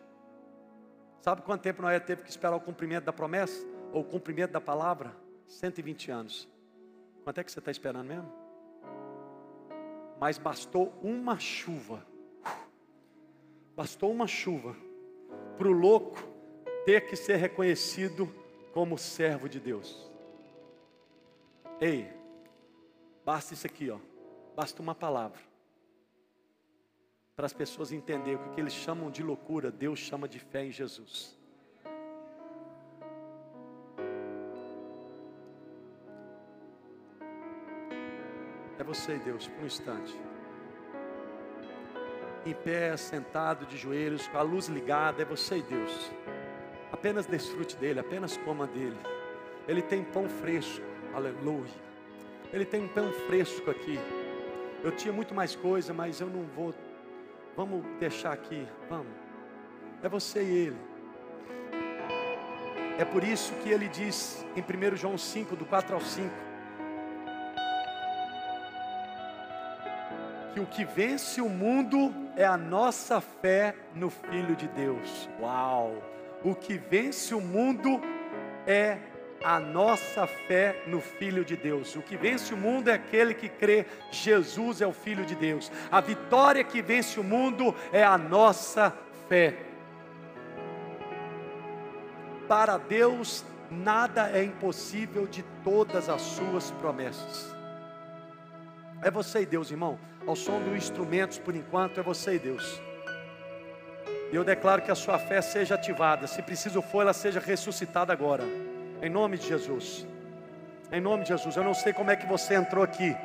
Sabe 1.20 1.40
quanto 1.42 1.62
tempo 1.62 1.80
Noé 1.80 1.98
teve 2.00 2.22
que 2.22 2.30
esperar 2.30 2.56
o 2.56 2.60
cumprimento 2.60 3.04
da 3.04 3.12
promessa? 3.12 3.66
Ou 3.92 4.02
o 4.02 4.04
cumprimento 4.04 4.52
da 4.52 4.60
palavra? 4.60 5.14
120 5.46 6.10
anos. 6.10 6.59
Quanto 7.24 7.38
é 7.38 7.44
que 7.44 7.52
você 7.52 7.58
está 7.58 7.70
esperando 7.70 8.06
mesmo? 8.06 8.32
Mas 10.18 10.38
bastou 10.38 10.92
uma 11.02 11.38
chuva. 11.38 12.06
Bastou 13.74 14.10
uma 14.10 14.26
chuva 14.26 14.76
para 15.56 15.68
o 15.68 15.72
louco 15.72 16.18
ter 16.84 17.06
que 17.06 17.16
ser 17.16 17.36
reconhecido 17.36 18.32
como 18.72 18.98
servo 18.98 19.48
de 19.48 19.58
Deus. 19.58 20.10
Ei, 21.80 22.12
basta 23.24 23.54
isso 23.54 23.66
aqui, 23.66 23.90
ó. 23.90 23.98
Basta 24.54 24.82
uma 24.82 24.94
palavra. 24.94 25.40
Para 27.34 27.46
as 27.46 27.52
pessoas 27.54 27.90
entenderem 27.90 28.36
o 28.36 28.50
que 28.50 28.60
eles 28.60 28.74
chamam 28.74 29.10
de 29.10 29.22
loucura, 29.22 29.70
Deus 29.70 29.98
chama 29.98 30.28
de 30.28 30.38
fé 30.38 30.66
em 30.66 30.70
Jesus. 30.70 31.39
Você 38.90 39.14
e 39.14 39.18
Deus, 39.20 39.46
por 39.46 39.62
um 39.62 39.66
instante. 39.66 40.20
Em 42.44 42.52
pé, 42.52 42.96
sentado 42.96 43.64
de 43.64 43.76
joelhos, 43.76 44.26
com 44.26 44.36
a 44.36 44.42
luz 44.42 44.66
ligada, 44.66 45.22
é 45.22 45.24
você 45.24 45.58
e 45.58 45.62
Deus. 45.62 46.10
Apenas 46.90 47.24
desfrute 47.24 47.76
dele, 47.76 48.00
apenas 48.00 48.36
coma 48.38 48.66
dele. 48.66 48.96
Ele 49.68 49.80
tem 49.80 50.02
pão 50.02 50.28
fresco, 50.28 50.84
aleluia. 51.14 51.70
Ele 52.52 52.64
tem 52.64 52.82
um 52.82 52.88
pão 52.88 53.12
fresco 53.28 53.70
aqui. 53.70 53.96
Eu 54.82 54.90
tinha 54.90 55.12
muito 55.12 55.32
mais 55.32 55.54
coisa, 55.54 55.94
mas 55.94 56.20
eu 56.20 56.26
não 56.26 56.42
vou. 56.42 56.74
Vamos 57.56 57.84
deixar 58.00 58.32
aqui, 58.32 58.66
vamos. 58.88 59.12
É 60.02 60.08
você 60.08 60.42
e 60.42 60.66
ele. 60.66 60.76
É 62.98 63.04
por 63.04 63.22
isso 63.22 63.54
que 63.62 63.68
ele 63.68 63.88
diz 63.88 64.44
em 64.56 64.60
1 64.60 64.96
João 64.96 65.16
5, 65.16 65.54
do 65.54 65.64
4 65.64 65.94
ao 65.94 66.00
5, 66.00 66.49
que 70.52 70.60
o 70.60 70.66
que 70.66 70.84
vence 70.84 71.40
o 71.40 71.48
mundo 71.48 72.12
é 72.36 72.44
a 72.44 72.56
nossa 72.56 73.20
fé 73.20 73.74
no 73.94 74.10
Filho 74.10 74.56
de 74.56 74.66
Deus. 74.68 75.28
Uau! 75.40 76.02
O 76.42 76.54
que 76.54 76.76
vence 76.76 77.34
o 77.34 77.40
mundo 77.40 78.00
é 78.66 78.98
a 79.42 79.58
nossa 79.58 80.26
fé 80.26 80.82
no 80.86 81.00
Filho 81.00 81.44
de 81.44 81.56
Deus. 81.56 81.94
O 81.96 82.02
que 82.02 82.16
vence 82.16 82.52
o 82.52 82.56
mundo 82.56 82.88
é 82.88 82.94
aquele 82.94 83.34
que 83.34 83.48
crê 83.48 83.86
Jesus 84.10 84.80
é 84.80 84.86
o 84.86 84.92
Filho 84.92 85.24
de 85.24 85.34
Deus. 85.34 85.70
A 85.90 86.00
vitória 86.00 86.64
que 86.64 86.82
vence 86.82 87.18
o 87.18 87.24
mundo 87.24 87.74
é 87.92 88.02
a 88.02 88.18
nossa 88.18 88.94
fé. 89.28 89.54
Para 92.48 92.78
Deus, 92.78 93.44
nada 93.70 94.30
é 94.30 94.42
impossível 94.42 95.26
de 95.26 95.44
todas 95.62 96.08
as 96.08 96.20
suas 96.20 96.70
promessas. 96.72 97.59
É 99.02 99.10
você 99.10 99.42
e 99.42 99.46
Deus, 99.46 99.70
irmão. 99.70 99.98
Ao 100.26 100.36
som 100.36 100.60
dos 100.60 100.76
instrumentos, 100.76 101.38
por 101.38 101.54
enquanto, 101.56 101.98
é 101.98 102.02
você 102.02 102.34
e 102.34 102.38
Deus. 102.38 102.80
E 104.32 104.36
eu 104.36 104.44
declaro 104.44 104.82
que 104.82 104.90
a 104.90 104.94
sua 104.94 105.18
fé 105.18 105.40
seja 105.40 105.74
ativada. 105.74 106.26
Se 106.26 106.42
preciso 106.42 106.82
for, 106.82 107.02
ela 107.02 107.12
seja 107.12 107.40
ressuscitada 107.40 108.12
agora. 108.12 108.44
Em 109.02 109.08
nome 109.08 109.38
de 109.38 109.48
Jesus. 109.48 110.06
Em 110.92 111.00
nome 111.00 111.22
de 111.22 111.30
Jesus. 111.30 111.56
Eu 111.56 111.64
não 111.64 111.74
sei 111.74 111.92
como 111.92 112.10
é 112.10 112.16
que 112.16 112.26
você 112.26 112.54
entrou 112.54 112.84
aqui. 112.84 113.16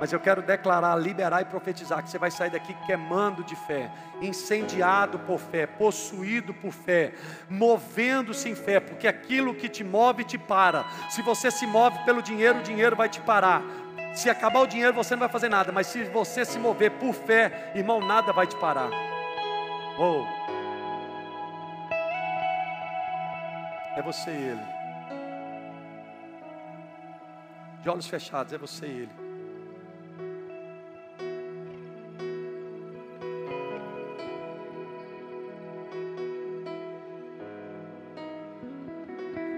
Mas 0.00 0.12
eu 0.12 0.18
quero 0.18 0.42
declarar, 0.42 0.96
liberar 0.96 1.42
e 1.42 1.44
profetizar 1.44 2.02
que 2.02 2.10
você 2.10 2.18
vai 2.18 2.30
sair 2.30 2.50
daqui 2.50 2.74
queimando 2.84 3.44
de 3.44 3.54
fé, 3.54 3.88
incendiado 4.20 5.20
por 5.20 5.38
fé, 5.38 5.66
possuído 5.66 6.52
por 6.52 6.72
fé, 6.72 7.14
movendo-se 7.48 8.48
em 8.48 8.56
fé, 8.56 8.80
porque 8.80 9.06
aquilo 9.06 9.54
que 9.54 9.68
te 9.68 9.84
move 9.84 10.24
te 10.24 10.36
para. 10.36 10.84
Se 11.08 11.22
você 11.22 11.48
se 11.50 11.64
move 11.66 11.96
pelo 12.04 12.20
dinheiro, 12.20 12.58
o 12.58 12.62
dinheiro 12.62 12.96
vai 12.96 13.08
te 13.08 13.20
parar. 13.20 13.62
Se 14.14 14.30
acabar 14.30 14.60
o 14.60 14.66
dinheiro, 14.66 14.94
você 14.94 15.14
não 15.14 15.20
vai 15.20 15.28
fazer 15.28 15.48
nada, 15.48 15.72
mas 15.72 15.88
se 15.88 16.04
você 16.04 16.44
se 16.44 16.56
mover 16.56 16.92
por 16.92 17.12
fé, 17.12 17.72
irmão, 17.74 18.00
nada 18.00 18.32
vai 18.32 18.46
te 18.46 18.54
parar. 18.56 18.88
Oh. 19.98 20.24
É 23.96 24.02
você 24.02 24.30
e 24.30 24.34
ele. 24.34 24.60
De 27.82 27.90
olhos 27.90 28.06
fechados, 28.06 28.52
é 28.52 28.58
você 28.58 28.86
e 28.86 28.90
ele. 28.90 29.24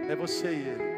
É 0.09 0.17
você 0.17 0.49
e 0.49 0.69
ele. 0.69 0.96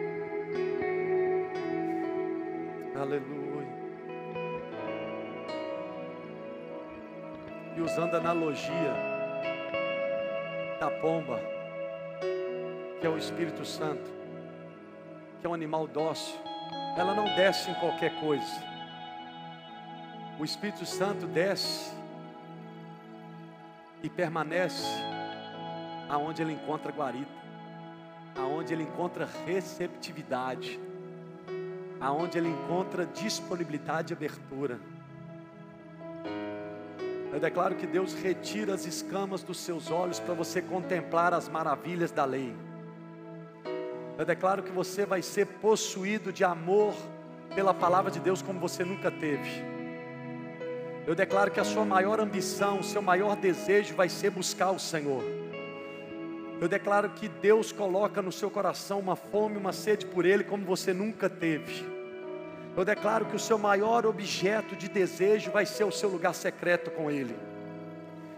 E 7.78 7.80
usando 7.80 8.14
a 8.14 8.18
analogia 8.18 8.92
da 10.80 10.90
pomba, 10.90 11.40
que 13.00 13.06
é 13.06 13.08
o 13.08 13.16
Espírito 13.16 13.64
Santo, 13.64 14.10
que 15.40 15.46
é 15.46 15.48
um 15.48 15.54
animal 15.54 15.86
dócil, 15.86 16.36
ela 16.96 17.14
não 17.14 17.24
desce 17.36 17.70
em 17.70 17.74
qualquer 17.74 18.18
coisa. 18.18 18.64
O 20.40 20.44
Espírito 20.44 20.84
Santo 20.84 21.24
desce 21.26 21.96
e 24.02 24.10
permanece 24.10 24.84
aonde 26.08 26.42
ele 26.42 26.52
encontra 26.52 26.92
guarita 26.92 27.38
aonde 28.38 28.72
ele 28.72 28.84
encontra 28.84 29.28
receptividade, 29.46 30.78
aonde 32.00 32.38
ele 32.38 32.48
encontra 32.48 33.04
disponibilidade 33.04 34.12
e 34.12 34.16
abertura. 34.16 34.78
Eu 37.32 37.38
declaro 37.38 37.74
que 37.74 37.86
Deus 37.86 38.14
retira 38.14 38.74
as 38.74 38.86
escamas 38.86 39.42
dos 39.42 39.58
seus 39.58 39.90
olhos 39.90 40.18
para 40.18 40.34
você 40.34 40.62
contemplar 40.62 41.34
as 41.34 41.48
maravilhas 41.48 42.10
da 42.10 42.24
lei. 42.24 42.54
Eu 44.18 44.24
declaro 44.24 44.62
que 44.62 44.72
você 44.72 45.04
vai 45.04 45.20
ser 45.20 45.46
possuído 45.46 46.32
de 46.32 46.42
amor 46.42 46.94
pela 47.54 47.74
palavra 47.74 48.10
de 48.10 48.18
Deus 48.18 48.40
como 48.40 48.58
você 48.58 48.84
nunca 48.84 49.10
teve. 49.10 49.62
Eu 51.06 51.14
declaro 51.14 51.50
que 51.50 51.60
a 51.60 51.64
sua 51.64 51.84
maior 51.84 52.18
ambição, 52.18 52.80
o 52.80 52.84
seu 52.84 53.00
maior 53.00 53.36
desejo 53.36 53.94
vai 53.94 54.08
ser 54.08 54.30
buscar 54.30 54.70
o 54.70 54.78
Senhor. 54.78 55.22
Eu 56.60 56.68
declaro 56.68 57.10
que 57.10 57.28
Deus 57.28 57.70
coloca 57.70 58.20
no 58.20 58.32
seu 58.32 58.50
coração 58.50 58.98
uma 58.98 59.14
fome, 59.16 59.56
uma 59.56 59.72
sede 59.72 60.04
por 60.04 60.26
Ele 60.26 60.42
como 60.42 60.64
você 60.64 60.92
nunca 60.92 61.30
teve. 61.30 61.97
Eu 62.78 62.84
declaro 62.84 63.26
que 63.26 63.34
o 63.34 63.40
seu 63.40 63.58
maior 63.58 64.06
objeto 64.06 64.76
de 64.76 64.88
desejo 64.88 65.50
vai 65.50 65.66
ser 65.66 65.82
o 65.82 65.90
seu 65.90 66.08
lugar 66.08 66.32
secreto 66.32 66.92
com 66.92 67.10
Ele. 67.10 67.36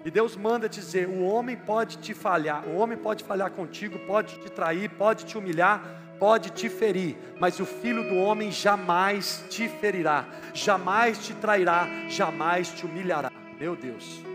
E 0.03 0.11
Deus 0.11 0.34
manda 0.34 0.66
dizer: 0.66 1.07
o 1.07 1.20
homem 1.20 1.59
pode 1.59 1.99
te 1.99 2.14
falhar, 2.14 2.66
o 2.66 2.76
homem 2.76 2.97
pode 2.97 3.22
falhar 3.22 3.51
contigo, 3.51 3.99
pode 4.07 4.38
te 4.38 4.51
trair, 4.51 4.88
pode 4.93 5.26
te 5.26 5.36
humilhar, 5.36 5.84
pode 6.18 6.49
te 6.49 6.70
ferir, 6.70 7.18
mas 7.38 7.61
o 7.61 7.66
filho 7.66 8.03
do 8.09 8.16
homem 8.16 8.51
jamais 8.51 9.45
te 9.51 9.68
ferirá, 9.68 10.26
jamais 10.55 11.18
te 11.18 11.34
trairá, 11.34 11.86
jamais 12.09 12.70
te 12.70 12.86
humilhará. 12.86 13.30
Meu 13.59 13.76
Deus. 13.76 14.30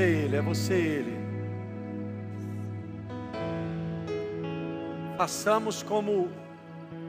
Você 0.00 0.06
ele, 0.06 0.36
é 0.36 0.40
você 0.40 0.74
ele. 0.74 1.20
Façamos 5.18 5.82
como 5.82 6.30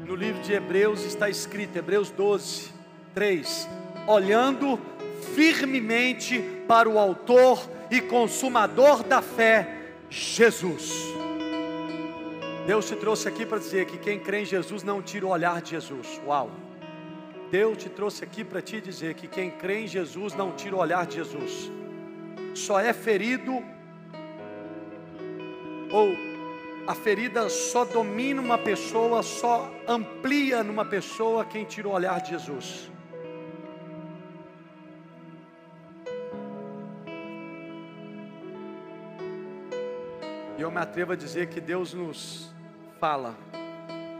no 0.06 0.14
livro 0.14 0.42
de 0.42 0.52
Hebreus 0.52 1.06
está 1.06 1.30
escrito, 1.30 1.78
Hebreus 1.78 2.12
12, 2.12 2.70
3: 3.14 3.70
olhando 4.08 4.78
firmemente 5.34 6.44
para 6.68 6.89
o 6.89 7.00
Autor 7.00 7.70
e 7.89 8.02
Consumador 8.02 9.04
da 9.04 9.22
fé, 9.22 9.94
Jesus. 10.10 10.92
Deus 12.68 12.89
te 12.89 12.96
trouxe 12.98 13.28
aqui 13.28 13.46
para 13.46 13.58
dizer 13.58 13.86
que 13.86 13.98
quem 13.98 14.20
crê 14.20 14.42
em 14.42 14.46
Jesus 14.46 14.84
não 14.84 15.02
tira 15.02 15.26
o 15.26 15.30
olhar 15.30 15.62
de 15.62 15.72
Jesus. 15.72 16.22
Uau! 16.26 16.52
Deus 17.50 17.78
te 17.78 17.89
trouxe 17.89 18.24
aqui 18.24 18.44
para 18.44 18.62
te 18.62 18.82
dizer 18.82 19.14
que 19.14 19.28
quem 19.28 19.50
crê 19.50 19.84
em 19.84 19.88
Jesus 19.88 20.34
não 20.34 20.52
tira 20.52 20.76
o 20.76 20.80
olhar 20.80 21.06
de 21.06 21.16
Jesus 21.16 21.72
só 22.54 22.80
é 22.80 22.93
ferido, 22.93 23.64
ou 25.91 26.32
a 26.88 26.95
ferida 26.95 27.47
só 27.49 27.86
domina 27.86 28.41
uma 28.41 28.58
pessoa, 28.58 29.22
só 29.22 29.72
amplia 29.88 30.64
numa 30.64 30.84
pessoa 30.84 31.45
quem 31.45 31.64
tira 31.64 31.88
o 31.88 31.91
olhar 31.91 32.20
de 32.22 32.32
Jesus. 32.32 32.89
E 40.58 40.62
eu 40.62 40.70
me 40.70 40.78
atrevo 40.78 41.14
a 41.14 41.16
dizer 41.16 41.47
que 41.49 41.60
Deus 41.60 41.93
nos 41.93 42.54
fala: 42.99 43.36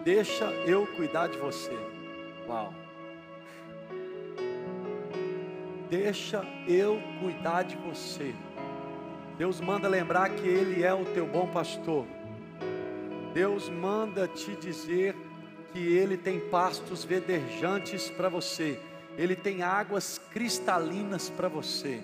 deixa 0.04 0.46
eu 0.66 0.88
cuidar 0.96 1.28
de 1.28 1.38
você. 1.38 1.78
Uau. 2.48 2.81
Deixa 5.92 6.42
eu 6.70 7.02
cuidar 7.20 7.64
de 7.64 7.76
você. 7.76 8.34
Deus 9.38 9.60
manda 9.60 9.90
lembrar 9.90 10.30
que 10.30 10.48
Ele 10.48 10.84
é 10.84 10.94
o 10.94 11.04
teu 11.04 11.28
bom 11.28 11.48
pastor. 11.48 12.06
Deus 13.34 13.68
manda 13.68 14.26
te 14.26 14.56
dizer 14.56 15.14
que 15.74 15.80
Ele 15.80 16.16
tem 16.16 16.40
pastos 16.40 17.04
verdejantes 17.04 18.10
para 18.10 18.30
você. 18.30 18.80
Ele 19.18 19.36
tem 19.36 19.64
águas 19.64 20.18
cristalinas 20.32 21.30
para 21.30 21.50
você. 21.50 22.02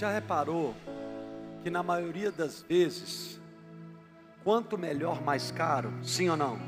Já 0.00 0.10
reparou 0.10 0.74
que 1.62 1.68
na 1.68 1.82
maioria 1.82 2.32
das 2.32 2.62
vezes, 2.62 3.38
quanto 4.42 4.78
melhor, 4.78 5.20
mais 5.20 5.50
caro? 5.50 5.92
Sim 6.02 6.30
ou 6.30 6.38
não? 6.38 6.58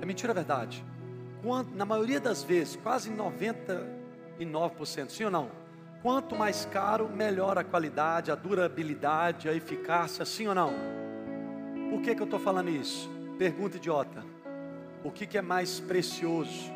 É 0.00 0.04
mentira, 0.04 0.32
é 0.32 0.34
verdade. 0.34 0.84
Quanto, 1.44 1.72
na 1.76 1.84
maioria 1.84 2.18
das 2.18 2.42
vezes, 2.42 2.74
quase 2.74 3.08
99%, 3.08 5.10
sim 5.10 5.22
ou 5.22 5.30
não? 5.30 5.48
Quanto 6.02 6.34
mais 6.34 6.66
caro, 6.66 7.08
melhor 7.08 7.56
a 7.56 7.62
qualidade, 7.62 8.32
a 8.32 8.34
durabilidade, 8.34 9.48
a 9.48 9.54
eficácia, 9.54 10.24
sim 10.24 10.48
ou 10.48 10.54
não? 10.56 10.72
Por 11.90 12.02
que, 12.02 12.16
que 12.16 12.20
eu 12.20 12.24
estou 12.24 12.40
falando 12.40 12.68
isso? 12.68 13.08
Pergunta 13.38 13.76
idiota. 13.76 14.24
O 15.04 15.12
que, 15.12 15.24
que 15.24 15.38
é 15.38 15.42
mais 15.42 15.78
precioso? 15.78 16.75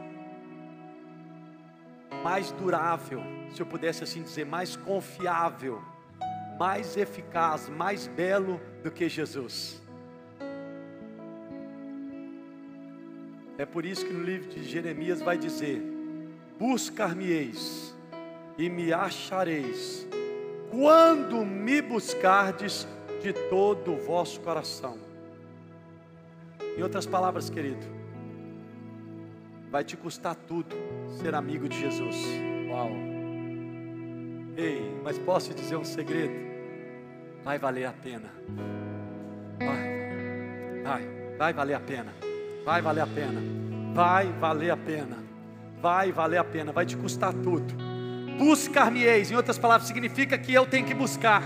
Mais 2.22 2.52
durável? 2.52 3.22
se 3.52 3.60
eu 3.60 3.66
pudesse 3.66 4.04
assim 4.04 4.22
dizer, 4.22 4.46
mais 4.46 4.76
confiável, 4.76 5.82
mais 6.58 6.96
eficaz, 6.96 7.68
mais 7.68 8.06
belo 8.06 8.60
do 8.82 8.90
que 8.90 9.08
Jesus. 9.08 9.80
É 13.58 13.66
por 13.66 13.84
isso 13.84 14.06
que 14.06 14.12
no 14.12 14.22
livro 14.22 14.48
de 14.48 14.62
Jeremias 14.62 15.20
vai 15.20 15.36
dizer: 15.36 15.82
Buscar-me-eis 16.58 17.94
e 18.56 18.70
me 18.70 18.92
achareis, 18.92 20.06
quando 20.70 21.44
me 21.44 21.82
buscardes 21.82 22.86
de 23.20 23.32
todo 23.50 23.92
o 23.92 23.98
vosso 23.98 24.40
coração. 24.40 24.98
Em 26.76 26.82
outras 26.82 27.04
palavras, 27.04 27.50
querido, 27.50 27.84
vai 29.70 29.84
te 29.84 29.96
custar 29.96 30.34
tudo 30.34 30.74
ser 31.10 31.34
amigo 31.34 31.68
de 31.68 31.78
Jesus. 31.78 32.16
Uau! 32.68 32.90
Ei, 34.56 35.00
mas 35.02 35.18
posso 35.18 35.54
dizer 35.54 35.76
um 35.76 35.84
segredo? 35.84 36.34
Vai 37.44 37.58
valer 37.58 37.86
a 37.86 37.92
pena. 37.92 38.30
Vai, 39.58 40.82
vai, 40.82 41.36
vai 41.38 41.52
valer 41.52 41.74
a 41.74 41.80
pena. 41.80 42.12
Vai 42.64 42.82
valer 42.82 43.00
a 43.00 43.06
pena. 43.06 43.40
Vai 43.94 44.26
valer 44.32 44.70
a 44.70 44.76
pena. 44.76 45.18
Vai 45.80 46.12
valer 46.12 46.38
a 46.38 46.44
pena. 46.44 46.72
Vai 46.72 46.84
te 46.84 46.96
custar 46.96 47.32
tudo. 47.32 47.74
Buscar-me-eis, 48.38 49.30
em 49.30 49.36
outras 49.36 49.58
palavras, 49.58 49.86
significa 49.86 50.38
que 50.38 50.52
eu 50.52 50.66
tenho 50.66 50.86
que 50.86 50.94
buscar. 50.94 51.42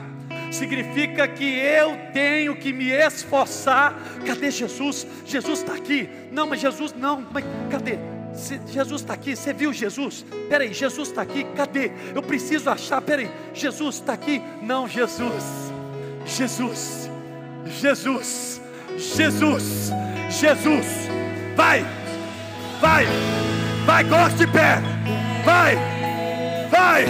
Significa 0.50 1.26
que 1.26 1.44
eu 1.44 1.96
tenho 2.12 2.56
que 2.56 2.72
me 2.72 2.90
esforçar. 2.90 3.94
Cadê 4.24 4.50
Jesus? 4.50 5.06
Jesus 5.24 5.60
está 5.60 5.74
aqui. 5.74 6.08
Não, 6.30 6.46
mas 6.46 6.60
Jesus 6.60 6.92
não. 6.92 7.26
Mas 7.32 7.44
cadê? 7.70 8.13
Jesus 8.66 9.00
está 9.00 9.14
aqui, 9.14 9.36
você 9.36 9.52
viu 9.52 9.72
Jesus? 9.72 10.24
Peraí, 10.48 10.74
Jesus 10.74 11.08
está 11.08 11.22
aqui, 11.22 11.44
cadê? 11.56 11.92
Eu 12.14 12.22
preciso 12.22 12.68
achar, 12.68 13.00
peraí, 13.00 13.30
Jesus 13.52 13.96
está 13.96 14.12
aqui? 14.12 14.42
Não, 14.60 14.88
Jesus, 14.88 15.44
Jesus, 16.26 17.10
Jesus, 17.66 18.60
Jesus, 18.96 19.90
Jesus, 20.28 20.86
vai, 21.56 21.84
vai, 22.80 23.06
vai, 23.86 24.04
coloque 24.04 24.34
de 24.34 24.46
pé, 24.48 24.82
vai, 25.44 25.76
vai, 26.70 27.04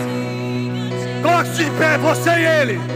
coloque 1.23 1.51
de 1.51 1.71
pé, 1.79 1.99
você 1.99 2.31
e 2.31 2.47
ele. 2.47 2.94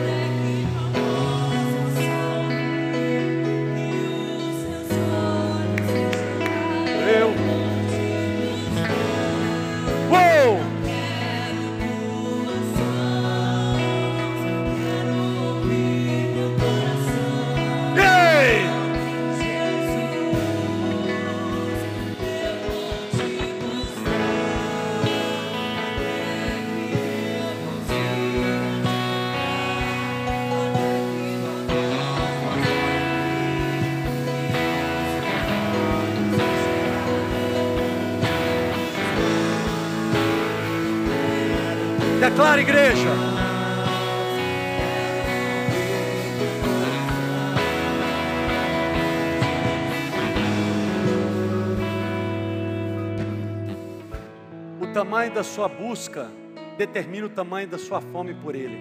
Tamanho 55.08 55.32
da 55.32 55.42
sua 55.42 55.68
busca 55.68 56.30
determina 56.76 57.24
o 57.24 57.30
tamanho 57.30 57.66
da 57.66 57.78
sua 57.78 57.98
fome 57.98 58.34
por 58.34 58.54
Ele. 58.54 58.78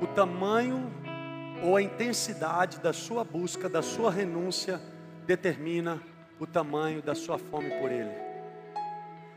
O 0.00 0.06
tamanho 0.06 0.88
ou 1.60 1.74
a 1.74 1.82
intensidade 1.82 2.78
da 2.78 2.92
sua 2.92 3.24
busca, 3.24 3.68
da 3.68 3.82
sua 3.82 4.08
renúncia, 4.08 4.80
determina 5.26 6.00
o 6.38 6.46
tamanho 6.46 7.02
da 7.02 7.12
sua 7.12 7.38
fome 7.38 7.68
por 7.80 7.90
Ele. 7.90 8.12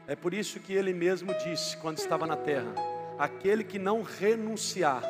É 0.05 0.15
por 0.15 0.31
isso 0.31 0.59
que 0.59 0.73
ele 0.73 0.93
mesmo 0.93 1.33
disse, 1.43 1.75
quando 1.77 1.97
estava 1.97 2.27
na 2.27 2.35
terra: 2.35 2.75
Aquele 3.17 3.63
que 3.63 3.79
não 3.79 4.03
renunciar 4.03 5.01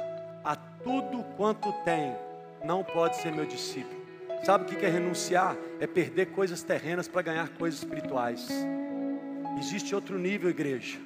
a 0.45 0.55
tudo 0.55 1.25
quanto 1.35 1.73
tem, 1.83 2.15
não 2.63 2.85
pode 2.85 3.17
ser 3.17 3.33
meu 3.33 3.45
discípulo. 3.45 4.00
Sabe 4.43 4.63
o 4.63 4.67
que 4.67 4.83
é 4.85 4.89
renunciar? 4.89 5.55
É 5.79 5.85
perder 5.85 6.27
coisas 6.27 6.63
terrenas 6.63 7.07
para 7.07 7.21
ganhar 7.21 7.49
coisas 7.49 7.79
espirituais. 7.79 8.47
Existe 9.59 9.93
outro 9.93 10.17
nível, 10.17 10.49
igreja. 10.49 10.97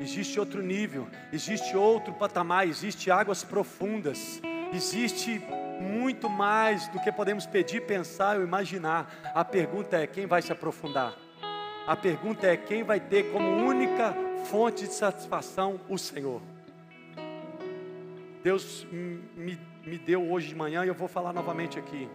Existe 0.00 0.40
outro 0.40 0.62
nível, 0.62 1.06
existe 1.30 1.76
outro 1.76 2.14
patamar, 2.14 2.66
existe 2.66 3.10
águas 3.10 3.44
profundas, 3.44 4.40
existe 4.72 5.42
muito 5.78 6.26
mais 6.28 6.88
do 6.88 6.98
que 7.00 7.12
podemos 7.12 7.44
pedir, 7.44 7.82
pensar 7.82 8.38
ou 8.38 8.42
imaginar. 8.42 9.12
A 9.34 9.44
pergunta 9.44 9.98
é: 9.98 10.06
quem 10.06 10.24
vai 10.24 10.40
se 10.40 10.50
aprofundar? 10.50 11.14
A 11.86 11.94
pergunta 11.94 12.46
é: 12.46 12.56
quem 12.56 12.82
vai 12.82 12.98
ter 12.98 13.30
como 13.30 13.46
única 13.46 14.14
fonte 14.46 14.86
de 14.86 14.94
satisfação 14.94 15.78
o 15.86 15.98
Senhor? 15.98 16.40
Deus 18.42 18.86
me, 18.90 19.58
me 19.84 19.98
deu 19.98 20.30
hoje 20.30 20.48
de 20.48 20.54
manhã 20.54 20.82
e 20.82 20.88
eu 20.88 20.94
vou 20.94 21.08
falar 21.08 21.34
novamente 21.34 21.78
aqui. 21.78 22.08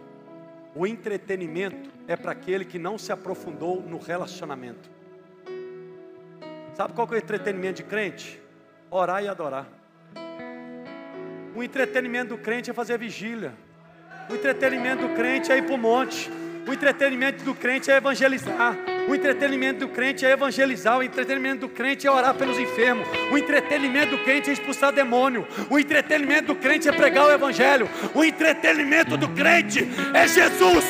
O 0.78 0.86
entretenimento 0.86 1.90
é 2.06 2.14
para 2.14 2.32
aquele 2.32 2.62
que 2.62 2.78
não 2.78 2.98
se 2.98 3.10
aprofundou 3.10 3.80
no 3.80 3.98
relacionamento. 3.98 4.90
Sabe 6.74 6.92
qual 6.92 7.08
é 7.10 7.14
o 7.14 7.16
entretenimento 7.16 7.76
de 7.76 7.84
crente? 7.84 8.38
Orar 8.90 9.24
e 9.24 9.28
adorar. 9.28 9.66
O 11.54 11.62
entretenimento 11.62 12.36
do 12.36 12.42
crente 12.42 12.70
é 12.70 12.74
fazer 12.74 12.98
vigília. 12.98 13.54
O 14.28 14.34
entretenimento 14.34 15.08
do 15.08 15.14
crente 15.14 15.50
é 15.50 15.56
ir 15.56 15.62
para 15.62 15.74
o 15.74 15.78
monte. 15.78 16.30
O 16.68 16.72
entretenimento 16.74 17.42
do 17.42 17.54
crente 17.54 17.90
é 17.90 17.96
evangelizar. 17.96 18.76
O 19.08 19.14
entretenimento 19.14 19.86
do 19.86 19.88
crente 19.88 20.26
é 20.26 20.32
evangelizar. 20.32 20.98
O 20.98 21.02
entretenimento 21.02 21.60
do 21.60 21.68
crente 21.68 22.06
é 22.06 22.10
orar 22.10 22.34
pelos 22.34 22.58
enfermos. 22.58 23.06
O 23.30 23.38
entretenimento 23.38 24.16
do 24.16 24.24
crente 24.24 24.50
é 24.50 24.52
expulsar 24.52 24.92
demônio. 24.92 25.46
O 25.70 25.78
entretenimento 25.78 26.48
do 26.48 26.56
crente 26.56 26.88
é 26.88 26.92
pregar 26.92 27.26
o 27.26 27.32
evangelho. 27.32 27.88
O 28.14 28.24
entretenimento 28.24 29.16
do 29.16 29.28
crente 29.28 29.88
é 30.12 30.26
Jesus. 30.26 30.84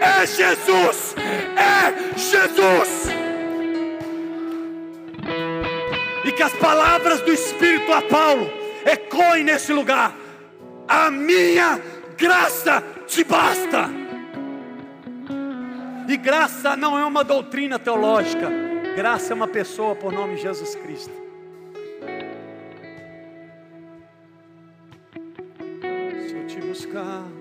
É 0.00 0.26
Jesus. 0.26 1.14
É 1.56 2.18
Jesus. 2.18 3.08
E 6.24 6.32
que 6.32 6.42
as 6.42 6.52
palavras 6.54 7.20
do 7.20 7.32
Espírito 7.32 7.92
a 7.92 8.00
Paulo 8.00 8.50
ecoem 8.86 9.44
nesse 9.44 9.72
lugar. 9.72 10.16
A 10.88 11.10
minha 11.10 11.78
graça 12.16 12.82
te 13.06 13.22
basta. 13.22 13.99
E 16.10 16.16
graça 16.16 16.76
não 16.76 16.98
é 16.98 17.06
uma 17.06 17.22
doutrina 17.22 17.78
teológica, 17.78 18.50
graça 18.96 19.32
é 19.32 19.34
uma 19.36 19.46
pessoa 19.46 19.94
por 19.94 20.12
nome 20.12 20.36
Jesus 20.38 20.74
Cristo. 20.74 21.12
Se 26.26 26.34
eu 26.34 26.46
te 26.48 26.60
buscar. 26.62 27.39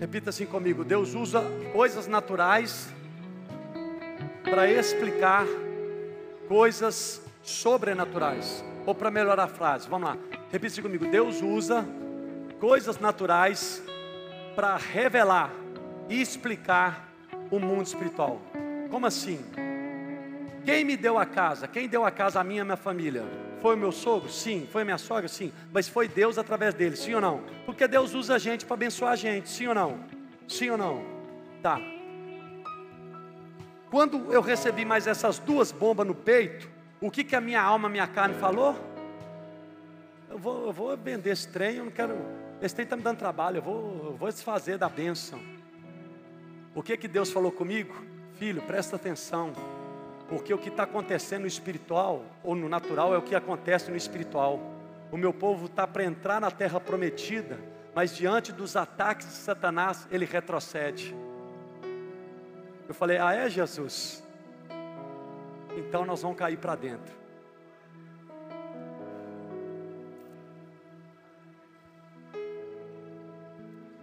Repita 0.00 0.30
assim 0.30 0.46
comigo: 0.46 0.84
Deus 0.84 1.14
usa 1.14 1.42
coisas 1.72 2.06
naturais 2.06 2.92
para 4.44 4.70
explicar 4.70 5.46
coisas 6.46 7.22
sobrenaturais. 7.42 8.64
Ou 8.86 8.94
para 8.94 9.10
melhorar 9.10 9.44
a 9.44 9.48
frase, 9.48 9.88
vamos 9.88 10.08
lá. 10.08 10.16
Repita 10.50 10.72
assim 10.72 10.82
comigo: 10.82 11.06
Deus 11.06 11.42
usa 11.42 11.84
coisas 12.60 12.98
naturais 12.98 13.82
para 14.54 14.76
revelar 14.76 15.52
e 16.08 16.20
explicar 16.20 17.08
o 17.50 17.58
mundo 17.58 17.86
espiritual. 17.86 18.40
Como 18.90 19.06
assim? 19.06 19.44
Quem 20.64 20.84
me 20.84 20.96
deu 20.96 21.18
a 21.18 21.26
casa? 21.26 21.66
Quem 21.66 21.88
deu 21.88 22.04
a 22.04 22.10
casa 22.10 22.40
a 22.40 22.44
minha 22.44 22.58
e 22.58 22.62
a 22.62 22.64
minha 22.64 22.76
família? 22.76 23.24
Foi 23.60 23.76
meu 23.76 23.92
sogro? 23.92 24.30
Sim. 24.30 24.68
Foi 24.70 24.84
minha 24.84 24.98
sogra? 24.98 25.28
Sim. 25.28 25.52
Mas 25.72 25.88
foi 25.88 26.08
Deus 26.08 26.38
através 26.38 26.74
dele, 26.74 26.96
sim 26.96 27.14
ou 27.14 27.20
não? 27.20 27.42
Porque 27.66 27.86
Deus 27.88 28.14
usa 28.14 28.34
a 28.34 28.38
gente 28.38 28.64
para 28.64 28.74
abençoar 28.74 29.12
a 29.12 29.16
gente, 29.16 29.48
sim 29.48 29.66
ou 29.66 29.74
não? 29.74 30.00
Sim 30.46 30.70
ou 30.70 30.78
não? 30.78 31.04
Tá. 31.62 31.80
Quando 33.90 34.32
eu 34.32 34.40
recebi 34.40 34.84
mais 34.84 35.06
essas 35.06 35.38
duas 35.38 35.72
bombas 35.72 36.06
no 36.06 36.14
peito, 36.14 36.68
o 37.00 37.10
que, 37.10 37.24
que 37.24 37.34
a 37.34 37.40
minha 37.40 37.60
alma, 37.60 37.88
a 37.88 37.90
minha 37.90 38.06
carne 38.06 38.34
falou? 38.34 38.76
Eu 40.30 40.38
vou, 40.38 40.66
eu 40.66 40.72
vou 40.72 40.96
vender 40.96 41.30
esse 41.30 41.48
trem, 41.48 41.76
eu 41.76 41.84
não 41.84 41.92
quero. 41.92 42.14
Esse 42.60 42.74
trem 42.74 42.84
está 42.84 42.96
me 42.96 43.02
dando 43.02 43.18
trabalho, 43.18 43.58
eu 43.58 43.62
vou, 43.62 44.04
eu 44.04 44.16
vou 44.16 44.28
desfazer 44.28 44.76
da 44.76 44.88
bênção. 44.88 45.40
O 46.74 46.82
que 46.82 46.96
que 46.96 47.08
Deus 47.08 47.30
falou 47.30 47.50
comigo? 47.50 47.94
Filho, 48.38 48.62
presta 48.62 48.96
atenção. 48.96 49.52
Porque 50.28 50.52
o 50.52 50.58
que 50.58 50.68
está 50.68 50.82
acontecendo 50.82 51.42
no 51.42 51.46
espiritual 51.46 52.24
ou 52.44 52.54
no 52.54 52.68
natural 52.68 53.14
é 53.14 53.18
o 53.18 53.22
que 53.22 53.34
acontece 53.34 53.90
no 53.90 53.96
espiritual. 53.96 54.60
O 55.10 55.16
meu 55.16 55.32
povo 55.32 55.66
está 55.66 55.86
para 55.86 56.04
entrar 56.04 56.38
na 56.38 56.50
terra 56.50 56.78
prometida, 56.78 57.58
mas 57.94 58.14
diante 58.14 58.52
dos 58.52 58.76
ataques 58.76 59.26
de 59.26 59.32
Satanás, 59.32 60.06
ele 60.10 60.26
retrocede. 60.26 61.16
Eu 62.86 62.94
falei: 62.94 63.18
Ah, 63.18 63.34
é 63.34 63.48
Jesus? 63.48 64.22
Então 65.76 66.04
nós 66.04 66.20
vamos 66.20 66.36
cair 66.36 66.58
para 66.58 66.74
dentro. 66.74 67.16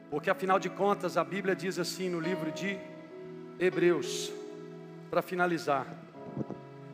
Porque 0.10 0.30
afinal 0.30 0.58
de 0.58 0.70
contas, 0.70 1.18
a 1.18 1.24
Bíblia 1.24 1.56
diz 1.56 1.78
assim 1.78 2.10
no 2.10 2.20
livro 2.20 2.52
de 2.52 2.80
Hebreus, 3.60 4.32
para 5.12 5.22
finalizar. 5.22 6.05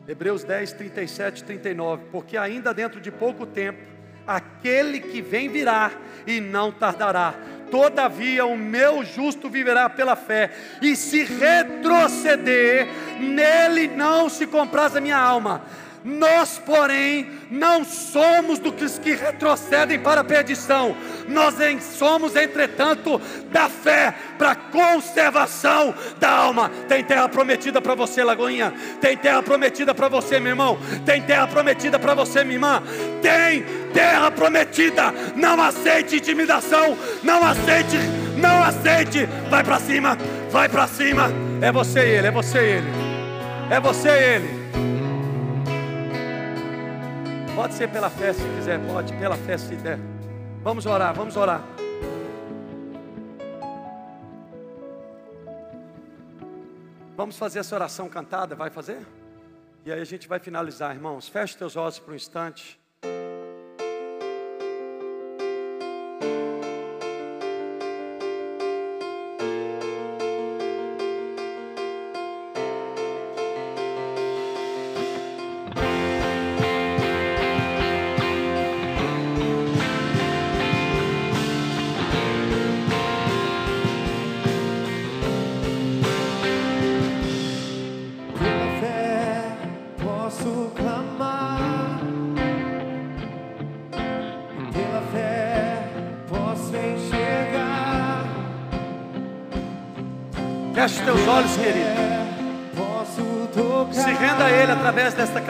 Hebreus 0.06 0.44
10, 0.44 0.72
37 0.72 1.40
e 1.40 1.44
39. 1.44 2.04
Porque 2.10 2.36
ainda 2.36 2.74
dentro 2.74 3.00
de 3.00 3.10
pouco 3.10 3.46
tempo, 3.46 3.80
aquele 4.26 5.00
que 5.00 5.20
vem 5.20 5.48
virá 5.48 5.90
e 6.26 6.40
não 6.40 6.72
tardará. 6.72 7.34
Todavia, 7.70 8.44
o 8.44 8.56
meu 8.56 9.02
justo 9.02 9.48
viverá 9.48 9.88
pela 9.88 10.14
fé, 10.14 10.50
e 10.82 10.94
se 10.94 11.24
retroceder, 11.24 12.86
nele 13.18 13.88
não 13.88 14.28
se 14.28 14.46
compraz 14.46 14.94
a 14.94 15.00
minha 15.00 15.16
alma. 15.16 15.64
Nós, 16.04 16.60
porém, 16.64 17.30
não 17.50 17.84
somos 17.84 18.58
dos 18.58 18.98
que 18.98 19.12
retrocedem 19.14 20.00
para 20.00 20.22
a 20.22 20.24
perdição, 20.24 20.96
nós 21.28 21.54
somos, 21.80 22.34
entretanto, 22.34 23.20
da 23.50 23.68
fé 23.68 24.14
para 24.36 24.52
a 24.52 24.56
conservação 24.56 25.94
da 26.18 26.30
alma. 26.30 26.70
Tem 26.88 27.04
terra 27.04 27.28
prometida 27.28 27.80
para 27.80 27.94
você, 27.94 28.24
Lagoinha. 28.24 28.72
Tem 29.00 29.16
terra 29.16 29.42
prometida 29.42 29.94
para 29.94 30.08
você, 30.08 30.40
meu 30.40 30.50
irmão. 30.50 30.78
Tem 31.04 31.22
terra 31.22 31.46
prometida 31.46 31.98
para 31.98 32.14
você, 32.14 32.42
minha 32.42 32.56
irmã. 32.56 32.82
Tem 33.20 33.64
terra 33.92 34.30
prometida. 34.30 35.12
Não 35.36 35.62
aceite 35.62 36.16
intimidação. 36.16 36.96
Não 37.22 37.44
aceite, 37.44 37.96
não 38.36 38.62
aceite. 38.62 39.28
Vai 39.48 39.62
para 39.62 39.78
cima, 39.78 40.18
vai 40.50 40.68
para 40.68 40.86
cima. 40.88 41.30
É 41.60 41.70
você 41.70 42.00
e 42.00 42.10
ele, 42.10 42.26
é 42.26 42.30
você 42.30 42.58
ele. 42.58 42.88
É 43.70 43.80
você 43.80 44.08
e 44.08 44.34
ele. 44.34 44.61
Pode 47.54 47.74
ser 47.74 47.88
pela 47.90 48.08
fé 48.08 48.32
se 48.32 48.42
quiser, 48.56 48.80
pode, 48.86 49.12
pela 49.18 49.36
fé 49.36 49.58
se 49.58 49.76
der. 49.76 49.98
Vamos 50.62 50.86
orar, 50.86 51.14
vamos 51.14 51.36
orar. 51.36 51.62
Vamos 57.14 57.36
fazer 57.36 57.58
essa 57.58 57.74
oração 57.74 58.08
cantada, 58.08 58.56
vai 58.56 58.70
fazer? 58.70 59.06
E 59.84 59.92
aí 59.92 60.00
a 60.00 60.04
gente 60.04 60.26
vai 60.26 60.38
finalizar, 60.38 60.94
irmãos. 60.94 61.28
Feche 61.28 61.56
teus 61.56 61.76
olhos 61.76 61.98
por 61.98 62.12
um 62.12 62.16
instante. 62.16 62.80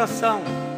Através 0.02 0.71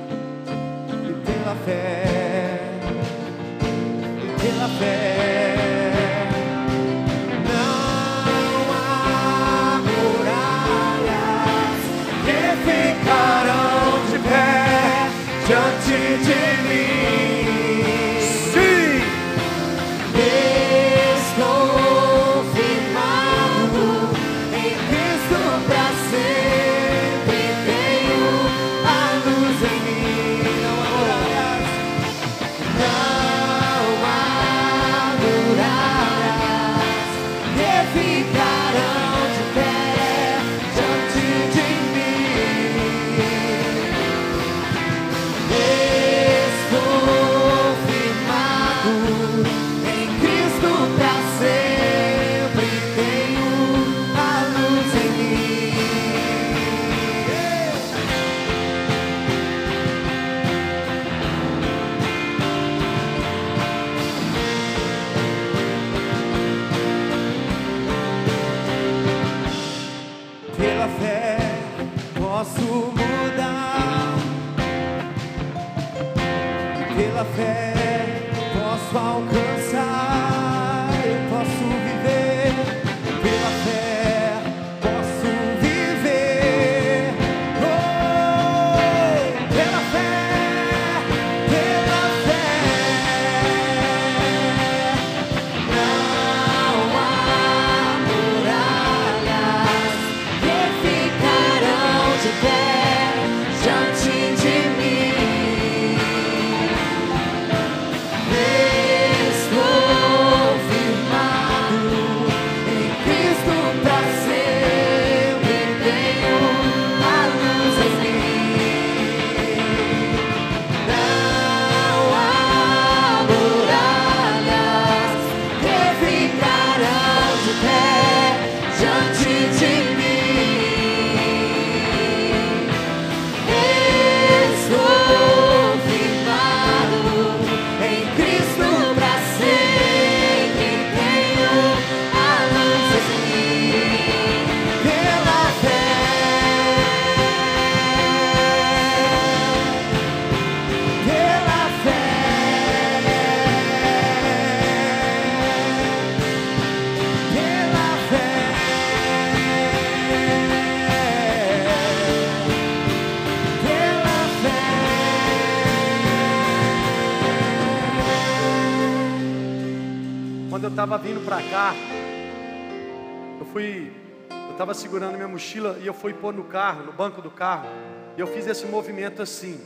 estava 174.74 174.80
segurando 174.80 175.14
minha 175.14 175.28
mochila 175.28 175.78
e 175.80 175.86
eu 175.86 175.94
fui 175.94 176.12
pôr 176.12 176.34
no 176.34 176.44
carro, 176.44 176.84
no 176.84 176.92
banco 176.92 177.22
do 177.22 177.30
carro, 177.30 177.68
e 178.16 178.20
eu 178.20 178.26
fiz 178.26 178.46
esse 178.46 178.66
movimento 178.66 179.22
assim. 179.22 179.60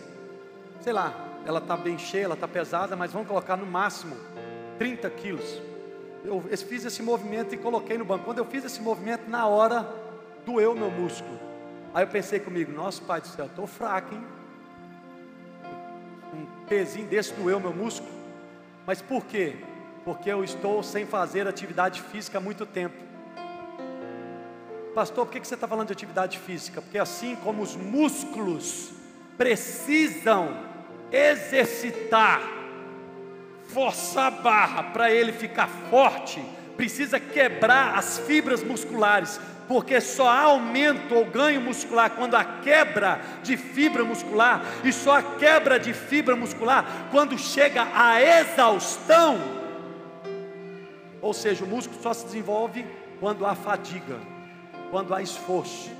Sei 0.80 0.92
lá, 0.92 1.14
ela 1.46 1.58
está 1.58 1.76
bem 1.76 1.98
cheia, 1.98 2.24
ela 2.24 2.34
está 2.34 2.46
pesada, 2.46 2.94
mas 2.94 3.12
vamos 3.12 3.26
colocar 3.26 3.56
no 3.56 3.66
máximo 3.66 4.16
30 4.78 5.08
quilos. 5.10 5.60
Eu 6.24 6.40
fiz 6.42 6.84
esse 6.84 7.02
movimento 7.02 7.54
e 7.54 7.58
coloquei 7.58 7.96
no 7.96 8.04
banco. 8.04 8.24
Quando 8.24 8.38
eu 8.38 8.44
fiz 8.44 8.64
esse 8.64 8.80
movimento, 8.82 9.28
na 9.28 9.46
hora 9.46 9.88
doeu 10.44 10.74
meu 10.74 10.90
músculo. 10.90 11.38
Aí 11.94 12.04
eu 12.04 12.08
pensei 12.08 12.38
comigo, 12.38 12.70
nossa 12.70 13.02
pai 13.02 13.20
do 13.20 13.28
céu, 13.28 13.46
estou 13.46 13.66
fraco, 13.66 14.14
hein? 14.14 14.22
Um 16.34 16.66
pezinho 16.66 17.06
desse 17.06 17.32
doeu 17.32 17.58
meu 17.58 17.72
músculo. 17.72 18.12
Mas 18.86 19.00
por 19.00 19.24
quê? 19.24 19.56
Porque 20.04 20.30
eu 20.30 20.44
estou 20.44 20.82
sem 20.82 21.06
fazer 21.06 21.46
atividade 21.48 22.02
física 22.02 22.38
há 22.38 22.40
muito 22.40 22.66
tempo. 22.66 23.07
Pastor, 24.98 25.26
por 25.26 25.32
que 25.32 25.46
você 25.46 25.54
está 25.54 25.68
falando 25.68 25.86
de 25.86 25.92
atividade 25.92 26.40
física? 26.40 26.82
Porque 26.82 26.98
assim 26.98 27.36
como 27.36 27.62
os 27.62 27.76
músculos 27.76 28.90
precisam 29.36 30.48
exercitar, 31.12 32.42
forçar 33.68 34.26
a 34.26 34.30
barra 34.32 34.82
para 34.90 35.08
ele 35.08 35.30
ficar 35.30 35.68
forte, 35.88 36.44
precisa 36.76 37.20
quebrar 37.20 37.96
as 37.96 38.18
fibras 38.18 38.64
musculares, 38.64 39.40
porque 39.68 40.00
só 40.00 40.26
há 40.26 40.40
aumento 40.40 41.14
ou 41.14 41.24
ganho 41.26 41.60
muscular 41.60 42.10
quando 42.10 42.34
há 42.34 42.42
quebra 42.42 43.20
de 43.44 43.56
fibra 43.56 44.02
muscular, 44.02 44.64
e 44.82 44.92
só 44.92 45.18
há 45.18 45.22
quebra 45.22 45.78
de 45.78 45.94
fibra 45.94 46.34
muscular 46.34 47.06
quando 47.12 47.38
chega 47.38 47.86
a 47.94 48.20
exaustão. 48.20 49.38
Ou 51.22 51.32
seja, 51.32 51.64
o 51.64 51.68
músculo 51.68 52.02
só 52.02 52.12
se 52.12 52.26
desenvolve 52.26 52.84
quando 53.20 53.46
há 53.46 53.54
fadiga, 53.54 54.16
quando 54.90 55.14
há 55.14 55.22
esforço. 55.22 55.90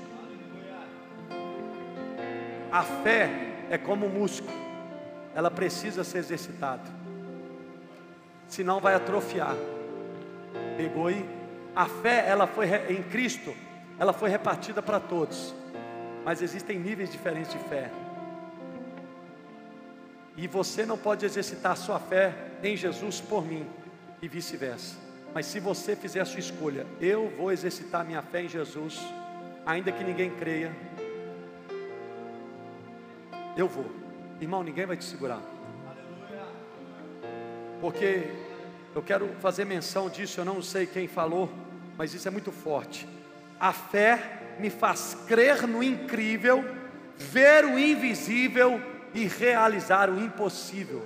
A 2.71 2.83
fé 2.83 3.29
é 3.69 3.77
como 3.77 4.05
o 4.05 4.09
músculo, 4.09 4.53
ela 5.33 5.49
precisa 5.49 6.03
ser 6.03 6.19
exercitada, 6.19 6.83
senão 8.47 8.79
vai 8.79 8.93
atrofiar. 8.93 9.55
Pegou 10.77 11.07
aí? 11.07 11.27
A 11.75 11.85
fé, 11.85 12.25
ela 12.27 12.47
foi 12.47 12.67
em 12.91 13.03
Cristo, 13.03 13.53
ela 13.97 14.13
foi 14.13 14.29
repartida 14.29 14.81
para 14.81 14.99
todos, 14.99 15.53
mas 16.23 16.41
existem 16.41 16.79
níveis 16.79 17.11
diferentes 17.11 17.51
de 17.51 17.59
fé. 17.59 17.91
E 20.37 20.47
você 20.47 20.85
não 20.85 20.97
pode 20.97 21.25
exercitar 21.25 21.75
sua 21.75 21.99
fé 21.99 22.33
em 22.63 22.75
Jesus 22.75 23.19
por 23.19 23.45
mim 23.45 23.67
e 24.21 24.27
vice-versa. 24.27 25.08
Mas 25.33 25.45
se 25.45 25.59
você 25.59 25.95
fizer 25.95 26.21
a 26.21 26.25
sua 26.25 26.39
escolha, 26.39 26.85
eu 26.99 27.31
vou 27.37 27.51
exercitar 27.51 28.03
minha 28.03 28.21
fé 28.21 28.43
em 28.43 28.49
Jesus, 28.49 28.99
ainda 29.65 29.91
que 29.91 30.03
ninguém 30.03 30.31
creia, 30.31 30.75
eu 33.55 33.67
vou. 33.67 33.85
Irmão, 34.41 34.63
ninguém 34.63 34.85
vai 34.85 34.97
te 34.97 35.03
segurar. 35.03 35.41
Porque 37.79 38.23
eu 38.95 39.01
quero 39.01 39.29
fazer 39.39 39.65
menção 39.65 40.09
disso, 40.09 40.39
eu 40.39 40.45
não 40.45 40.61
sei 40.61 40.85
quem 40.85 41.07
falou, 41.07 41.49
mas 41.97 42.13
isso 42.13 42.27
é 42.27 42.31
muito 42.31 42.51
forte. 42.51 43.07
A 43.59 43.71
fé 43.71 44.55
me 44.59 44.69
faz 44.69 45.15
crer 45.27 45.67
no 45.67 45.83
incrível, 45.83 46.63
ver 47.15 47.65
o 47.65 47.77
invisível 47.77 48.81
e 49.13 49.25
realizar 49.27 50.09
o 50.09 50.19
impossível. 50.19 51.05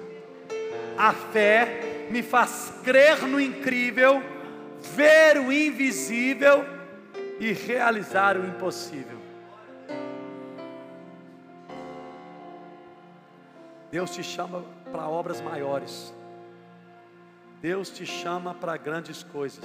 A 0.97 1.11
fé 1.11 1.92
me 2.09 2.21
faz 2.21 2.73
crer 2.83 3.21
no 3.23 3.39
incrível, 3.39 4.21
ver 4.95 5.37
o 5.37 5.51
invisível 5.51 6.65
e 7.39 7.51
realizar 7.51 8.37
o 8.37 8.45
impossível. 8.45 9.17
Deus 13.91 14.11
te 14.11 14.23
chama 14.23 14.63
para 14.91 15.07
obras 15.07 15.39
maiores. 15.39 16.13
Deus 17.61 17.89
te 17.89 18.05
chama 18.05 18.53
para 18.53 18.75
grandes 18.75 19.23
coisas. 19.23 19.63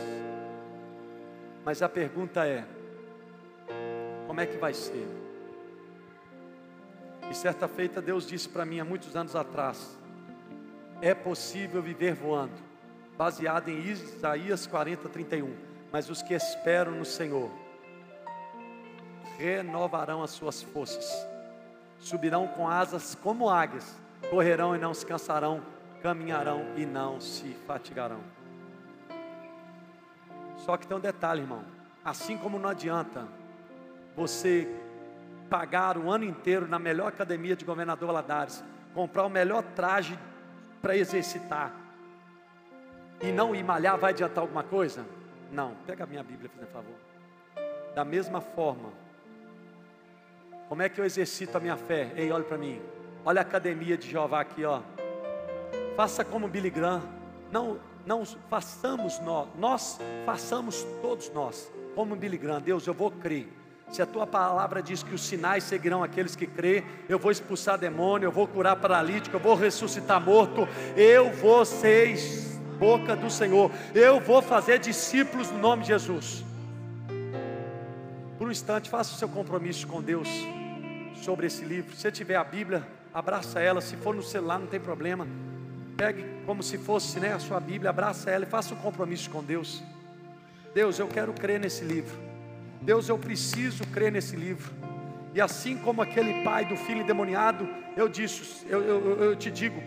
Mas 1.64 1.82
a 1.82 1.89
pergunta 1.89 2.47
é: 2.47 2.64
como 4.26 4.41
é 4.41 4.47
que 4.47 4.57
vai 4.57 4.72
ser? 4.72 5.09
E 7.30 7.34
certa 7.34 7.66
feita 7.66 8.01
Deus 8.01 8.26
disse 8.26 8.49
para 8.49 8.64
mim 8.64 8.78
há 8.78 8.84
muitos 8.84 9.16
anos 9.16 9.34
atrás: 9.34 9.97
é 11.01 11.14
possível 11.14 11.80
viver 11.80 12.14
voando, 12.14 12.53
baseado 13.16 13.68
em 13.68 13.78
Isaías 13.78 14.66
40, 14.66 15.09
31. 15.09 15.55
Mas 15.92 16.11
os 16.11 16.22
que 16.22 16.34
esperam 16.34 16.92
no 16.92 17.05
Senhor 17.05 17.51
renovarão 19.38 20.22
as 20.22 20.30
suas 20.30 20.62
forças, 20.62 21.26
subirão 22.01 22.49
com 22.49 22.68
asas 22.68 23.14
como 23.14 23.49
águias, 23.49 23.96
correrão 24.30 24.74
e 24.74 24.78
não 24.78 24.92
se 24.92 25.07
cansarão, 25.07 25.62
caminharão 26.03 26.64
e 26.76 26.84
não 26.84 27.20
se 27.20 27.55
fatigarão. 27.66 28.20
Só 30.57 30.76
que 30.76 30.86
tem 30.86 30.96
um 30.96 31.01
detalhe, 31.01 31.42
irmão. 31.42 31.64
Assim 32.05 32.36
como 32.36 32.59
não 32.59 32.68
adianta 32.68 33.26
você 34.16 34.68
pagar 35.49 35.96
o 35.96 36.11
ano 36.11 36.24
inteiro 36.24 36.66
na 36.66 36.78
melhor 36.78 37.09
academia 37.09 37.57
de 37.57 37.64
governador 37.64 38.09
Valadares, 38.09 38.62
comprar 38.92 39.24
o 39.24 39.30
melhor 39.30 39.62
traje 39.74 40.18
para 40.81 40.97
exercitar 40.97 41.72
e 43.20 43.33
não 43.33 43.55
ir 43.55 43.64
malhar, 43.64 43.99
vai 43.99 44.12
adiantar 44.12 44.43
alguma 44.43 44.62
coisa? 44.62 45.05
Não. 45.51 45.74
Pega 45.87 46.05
a 46.05 46.07
minha 46.07 46.22
Bíblia, 46.22 46.49
por 46.49 46.66
favor. 46.66 46.95
Da 47.95 48.05
mesma 48.05 48.41
forma, 48.41 48.93
como 50.68 50.83
é 50.83 50.89
que 50.89 51.01
eu 51.01 51.05
exercito 51.05 51.57
a 51.57 51.61
minha 51.61 51.76
fé? 51.76 52.12
Ei, 52.16 52.31
olha 52.31 52.45
para 52.45 52.59
mim. 52.59 52.81
Olha 53.24 53.41
a 53.41 53.43
academia 53.43 53.97
de 53.97 54.09
Jeová 54.09 54.41
aqui, 54.41 54.64
ó. 54.64 54.83
Faça 55.97 56.24
como 56.24 56.47
Billy 56.47 56.70
Graham. 56.70 57.03
Não, 57.51 57.81
não 58.07 58.24
façamos 58.24 59.18
nós, 59.20 59.49
nós 59.57 59.99
façamos 60.24 60.87
todos 61.03 61.31
nós, 61.31 61.72
como 61.95 62.14
Billy 62.14 62.39
Graham. 62.39 62.61
Deus, 62.61 62.87
eu 62.87 62.95
vou 62.95 63.11
crer. 63.11 63.49
Se 63.91 64.03
a 64.03 64.07
tua 64.07 64.26
palavra 64.26 64.82
diz 64.82 65.03
que 65.03 65.14
os 65.14 65.22
sinais 65.22 65.64
seguirão 65.64 66.05
aqueles 66.05 66.36
que 66.36 66.47
crê, 66.47 66.84
eu 67.09 67.18
vou 67.18 67.30
expulsar 67.30 67.78
demônio, 67.78 68.26
eu 68.26 68.32
vou 68.32 68.47
curar 68.47 68.76
paralítico, 68.76 69.36
eu 69.36 69.41
vou 69.41 69.55
ressuscitar 69.55 70.20
morto, 70.20 70.68
eu 70.97 71.30
vou 71.32 71.64
ser 71.64 72.16
boca 72.78 73.16
do 73.16 73.30
Senhor, 73.30 73.70
eu 73.95 74.20
vou 74.20 74.43
fazer 74.43 74.78
discípulos 74.78 75.51
no 75.51 75.59
nome 75.59 75.82
de 75.82 75.89
Jesus. 75.89 76.45
Por 78.36 78.47
um 78.47 78.51
instante, 78.51 78.91
faça 78.91 79.14
o 79.14 79.18
seu 79.18 79.28
compromisso 79.28 79.86
com 79.86 80.01
Deus 80.01 80.28
sobre 81.22 81.47
esse 81.47 81.64
livro. 81.64 81.97
Se 81.97 82.11
tiver 82.12 82.36
a 82.36 82.45
Bíblia, 82.45 82.86
abraça 83.12 83.61
ela. 83.61 83.80
Se 83.80 83.97
for 83.97 84.14
no 84.14 84.22
celular, 84.22 84.59
não 84.59 84.66
tem 84.66 84.78
problema. 84.78 85.26
Pegue 85.97 86.24
como 86.47 86.62
se 86.62 86.78
fosse 86.78 87.18
né, 87.18 87.32
a 87.32 87.41
sua 87.41 87.59
Bíblia, 87.59 87.91
abraça 87.91 88.30
ela 88.30 88.45
e 88.45 88.47
faça 88.47 88.74
um 88.74 88.76
compromisso 88.76 89.28
com 89.30 89.43
Deus. 89.43 89.82
Deus, 90.72 90.99
eu 91.01 91.09
quero 91.09 91.32
crer 91.32 91.59
nesse 91.59 91.84
livro. 91.84 92.28
Deus, 92.81 93.09
eu 93.09 93.18
preciso 93.18 93.85
crer 93.89 94.12
nesse 94.12 94.37
livro. 94.37 94.72
E 95.35 95.41
assim 95.41 95.76
como 95.76 96.03
aquele 96.03 96.43
pai 96.43 96.64
do 96.64 96.76
filho 96.76 97.03
endemoniado, 97.03 97.68
eu 97.97 98.09
disse, 98.09 98.66
eu, 98.68 98.83
eu, 98.83 99.22
eu 99.24 99.37
te 99.37 99.51
digo, 99.51 99.83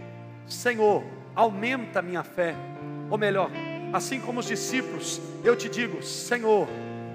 Senhor, 0.46 1.04
aumenta 1.36 2.00
a 2.00 2.02
minha 2.02 2.24
fé. 2.24 2.56
Ou 3.10 3.18
melhor, 3.18 3.50
assim 3.94 4.20
como 4.20 4.40
os 4.40 4.46
discípulos, 4.46 5.22
eu 5.44 5.56
te 5.56 5.68
digo, 5.68 6.02
Senhor, 6.04 6.68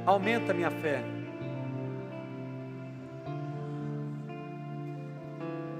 aumenta 0.04 0.52
a 0.52 0.54
minha 0.54 0.70
fé. 0.70 1.02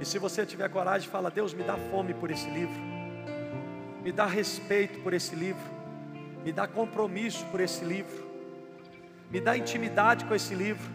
E 0.00 0.04
se 0.04 0.18
você 0.18 0.44
tiver 0.44 0.68
coragem, 0.68 1.08
fala: 1.08 1.30
Deus, 1.30 1.54
me 1.54 1.62
dá 1.62 1.76
fome 1.90 2.14
por 2.14 2.30
esse 2.30 2.48
livro, 2.50 2.80
me 4.02 4.12
dá 4.12 4.26
respeito 4.26 5.00
por 5.00 5.12
esse 5.12 5.34
livro, 5.34 5.62
me 6.44 6.52
dá 6.52 6.66
compromisso 6.66 7.44
por 7.46 7.60
esse 7.60 7.84
livro, 7.84 8.25
me 9.30 9.40
dá 9.40 9.56
intimidade 9.56 10.24
com 10.24 10.34
esse 10.34 10.54
livro, 10.54 10.88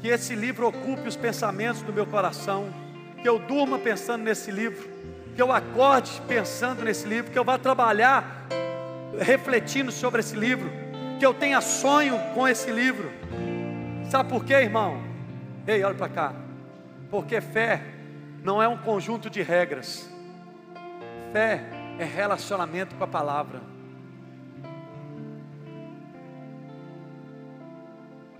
que 0.00 0.08
esse 0.08 0.34
livro 0.34 0.68
ocupe 0.68 1.08
os 1.08 1.16
pensamentos 1.16 1.82
do 1.82 1.92
meu 1.92 2.06
coração, 2.06 2.68
que 3.20 3.28
eu 3.28 3.38
durma 3.38 3.78
pensando 3.78 4.22
nesse 4.22 4.50
livro, 4.50 4.88
que 5.34 5.42
eu 5.42 5.52
acorde 5.52 6.20
pensando 6.28 6.84
nesse 6.84 7.06
livro, 7.06 7.30
que 7.30 7.38
eu 7.38 7.44
vá 7.44 7.58
trabalhar 7.58 8.46
refletindo 9.20 9.90
sobre 9.90 10.20
esse 10.20 10.36
livro, 10.36 10.70
que 11.18 11.26
eu 11.26 11.34
tenha 11.34 11.60
sonho 11.60 12.18
com 12.34 12.46
esse 12.46 12.70
livro. 12.70 13.10
Sabe 14.10 14.28
por 14.28 14.44
quê, 14.44 14.54
irmão? 14.54 15.02
Ei, 15.66 15.82
olha 15.82 15.94
para 15.94 16.08
cá. 16.08 16.32
Porque 17.10 17.40
fé 17.40 17.82
não 18.42 18.62
é 18.62 18.68
um 18.68 18.78
conjunto 18.78 19.28
de 19.28 19.42
regras. 19.42 20.08
Fé 21.32 21.64
é 21.98 22.04
relacionamento 22.04 22.94
com 22.94 23.04
a 23.04 23.08
palavra. 23.08 23.60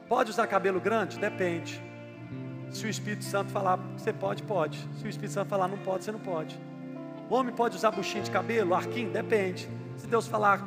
Pode 0.09 0.31
usar 0.31 0.47
cabelo 0.47 0.81
grande? 0.81 1.19
Depende. 1.19 1.83
Se 2.71 2.87
o 2.87 2.89
Espírito 2.89 3.25
Santo 3.25 3.51
falar, 3.51 3.77
você 3.97 4.13
pode, 4.13 4.43
pode. 4.43 4.79
Se 4.99 5.05
o 5.05 5.09
Espírito 5.09 5.33
Santo 5.33 5.49
falar, 5.49 5.69
não 5.69 5.79
pode, 5.79 6.05
você 6.05 6.13
não 6.13 6.19
pode. 6.19 6.59
O 7.29 7.35
homem 7.35 7.55
pode 7.55 7.77
usar 7.77 7.91
buchinho 7.91 8.25
de 8.25 8.31
cabelo, 8.31 8.75
arquinho? 8.75 9.11
Depende. 9.11 9.69
Se 9.97 10.07
Deus 10.07 10.27
falar 10.27 10.67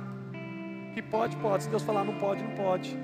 que 0.93 1.01
pode, 1.01 1.35
pode. 1.37 1.63
Se 1.63 1.69
Deus 1.69 1.81
falar 1.81 2.03
não 2.03 2.15
pode, 2.15 2.43
não 2.43 2.55
pode. 2.55 2.95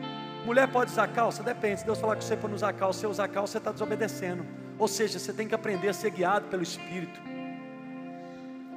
Mulher 0.46 0.68
pode 0.68 0.92
usar 0.92 1.08
calça? 1.08 1.42
Depende. 1.42 1.80
Se 1.80 1.86
Deus 1.86 2.00
falar 2.00 2.16
que 2.16 2.24
você 2.24 2.38
pode 2.38 2.54
usar 2.54 2.72
calça, 2.74 3.00
você 3.00 3.08
usar 3.08 3.28
calça, 3.28 3.54
você 3.54 3.58
está 3.58 3.72
desobedecendo. 3.72 4.46
Ou 4.78 4.88
seja, 4.88 5.18
você 5.18 5.34
tem 5.34 5.48
que 5.48 5.56
aprender 5.56 5.90
a 5.90 5.94
ser 5.94 6.12
guiado 6.12 6.48
pelo 6.48 6.62
Espírito. 6.62 7.20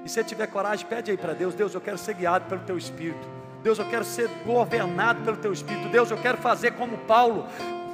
E 0.04 0.08
se 0.08 0.14
você 0.14 0.24
tiver 0.24 0.46
coragem, 0.46 0.86
pede 0.86 1.10
aí 1.10 1.16
para 1.16 1.34
Deus: 1.34 1.54
Deus, 1.54 1.74
eu 1.74 1.80
quero 1.80 1.98
ser 1.98 2.14
guiado 2.14 2.46
pelo 2.46 2.62
Teu 2.62 2.78
Espírito. 2.78 3.39
Deus, 3.62 3.78
eu 3.78 3.84
quero 3.84 4.04
ser 4.04 4.28
governado 4.44 5.22
pelo 5.22 5.36
Teu 5.36 5.52
Espírito. 5.52 5.88
Deus, 5.88 6.10
eu 6.10 6.16
quero 6.16 6.38
fazer 6.38 6.72
como 6.72 6.96
Paulo 6.98 7.46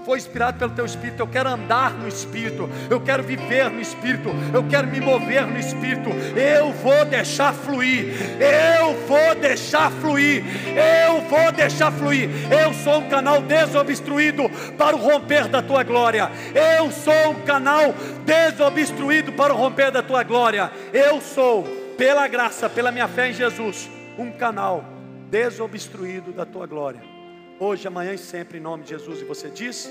foi 0.07 0.19
inspirado 0.19 0.57
pelo 0.57 0.71
Teu 0.71 0.87
Espírito. 0.87 1.21
Eu 1.21 1.27
quero 1.27 1.49
andar 1.49 1.93
no 1.93 2.07
Espírito. 2.07 2.71
Eu 2.89 3.01
quero 3.01 3.25
viver 3.25 3.69
no 3.69 3.81
Espírito. 3.81 4.31
Eu 4.55 4.63
quero 4.69 4.87
me 4.87 5.01
mover 5.01 5.45
no 5.45 5.59
Espírito. 5.59 6.11
Eu 6.39 6.73
vou 6.73 7.05
deixar 7.05 7.53
fluir. 7.53 8.15
Eu 8.41 8.95
vou 9.09 9.35
deixar 9.35 9.91
fluir. 9.91 10.45
Eu 10.69 11.23
vou 11.23 11.51
deixar 11.51 11.91
fluir. 11.91 12.31
Eu 12.53 12.73
sou 12.73 13.01
um 13.01 13.09
canal 13.09 13.43
desobstruído 13.43 14.49
para 14.79 14.95
o 14.95 15.01
romper 15.01 15.49
da 15.49 15.61
Tua 15.61 15.83
glória. 15.83 16.31
Eu 16.55 16.93
sou 16.93 17.31
um 17.31 17.43
canal 17.43 17.93
desobstruído 18.25 19.33
para 19.33 19.53
o 19.53 19.57
romper 19.57 19.91
da 19.91 20.05
Tua 20.05 20.23
glória. 20.23 20.71
Eu 20.93 21.21
sou, 21.21 21.65
pela 21.99 22.29
graça, 22.29 22.71
pela 22.71 22.93
minha 22.93 23.09
fé 23.09 23.31
em 23.31 23.33
Jesus, 23.33 23.91
um 24.17 24.31
canal 24.31 24.96
desobstruído 25.31 26.33
da 26.33 26.45
Tua 26.45 26.67
glória 26.67 27.17
hoje, 27.59 27.89
amanhã 27.89 28.13
e 28.13 28.19
sempre, 28.19 28.59
em 28.59 28.61
nome 28.61 28.83
de 28.83 28.91
Jesus. 28.91 29.21
E 29.21 29.25
você 29.25 29.49
diz? 29.49 29.91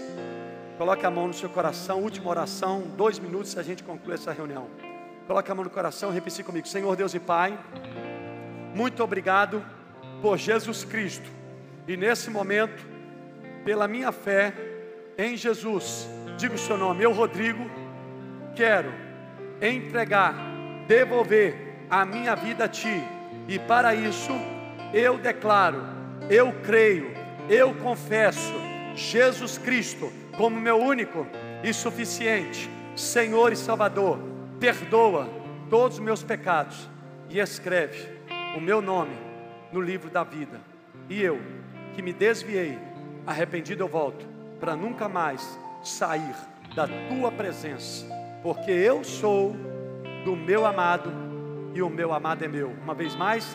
Coloque 0.78 1.06
a 1.06 1.12
mão 1.12 1.28
no 1.28 1.34
seu 1.34 1.50
coração, 1.50 2.02
última 2.02 2.30
oração, 2.30 2.84
dois 2.96 3.18
minutos 3.18 3.54
e 3.54 3.60
a 3.60 3.64
gente 3.64 3.84
conclui 3.84 4.16
essa 4.16 4.32
reunião. 4.32 4.68
Coloque 5.26 5.52
a 5.52 5.56
mão 5.56 5.64
no 5.64 5.70
coração 5.70 6.12
e 6.12 6.14
repita 6.14 6.44
comigo: 6.44 6.68
Senhor 6.68 6.96
Deus 6.96 7.14
e 7.14 7.20
Pai, 7.20 7.58
muito 8.76 9.04
obrigado 9.04 9.66
por 10.22 10.38
Jesus 10.38 10.84
Cristo. 10.84 11.30
E 11.88 11.96
nesse 11.96 12.30
momento, 12.30 12.86
pela 13.64 13.88
minha 13.88 14.12
fé 14.12 14.54
em 15.18 15.36
Jesus, 15.36 16.08
digo 16.38 16.56
o 16.56 16.60
seu 16.60 16.78
nome, 16.78 17.04
eu, 17.04 17.14
Rodrigo, 17.14 17.70
quero 18.56 18.92
entregar, 19.62 20.36
devolver 20.88 21.78
a 21.90 22.06
minha 22.06 22.36
vida 22.36 22.66
a 22.66 22.68
Ti. 22.68 23.02
E 23.48 23.58
para 23.60 23.96
isso, 23.96 24.34
eu 24.94 25.18
declaro, 25.18 25.82
eu 26.30 26.52
creio 26.64 27.26
eu 27.50 27.76
confesso 27.76 28.54
Jesus 28.96 29.58
Cristo 29.58 30.12
como 30.36 30.60
meu 30.60 30.80
único 30.80 31.28
e 31.64 31.72
suficiente 31.74 32.70
Senhor 32.96 33.52
e 33.52 33.56
Salvador. 33.56 34.20
Perdoa 34.60 35.30
todos 35.70 35.98
os 35.98 36.04
meus 36.04 36.24
pecados 36.24 36.90
e 37.30 37.40
escreve 37.40 38.10
o 38.58 38.62
meu 38.62 38.82
nome 38.82 39.16
no 39.72 39.80
livro 39.80 40.10
da 40.10 40.24
vida. 40.24 40.60
E 41.10 41.22
eu, 41.22 41.40
que 41.94 42.02
me 42.02 42.14
desviei, 42.14 42.80
arrependido 43.28 43.84
eu 43.84 43.88
volto, 43.88 44.26
para 44.60 44.76
nunca 44.76 45.08
mais 45.08 45.60
sair 45.84 46.36
da 46.74 46.88
tua 46.88 47.32
presença, 47.32 48.06
porque 48.42 48.72
eu 48.72 49.04
sou 49.04 49.56
do 50.24 50.36
meu 50.36 50.66
amado 50.66 51.12
e 51.76 51.82
o 51.82 51.90
meu 51.90 52.12
amado 52.12 52.44
é 52.44 52.48
meu. 52.48 52.70
Uma 52.70 52.96
vez 52.96 53.16
mais, 53.16 53.46